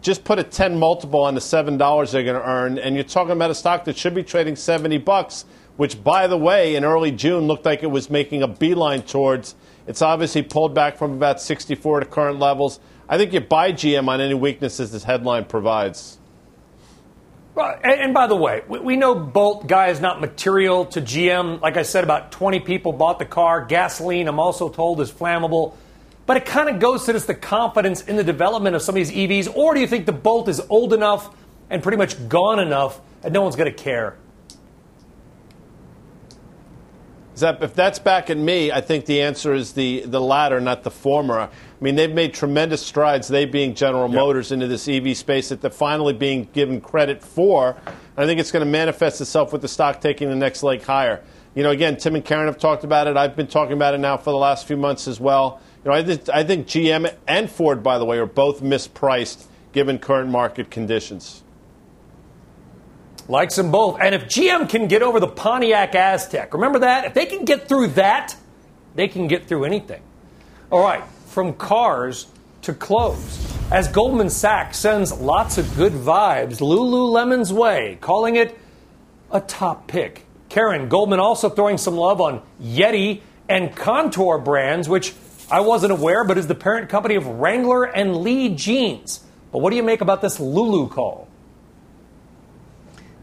Just 0.00 0.24
put 0.24 0.38
a 0.38 0.44
10 0.44 0.78
multiple 0.78 1.20
on 1.20 1.34
the 1.34 1.40
$7 1.40 2.12
they're 2.12 2.24
going 2.24 2.40
to 2.40 2.48
earn, 2.48 2.78
and 2.78 2.94
you're 2.94 3.04
talking 3.04 3.32
about 3.32 3.50
a 3.50 3.54
stock 3.54 3.84
that 3.84 3.96
should 3.96 4.14
be 4.14 4.22
trading 4.22 4.56
70 4.56 4.98
bucks, 4.98 5.44
which, 5.76 6.02
by 6.04 6.26
the 6.26 6.36
way, 6.36 6.76
in 6.76 6.84
early 6.84 7.10
June 7.10 7.46
looked 7.46 7.64
like 7.64 7.82
it 7.82 7.90
was 7.90 8.10
making 8.10 8.42
a 8.42 8.48
beeline 8.48 9.02
towards. 9.02 9.54
It's 9.86 10.02
obviously 10.02 10.42
pulled 10.42 10.74
back 10.74 10.96
from 10.96 11.12
about 11.12 11.40
64 11.40 12.00
to 12.00 12.06
current 12.06 12.38
levels. 12.38 12.80
I 13.08 13.18
think 13.18 13.32
you 13.32 13.40
buy 13.40 13.72
GM 13.72 14.08
on 14.08 14.20
any 14.20 14.34
weaknesses 14.34 14.92
this 14.92 15.04
headline 15.04 15.44
provides. 15.44 16.18
Well, 17.54 17.78
and, 17.84 18.12
by 18.12 18.26
the 18.26 18.34
way, 18.34 18.62
we, 18.68 18.96
know 18.96 19.14
Bolt 19.14 19.68
guy 19.68 19.88
is 19.88 20.00
not 20.00 20.20
material 20.20 20.86
to 20.86 21.00
GM. 21.00 21.60
Like 21.60 21.76
I 21.76 21.82
said, 21.82 22.02
about 22.02 22.32
20 22.32 22.60
people 22.60 22.92
bought 22.92 23.20
the 23.20 23.24
car. 23.24 23.64
Gasoline, 23.64 24.26
I'm 24.26 24.40
also 24.40 24.68
told, 24.68 25.00
is 25.00 25.12
flammable. 25.12 25.74
But 26.26 26.38
it 26.38 26.46
kind 26.46 26.68
of 26.68 26.80
goes 26.80 27.04
to 27.04 27.12
just 27.12 27.26
the 27.26 27.34
confidence 27.34 28.02
in 28.02 28.16
the 28.16 28.24
development 28.24 28.74
of 28.74 28.82
some 28.82 28.96
of 28.96 29.06
these 29.06 29.10
EVs. 29.10 29.54
Or 29.54 29.74
do 29.74 29.80
you 29.80 29.86
think 29.86 30.06
the 30.06 30.12
Bolt 30.12 30.48
is 30.48 30.60
old 30.70 30.92
enough 30.92 31.34
and 31.68 31.82
pretty 31.82 31.98
much 31.98 32.28
gone 32.28 32.58
enough 32.58 33.00
that 33.22 33.32
no 33.32 33.42
one's 33.42 33.56
going 33.56 33.70
to 33.70 33.82
care? 33.82 34.16
That, 37.36 37.62
if 37.62 37.74
that's 37.74 37.98
back 37.98 38.30
at 38.30 38.38
me, 38.38 38.70
I 38.70 38.80
think 38.80 39.06
the 39.06 39.20
answer 39.20 39.54
is 39.54 39.72
the, 39.72 40.02
the 40.06 40.20
latter, 40.20 40.60
not 40.60 40.84
the 40.84 40.90
former. 40.90 41.40
I 41.40 41.48
mean, 41.80 41.96
they've 41.96 42.12
made 42.12 42.32
tremendous 42.32 42.80
strides, 42.80 43.26
they 43.26 43.44
being 43.44 43.74
General 43.74 44.08
yep. 44.08 44.14
Motors, 44.14 44.52
into 44.52 44.68
this 44.68 44.86
EV 44.86 45.16
space 45.16 45.48
that 45.48 45.60
they're 45.60 45.70
finally 45.70 46.12
being 46.12 46.48
given 46.52 46.80
credit 46.80 47.22
for. 47.22 47.76
I 48.16 48.24
think 48.24 48.38
it's 48.38 48.52
going 48.52 48.64
to 48.64 48.70
manifest 48.70 49.20
itself 49.20 49.52
with 49.52 49.62
the 49.62 49.68
stock 49.68 50.00
taking 50.00 50.28
the 50.28 50.36
next 50.36 50.62
leg 50.62 50.84
higher. 50.84 51.24
You 51.56 51.64
know, 51.64 51.70
again, 51.70 51.96
Tim 51.96 52.14
and 52.14 52.24
Karen 52.24 52.46
have 52.46 52.58
talked 52.58 52.84
about 52.84 53.08
it. 53.08 53.16
I've 53.16 53.34
been 53.34 53.48
talking 53.48 53.74
about 53.74 53.94
it 53.94 53.98
now 53.98 54.16
for 54.16 54.30
the 54.30 54.38
last 54.38 54.66
few 54.66 54.76
months 54.76 55.08
as 55.08 55.18
well. 55.18 55.60
You 55.84 55.90
know, 55.90 55.96
I, 55.96 56.02
th- 56.02 56.30
I 56.32 56.44
think 56.44 56.66
GM 56.66 57.14
and 57.28 57.50
Ford, 57.50 57.82
by 57.82 57.98
the 57.98 58.06
way, 58.06 58.18
are 58.18 58.26
both 58.26 58.62
mispriced 58.62 59.44
given 59.72 59.98
current 59.98 60.30
market 60.30 60.70
conditions. 60.70 61.42
Likes 63.28 63.56
them 63.56 63.70
both. 63.70 63.98
And 64.00 64.14
if 64.14 64.24
GM 64.24 64.68
can 64.68 64.88
get 64.88 65.02
over 65.02 65.20
the 65.20 65.28
Pontiac 65.28 65.92
Aztek, 65.92 66.52
remember 66.54 66.80
that? 66.80 67.04
If 67.04 67.14
they 67.14 67.26
can 67.26 67.44
get 67.44 67.68
through 67.68 67.88
that, 67.88 68.34
they 68.94 69.08
can 69.08 69.28
get 69.28 69.46
through 69.46 69.64
anything. 69.64 70.02
All 70.70 70.82
right, 70.82 71.04
from 71.26 71.52
cars 71.54 72.26
to 72.62 72.72
clothes. 72.72 73.52
As 73.70 73.88
Goldman 73.88 74.30
Sachs 74.30 74.78
sends 74.78 75.12
lots 75.12 75.58
of 75.58 75.76
good 75.76 75.92
vibes 75.92 76.60
Lululemon's 76.60 77.52
way, 77.52 77.98
calling 78.00 78.36
it 78.36 78.58
a 79.30 79.40
top 79.40 79.86
pick. 79.86 80.24
Karen, 80.48 80.88
Goldman 80.88 81.20
also 81.20 81.48
throwing 81.48 81.76
some 81.76 81.96
love 81.96 82.20
on 82.20 82.42
Yeti 82.62 83.20
and 83.48 83.74
Kontoor 83.74 84.42
brands, 84.42 84.88
which 84.88 85.10
I 85.50 85.60
wasn't 85.60 85.92
aware, 85.92 86.24
but 86.24 86.38
is 86.38 86.46
the 86.46 86.54
parent 86.54 86.88
company 86.88 87.16
of 87.16 87.26
Wrangler 87.26 87.84
and 87.84 88.16
Lee 88.16 88.54
Jeans. 88.54 89.20
But 89.52 89.58
what 89.58 89.70
do 89.70 89.76
you 89.76 89.82
make 89.82 90.00
about 90.00 90.20
this 90.20 90.40
Lulu 90.40 90.88
call? 90.88 91.28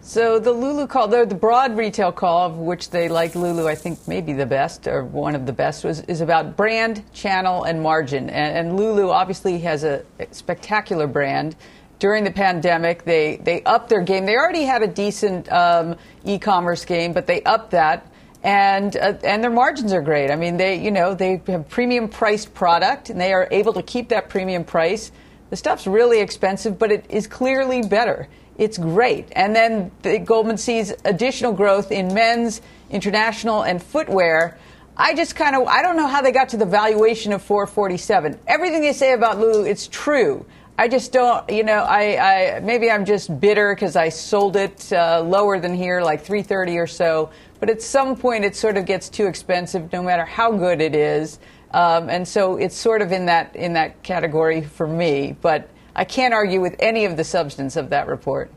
So 0.02 0.40
the 0.40 0.52
Lulu 0.52 0.88
call, 0.88 1.08
the, 1.08 1.26
broad 1.26 1.78
retail 1.78 2.12
call, 2.12 2.48
of 2.48 2.58
which 2.58 2.90
they 2.90 3.08
like 3.08 3.34
Lulu, 3.34 3.68
I 3.68 3.76
think 3.76 4.08
maybe 4.08 4.34
the 4.34 4.46
best 4.46 4.88
or 4.88 5.06
one 5.06 5.36
of 5.36 5.46
the 5.46 5.54
best, 5.54 5.84
was, 5.84 6.02
is 6.02 6.22
about 6.22 6.58
brand, 6.58 7.04
channel, 7.14 7.64
and 7.64 7.82
margin. 7.82 8.30
And, 8.30 8.58
and 8.58 8.78
Lulu 8.78 9.10
obviously 9.10 9.60
has 9.60 9.84
a 9.84 10.04
spectacular 10.32 11.08
brand. 11.08 11.56
During 12.00 12.24
the 12.24 12.32
pandemic, 12.32 13.06
they, 13.06 13.38
they 13.38 13.64
upped 13.64 13.90
their 13.90 14.02
game. 14.02 14.26
They 14.26 14.36
already 14.36 14.64
had 14.64 14.82
a 14.82 14.88
decent 14.88 15.52
um, 15.52 15.96
e-commerce 16.26 16.84
game, 16.84 17.14
but 17.14 17.26
they 17.28 17.42
upped 17.44 17.72
that 17.72 18.11
and 18.44 18.96
uh, 18.98 19.14
and 19.24 19.44
their 19.44 19.52
margins 19.52 19.94
are 19.94 20.02
great. 20.02 20.32
I 20.32 20.36
mean, 20.36 20.58
they 20.58 20.82
you 20.82 20.92
know 20.92 21.14
they 21.14 21.42
have 21.48 21.70
premium 21.70 22.10
priced 22.10 22.54
product, 22.54 23.10
and 23.10 23.20
they 23.20 23.34
are 23.34 23.48
able 23.52 23.74
to 23.74 23.84
keep 23.84 24.10
that 24.10 24.30
premium 24.30 24.64
price. 24.64 25.12
The 25.50 25.56
stuff's 25.56 25.86
really 25.86 26.20
expensive, 26.20 26.80
but 26.80 26.92
it 26.92 27.06
is 27.10 27.28
clearly 27.28 27.82
better. 27.82 28.28
It's 28.58 28.78
great. 28.78 29.28
And 29.34 29.56
then 29.56 29.92
the 30.02 30.20
Goldman 30.20 30.58
sees 30.58 30.94
additional 31.04 31.52
growth 31.54 31.92
in 31.92 32.14
men's, 32.14 32.62
international, 32.90 33.64
and 33.64 33.82
footwear. 33.82 34.58
I 34.98 35.14
just 35.16 35.36
kind 35.36 35.56
of 35.56 35.68
I 35.68 35.82
don't 35.82 35.96
know 35.96 36.08
how 36.08 36.22
they 36.22 36.32
got 36.32 36.50
to 36.50 36.58
the 36.58 36.66
valuation 36.66 37.34
of 37.34 37.42
447. 37.42 38.40
Everything 38.48 38.82
they 38.82 38.94
say 38.94 39.14
about 39.14 39.40
Lulu, 39.40 39.66
it's 39.66 39.88
true. 39.88 40.46
I 40.82 40.88
just 40.88 41.12
don't, 41.12 41.48
you 41.48 41.64
know, 41.64 41.84
I, 41.84 42.56
I 42.56 42.60
maybe 42.62 42.90
I'm 42.90 43.06
just 43.06 43.40
bitter 43.40 43.76
because 43.76 43.96
I 43.96 44.10
sold 44.10 44.56
it 44.56 44.92
uh, 44.92 45.22
lower 45.22 45.60
than 45.60 45.76
here, 45.76 46.02
like 46.02 46.24
330 46.24 46.80
or 46.80 46.88
so. 46.88 47.30
But 47.60 47.70
at 47.70 47.84
some 47.84 48.16
point, 48.16 48.46
it 48.46 48.56
sort 48.56 48.78
of 48.78 48.88
gets 48.88 49.08
too 49.08 49.28
expensive, 49.28 49.94
no 49.94 50.02
matter 50.02 50.26
how 50.26 50.52
good 50.52 50.82
it 50.82 50.96
is. 50.96 51.38
Um, 51.70 52.10
and 52.10 52.28
so 52.28 52.58
it's 52.58 52.76
sort 52.76 53.04
of 53.04 53.12
in 53.12 53.28
that 53.28 53.56
in 53.56 53.74
that 53.74 54.02
category 54.02 54.64
for 54.64 54.88
me. 54.88 55.36
But 55.40 55.70
I 55.96 56.04
can't 56.04 56.34
argue 56.34 56.60
with 56.60 56.78
any 56.80 57.06
of 57.06 57.16
the 57.16 57.26
substance 57.26 57.76
of 57.76 57.92
that 57.92 58.08
report. 58.08 58.50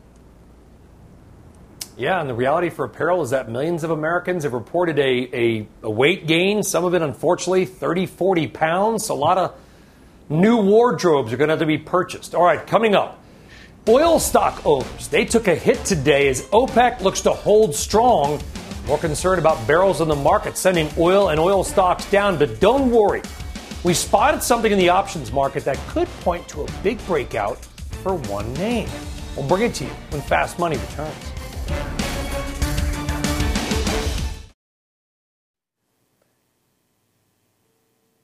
Yeah, 1.95 2.19
and 2.19 2.27
the 2.27 2.33
reality 2.33 2.71
for 2.71 2.85
apparel 2.85 3.21
is 3.21 3.29
that 3.29 3.51
millions 3.51 3.83
of 3.83 3.91
Americans 3.91 4.45
have 4.45 4.53
reported 4.53 4.97
a, 4.97 5.29
a, 5.31 5.67
a, 5.83 5.89
weight 5.91 6.25
gain, 6.25 6.63
some 6.63 6.85
of 6.85 6.95
it 6.95 7.03
unfortunately 7.03 7.65
30, 7.65 8.07
40 8.07 8.47
pounds. 8.47 9.09
A 9.09 9.13
lot 9.13 9.37
of 9.37 9.55
new 10.29 10.57
wardrobes 10.57 11.31
are 11.33 11.37
going 11.37 11.49
to 11.49 11.53
have 11.53 11.59
to 11.59 11.65
be 11.65 11.77
purchased. 11.77 12.35
All 12.35 12.43
right, 12.43 12.65
coming 12.65 12.95
up. 12.95 13.21
Oil 13.87 14.19
stock 14.19 14.65
owners, 14.65 15.07
they 15.09 15.25
took 15.25 15.47
a 15.47 15.53
hit 15.53 15.85
today 15.85 16.27
as 16.27 16.41
OPEC 16.47 17.01
looks 17.01 17.21
to 17.21 17.31
hold 17.31 17.75
strong 17.75 18.41
more 18.87 18.97
concerned 18.99 19.39
about 19.39 19.65
barrels 19.67 20.01
in 20.01 20.07
the 20.07 20.15
market 20.15 20.57
sending 20.57 20.89
oil 20.97 21.29
and 21.29 21.39
oil 21.39 21.63
stocks 21.63 22.09
down, 22.11 22.37
but 22.37 22.59
don't 22.59 22.91
worry. 22.91 23.21
We 23.83 23.93
spotted 23.93 24.43
something 24.43 24.71
in 24.71 24.77
the 24.77 24.89
options 24.89 25.31
market 25.31 25.65
that 25.65 25.77
could 25.87 26.07
point 26.21 26.47
to 26.49 26.61
a 26.61 26.71
big 26.83 27.03
breakout 27.07 27.57
for 28.03 28.15
one 28.15 28.51
name. 28.53 28.89
We'll 29.35 29.47
bring 29.47 29.63
it 29.63 29.73
to 29.75 29.85
you 29.85 29.91
when 30.09 30.21
Fast 30.21 30.59
Money 30.59 30.77
returns. 30.77 31.94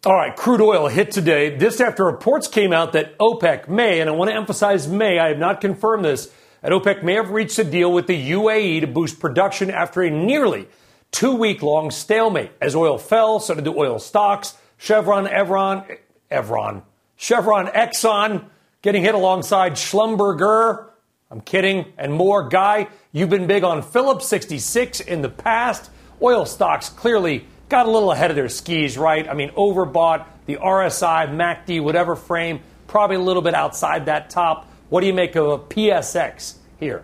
All 0.04 0.16
right, 0.16 0.36
crude 0.36 0.62
oil 0.62 0.88
hit 0.88 1.12
today. 1.12 1.56
This 1.56 1.80
after 1.80 2.04
reports 2.04 2.48
came 2.48 2.74
out 2.74 2.94
that 2.94 3.16
OPEC 3.20 3.70
may, 3.70 4.00
and 4.00 4.10
I 4.10 4.14
want 4.14 4.32
to 4.32 4.36
emphasize 4.36 4.88
may, 4.88 5.20
I 5.20 5.28
have 5.28 5.38
not 5.38 5.62
confirmed 5.62 6.04
this, 6.04 6.34
and 6.64 6.74
OPEC 6.74 7.04
may 7.04 7.14
have 7.14 7.30
reached 7.30 7.60
a 7.60 7.64
deal 7.64 7.94
with 7.94 8.08
the 8.08 8.32
UAE 8.32 8.82
to 8.82 8.88
boost 8.88 9.20
production 9.20 9.70
after 9.70 10.02
a 10.02 10.10
nearly 10.10 10.68
two 11.12 11.36
week 11.36 11.62
long 11.62 11.92
stalemate. 11.92 12.50
As 12.60 12.76
oil 12.76 12.98
fell, 12.98 13.40
so 13.40 13.54
did 13.54 13.64
the 13.64 13.76
oil 13.76 14.00
stocks. 14.00 14.56
Chevron, 14.80 15.28
Evron, 15.28 16.00
Evron, 16.32 16.82
Chevron, 17.16 17.68
Exxon 17.68 18.46
getting 18.82 19.04
hit 19.04 19.14
alongside 19.14 19.74
Schlumberger. 19.74 20.88
I'm 21.30 21.42
kidding, 21.42 21.94
and 22.00 22.12
more. 22.12 22.50
Guy, 22.50 22.88
you've 23.12 23.30
been 23.30 23.46
big 23.46 23.64
on 23.64 23.84
Phillips 23.84 24.28
66 24.30 25.00
in 25.02 25.22
the 25.22 25.30
past. 25.30 25.92
Oil 26.24 26.48
stocks 26.48 26.90
clearly 26.90 27.46
got 27.72 27.88
a 27.88 27.90
little 27.90 28.12
ahead 28.12 28.30
of 28.30 28.36
their 28.36 28.50
skis, 28.50 28.98
right? 28.98 29.28
I 29.28 29.34
mean, 29.34 29.50
overbought 29.52 30.26
the 30.46 30.58
RSI, 30.58 31.30
MACD, 31.30 31.82
whatever 31.82 32.16
frame, 32.16 32.60
probably 32.86 33.16
a 33.16 33.20
little 33.20 33.42
bit 33.42 33.56
outside 33.56 34.06
that 34.06 34.30
top. 34.30 34.70
What 34.90 35.02
do 35.02 35.08
you 35.08 35.14
make 35.14 35.36
of 35.36 35.48
a 35.48 35.58
PSX 35.58 36.56
here? 36.80 37.04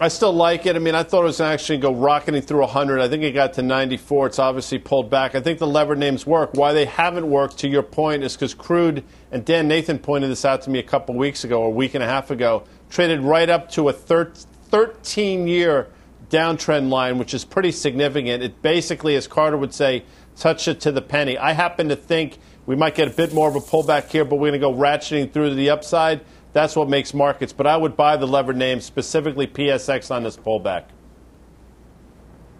I 0.00 0.08
still 0.08 0.32
like 0.32 0.64
it. 0.64 0.74
I 0.74 0.78
mean, 0.78 0.94
I 0.94 1.02
thought 1.02 1.20
it 1.20 1.24
was 1.24 1.40
actually 1.42 1.76
go 1.76 1.92
rocketing 1.92 2.40
through 2.40 2.60
100. 2.60 3.00
I 3.00 3.08
think 3.08 3.22
it 3.22 3.32
got 3.32 3.52
to 3.54 3.62
94. 3.62 4.28
It's 4.28 4.38
obviously 4.38 4.78
pulled 4.78 5.10
back. 5.10 5.34
I 5.34 5.40
think 5.40 5.58
the 5.58 5.66
lever 5.66 5.94
names 5.94 6.26
work. 6.26 6.54
Why 6.54 6.72
they 6.72 6.86
haven't 6.86 7.28
worked, 7.28 7.58
to 7.58 7.68
your 7.68 7.82
point, 7.82 8.24
is 8.24 8.32
because 8.32 8.54
crude, 8.54 9.04
and 9.30 9.44
Dan 9.44 9.68
Nathan 9.68 9.98
pointed 9.98 10.30
this 10.30 10.46
out 10.46 10.62
to 10.62 10.70
me 10.70 10.78
a 10.78 10.82
couple 10.82 11.14
weeks 11.14 11.44
ago, 11.44 11.60
or 11.60 11.66
a 11.66 11.70
week 11.70 11.92
and 11.92 12.02
a 12.02 12.06
half 12.06 12.30
ago, 12.30 12.64
traded 12.88 13.20
right 13.20 13.50
up 13.50 13.70
to 13.72 13.90
a 13.90 13.92
13 13.92 15.46
year 15.46 15.88
downtrend 16.32 16.88
line, 16.88 17.18
which 17.18 17.34
is 17.34 17.44
pretty 17.44 17.70
significant. 17.70 18.42
It 18.42 18.62
basically, 18.62 19.14
as 19.14 19.28
Carter 19.28 19.56
would 19.56 19.74
say, 19.74 20.04
touched 20.36 20.66
it 20.66 20.80
to 20.80 20.90
the 20.90 21.02
penny. 21.02 21.36
I 21.36 21.52
happen 21.52 21.88
to 21.90 21.96
think 21.96 22.38
we 22.64 22.74
might 22.74 22.94
get 22.94 23.06
a 23.06 23.10
bit 23.10 23.34
more 23.34 23.48
of 23.48 23.54
a 23.54 23.60
pullback 23.60 24.08
here, 24.08 24.24
but 24.24 24.36
we're 24.36 24.50
going 24.50 24.60
to 24.60 24.66
go 24.66 24.74
ratcheting 24.74 25.30
through 25.30 25.50
to 25.50 25.54
the 25.54 25.70
upside. 25.70 26.22
That's 26.52 26.74
what 26.74 26.88
makes 26.88 27.12
markets. 27.12 27.52
But 27.52 27.66
I 27.66 27.76
would 27.76 27.96
buy 27.96 28.16
the 28.16 28.26
levered 28.26 28.56
name, 28.56 28.80
specifically 28.80 29.46
PSX, 29.46 30.10
on 30.10 30.22
this 30.22 30.36
pullback. 30.36 30.84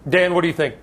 Dan, 0.09 0.35
what 0.35 0.43
do 0.43 0.49
you 0.49 0.55
think? 0.55 0.77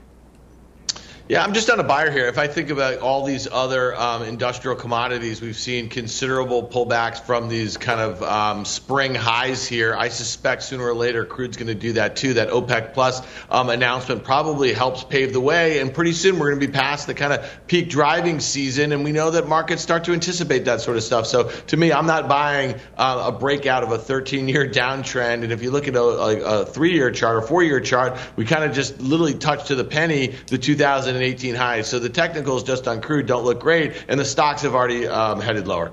Yeah, 1.30 1.44
I'm 1.44 1.54
just 1.54 1.70
on 1.70 1.80
a 1.80 1.84
buyer 1.84 2.10
here. 2.10 2.26
If 2.26 2.40
I 2.40 2.48
think 2.48 2.72
about 2.72 3.02
all 3.02 3.24
these 3.24 3.48
other 3.52 3.96
um, 3.96 4.24
industrial 4.24 4.76
commodities, 4.76 5.42
we've 5.42 5.56
seen 5.56 5.88
considerable 5.88 6.68
pullbacks 6.68 7.22
from 7.24 7.50
these 7.50 7.78
kind 7.78 8.02
of 8.02 8.24
um, 8.24 8.66
spring 8.66 9.14
highs 9.14 9.68
here. 9.68 9.96
I 9.96 10.10
suspect 10.10 10.64
sooner 10.64 10.88
or 10.88 10.96
later 10.96 11.26
crude's 11.26 11.56
going 11.56 11.68
to 11.68 11.76
do 11.76 11.94
that 11.94 12.16
too. 12.16 12.34
That 12.34 12.50
OPEC 12.50 12.96
Plus 12.96 13.22
um, 13.52 13.70
announcement 13.70 14.24
probably 14.24 14.74
helps 14.74 15.04
pave 15.04 15.32
the 15.32 15.40
way, 15.40 15.78
and 15.78 15.94
pretty 15.94 16.14
soon 16.14 16.40
we're 16.40 16.50
going 16.50 16.62
to 16.62 16.66
be 16.66 16.74
past 16.74 17.06
the 17.06 17.14
kind 17.14 17.32
of 17.32 17.48
peak 17.68 17.90
driving 17.92 18.40
season, 18.40 18.92
and 18.92 19.04
we 19.04 19.12
know 19.12 19.30
that 19.30 19.48
markets 19.48 19.84
start 19.84 20.06
to 20.06 20.14
anticipate 20.14 20.66
that 20.66 20.82
sort 20.82 20.98
of 20.98 21.04
stuff. 21.04 21.28
So 21.28 21.52
to 21.68 21.78
me, 21.78 21.94
I'm 21.94 22.08
not 22.08 22.28
buying 22.28 22.74
uh, 22.98 23.26
a 23.28 23.32
breakout 23.32 23.84
of 23.84 23.92
a 23.92 24.00
13-year 24.00 24.72
downtrend. 24.72 25.44
And 25.44 25.52
if 25.52 25.62
you 25.62 25.70
look 25.70 25.88
at 25.88 25.96
a, 25.96 26.02
a, 26.02 26.62
a 26.62 26.66
three-year 26.66 27.12
chart 27.12 27.36
or 27.36 27.44
four-year 27.44 27.82
chart, 27.82 28.18
we 28.36 28.46
kind 28.46 28.64
of 28.64 28.74
just 28.74 29.00
literally 29.00 29.36
touched 29.36 29.68
to 29.68 29.76
the 29.76 29.84
penny 29.84 30.34
the 30.48 30.58
2000 30.58 31.19
2018 31.20 31.56
highs. 31.56 31.88
So 31.88 32.00
the 32.00 32.10
technicals 32.10 32.64
just 32.64 32.88
on 32.88 33.02
crude 33.02 33.26
don't 33.26 33.44
look 33.44 33.60
great, 33.60 34.06
and 34.08 34.20
the 34.20 34.26
stocks 34.26 34.62
have 34.62 34.74
already 34.74 35.08
um, 35.08 35.42
headed 35.42 35.68
lower. 35.68 35.92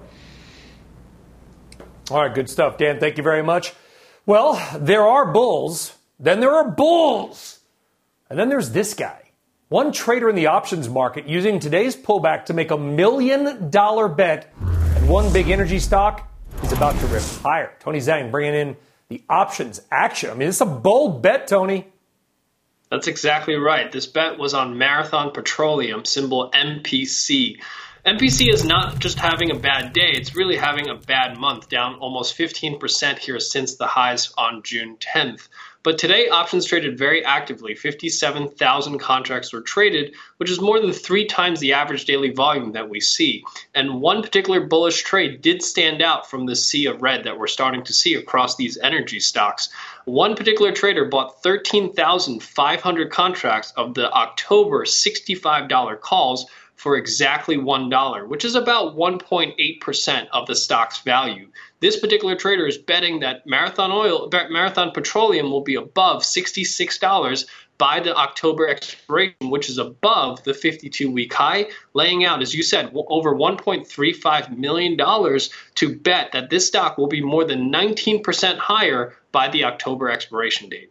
All 2.11 2.23
right, 2.23 2.33
good 2.33 2.49
stuff, 2.49 2.79
Dan. 2.79 3.01
Thank 3.01 3.17
you 3.17 3.25
very 3.25 3.43
much. 3.43 3.73
Well, 4.25 4.55
there 4.79 5.03
are 5.03 5.33
bulls, 5.33 5.97
then 6.21 6.41
there 6.41 6.53
are 6.53 6.71
bulls, 6.71 7.59
and 8.31 8.39
then 8.39 8.49
there's 8.49 8.71
this 8.71 8.95
guy. 8.95 9.23
One 9.69 9.91
trader 9.91 10.29
in 10.29 10.37
the 10.37 10.47
options 10.47 10.89
market 10.89 11.27
using 11.27 11.59
today's 11.59 11.97
pullback 11.97 12.45
to 12.47 12.55
make 12.55 12.71
a 12.71 12.79
million 12.79 13.69
dollar 13.71 14.07
bet, 14.07 14.53
and 14.61 15.09
one 15.09 15.33
big 15.33 15.51
energy 15.51 15.81
stock 15.81 16.31
is 16.63 16.73
about 16.73 16.97
to 17.01 17.07
rip 17.09 17.23
higher. 17.43 17.73
Tony 17.81 17.99
Zhang 17.99 18.31
bringing 18.31 18.55
in 18.55 18.77
the 19.09 19.23
options 19.29 19.81
action. 19.91 20.31
I 20.31 20.35
mean, 20.35 20.49
it's 20.49 20.61
a 20.61 20.67
bold 20.67 21.23
bet, 21.23 21.49
Tony. 21.49 21.87
That's 22.91 23.09
exactly 23.09 23.55
right. 23.57 23.91
This 23.91 24.07
bet 24.07 24.39
was 24.39 24.55
on 24.55 24.79
Marathon 24.79 25.33
Petroleum, 25.33 26.05
symbol 26.05 26.51
MPC. 26.53 27.57
MPC 28.07 28.53
is 28.53 28.65
not 28.65 29.01
just 29.01 29.19
having 29.19 29.51
a 29.51 29.59
bad 29.59 29.93
day, 29.93 30.13
it's 30.13 30.37
really 30.37 30.55
having 30.55 30.89
a 30.89 30.95
bad 30.95 31.37
month, 31.37 31.69
down 31.69 31.97
almost 31.97 32.39
15% 32.39 33.19
here 33.19 33.41
since 33.41 33.75
the 33.75 33.87
highs 33.89 34.33
on 34.39 34.63
June 34.63 34.97
10th. 34.99 35.49
But 35.83 35.99
today, 35.99 36.29
options 36.29 36.65
traded 36.65 36.99
very 36.99 37.25
actively. 37.25 37.77
57,000 37.77 38.99
contracts 38.99 39.53
were 39.53 39.61
traded, 39.61 40.15
which 40.37 40.51
is 40.51 40.61
more 40.61 40.81
than 40.81 40.93
three 40.93 41.27
times 41.27 41.61
the 41.61 41.75
average 41.75 42.07
daily 42.07 42.31
volume 42.31 42.73
that 42.73 42.89
we 42.89 42.99
see. 42.99 43.45
And 43.73 44.01
one 44.01 44.21
particular 44.23 44.61
bullish 44.61 45.03
trade 45.03 45.43
did 45.43 45.63
stand 45.63 46.03
out 46.03 46.29
from 46.29 46.47
the 46.47 46.57
sea 46.57 46.87
of 46.87 47.03
red 47.03 47.23
that 47.23 47.39
we're 47.39 47.47
starting 47.47 47.85
to 47.85 47.93
see 47.93 48.15
across 48.15 48.57
these 48.57 48.79
energy 48.79 49.21
stocks. 49.21 49.69
One 50.07 50.37
particular 50.37 50.71
trader 50.71 51.05
bought 51.05 51.43
13,500 51.43 53.11
contracts 53.11 53.73
of 53.77 53.95
the 53.95 54.09
October 54.13 54.85
$65 54.85 56.01
calls 56.01 56.47
for 56.77 56.97
exactly 56.97 57.57
$1, 57.57 58.29
which 58.29 58.45
is 58.45 58.55
about 58.55 58.97
1.8% 58.97 60.29
of 60.33 60.47
the 60.47 60.55
stock's 60.55 60.99
value. 60.99 61.49
This 61.81 61.99
particular 61.99 62.37
trader 62.37 62.69
is 62.69 62.79
betting 62.79 63.19
that 63.21 63.49
Marathon 63.49 63.91
Oil, 63.91 64.31
Marathon 64.49 64.93
Petroleum 64.93 65.51
will 65.51 65.63
be 65.63 65.75
above 65.75 66.23
$66 66.23 67.47
by 67.79 68.01
the 68.01 68.15
October 68.15 68.69
expiration, 68.69 69.51
which 69.51 69.69
is 69.69 69.79
above 69.79 70.43
the 70.45 70.55
52 70.55 71.11
week 71.11 71.33
high, 71.33 71.67
laying 71.95 72.25
out, 72.25 72.43
as 72.43 72.55
you 72.55 72.63
said, 72.63 72.91
over 72.95 73.35
$1.35 73.35 74.57
million 74.57 74.97
to 75.75 75.97
bet 75.97 76.33
that 76.33 76.51
this 76.51 76.67
stock 76.67 76.99
will 76.99 77.09
be 77.09 77.21
more 77.21 77.45
than 77.45 77.73
19% 77.73 78.59
higher 78.59 79.15
by 79.33 79.49
the 79.49 79.65
October 79.65 80.11
expiration 80.11 80.69
date. 80.69 80.91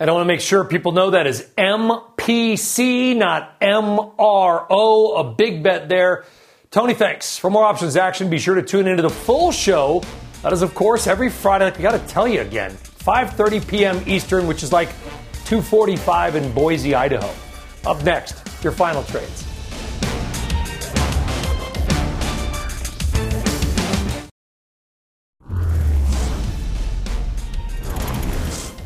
And 0.00 0.10
I 0.10 0.14
want 0.14 0.24
to 0.24 0.28
make 0.28 0.40
sure 0.40 0.64
people 0.64 0.90
know 0.90 1.10
that 1.10 1.28
is 1.28 1.46
MPC, 1.56 3.16
not 3.16 3.60
MRO. 3.60 5.20
A 5.20 5.32
big 5.32 5.62
bet 5.62 5.88
there. 5.88 6.24
Tony, 6.72 6.94
thanks. 6.94 7.38
For 7.38 7.50
more 7.50 7.64
options 7.64 7.96
action, 7.96 8.28
be 8.28 8.38
sure 8.38 8.56
to 8.56 8.62
tune 8.62 8.88
into 8.88 9.02
the 9.02 9.10
full 9.10 9.52
show. 9.52 10.02
That 10.42 10.52
is, 10.52 10.62
of 10.62 10.74
course, 10.74 11.06
every 11.06 11.30
Friday. 11.30 11.66
I 11.66 11.70
got 11.70 11.92
to 11.92 12.04
tell 12.12 12.26
you 12.26 12.40
again, 12.40 12.76
5:30 13.04 13.66
p.m. 13.66 14.02
Eastern, 14.06 14.46
which 14.46 14.62
is 14.62 14.72
like 14.72 14.88
2:45 15.44 16.36
in 16.36 16.52
Boise, 16.52 16.94
Idaho. 16.94 17.30
Up 17.84 18.02
next, 18.04 18.36
your 18.62 18.72
final 18.72 19.02
trades. 19.02 19.44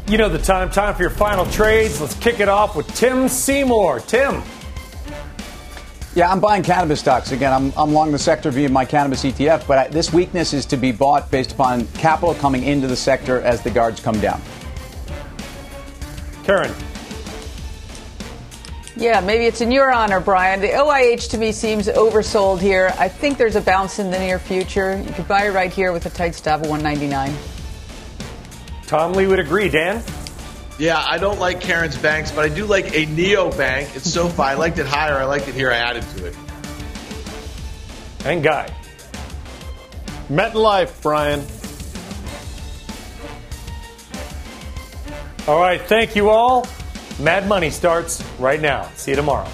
You 0.08 0.18
know 0.18 0.28
the 0.28 0.38
time. 0.38 0.70
Time 0.70 0.94
for 0.94 1.02
your 1.02 1.10
final 1.10 1.44
trades. 1.46 2.00
Let's 2.00 2.14
kick 2.14 2.38
it 2.38 2.48
off 2.48 2.76
with 2.76 2.86
Tim 2.94 3.28
Seymour. 3.28 4.00
Tim. 4.00 4.42
Yeah, 6.16 6.32
I'm 6.32 6.40
buying 6.40 6.62
cannabis 6.62 7.00
stocks 7.00 7.32
again. 7.32 7.52
I'm, 7.52 7.74
I'm 7.76 7.92
long 7.92 8.10
the 8.10 8.18
sector 8.18 8.50
via 8.50 8.70
my 8.70 8.86
cannabis 8.86 9.22
ETF, 9.22 9.66
but 9.66 9.76
I, 9.76 9.88
this 9.88 10.14
weakness 10.14 10.54
is 10.54 10.64
to 10.66 10.78
be 10.78 10.90
bought 10.90 11.30
based 11.30 11.52
upon 11.52 11.86
capital 11.88 12.34
coming 12.34 12.64
into 12.64 12.86
the 12.86 12.96
sector 12.96 13.42
as 13.42 13.60
the 13.60 13.68
guards 13.68 14.00
come 14.00 14.18
down. 14.18 14.40
Karen. 16.42 16.74
Yeah, 18.96 19.20
maybe 19.20 19.44
it's 19.44 19.60
in 19.60 19.70
your 19.70 19.92
honor, 19.92 20.18
Brian. 20.18 20.62
The 20.62 20.68
OIH 20.68 21.28
to 21.32 21.38
me 21.38 21.52
seems 21.52 21.86
oversold 21.86 22.60
here. 22.60 22.94
I 22.98 23.10
think 23.10 23.36
there's 23.36 23.56
a 23.56 23.60
bounce 23.60 23.98
in 23.98 24.10
the 24.10 24.18
near 24.18 24.38
future. 24.38 24.98
You 25.06 25.12
could 25.12 25.28
buy 25.28 25.48
it 25.48 25.50
right 25.50 25.70
here 25.70 25.92
with 25.92 26.06
a 26.06 26.10
tight 26.10 26.34
stop 26.34 26.62
of 26.62 26.70
199. 26.70 27.36
Tom 28.86 29.12
Lee 29.12 29.26
would 29.26 29.38
agree. 29.38 29.68
Dan? 29.68 30.02
Yeah, 30.78 31.02
I 31.06 31.16
don't 31.18 31.38
like 31.38 31.60
Karen's 31.60 31.96
banks, 31.96 32.30
but 32.30 32.44
I 32.44 32.54
do 32.54 32.66
like 32.66 32.94
a 32.94 33.06
neo 33.06 33.50
bank. 33.50 33.96
It's 33.96 34.10
SoFi. 34.10 34.42
I 34.42 34.54
liked 34.64 34.78
it 34.78 34.86
higher. 34.86 35.14
I 35.14 35.24
liked 35.24 35.48
it 35.48 35.54
here. 35.54 35.70
I 35.70 35.76
added 35.76 36.04
to 36.16 36.26
it. 36.26 36.36
And 38.24 38.42
Guy. 38.42 38.70
MetLife, 40.28 41.00
Brian. 41.02 41.40
All 45.48 45.60
right, 45.60 45.80
thank 45.80 46.16
you 46.16 46.28
all. 46.28 46.66
Mad 47.20 47.48
Money 47.48 47.70
starts 47.70 48.22
right 48.38 48.60
now. 48.60 48.90
See 48.96 49.12
you 49.12 49.16
tomorrow. 49.16 49.48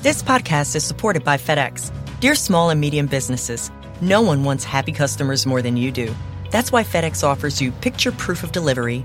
This 0.00 0.22
podcast 0.22 0.74
is 0.74 0.84
supported 0.84 1.22
by 1.22 1.36
FedEx. 1.36 1.92
Dear 2.20 2.34
small 2.34 2.70
and 2.70 2.80
medium 2.80 3.06
businesses, 3.06 3.70
no 4.00 4.22
one 4.22 4.42
wants 4.42 4.64
happy 4.64 4.92
customers 4.92 5.44
more 5.44 5.60
than 5.60 5.76
you 5.76 5.92
do. 5.92 6.14
That's 6.50 6.72
why 6.72 6.82
FedEx 6.82 7.22
offers 7.22 7.60
you 7.60 7.72
picture 7.72 8.12
proof 8.12 8.42
of 8.42 8.52
delivery, 8.52 9.04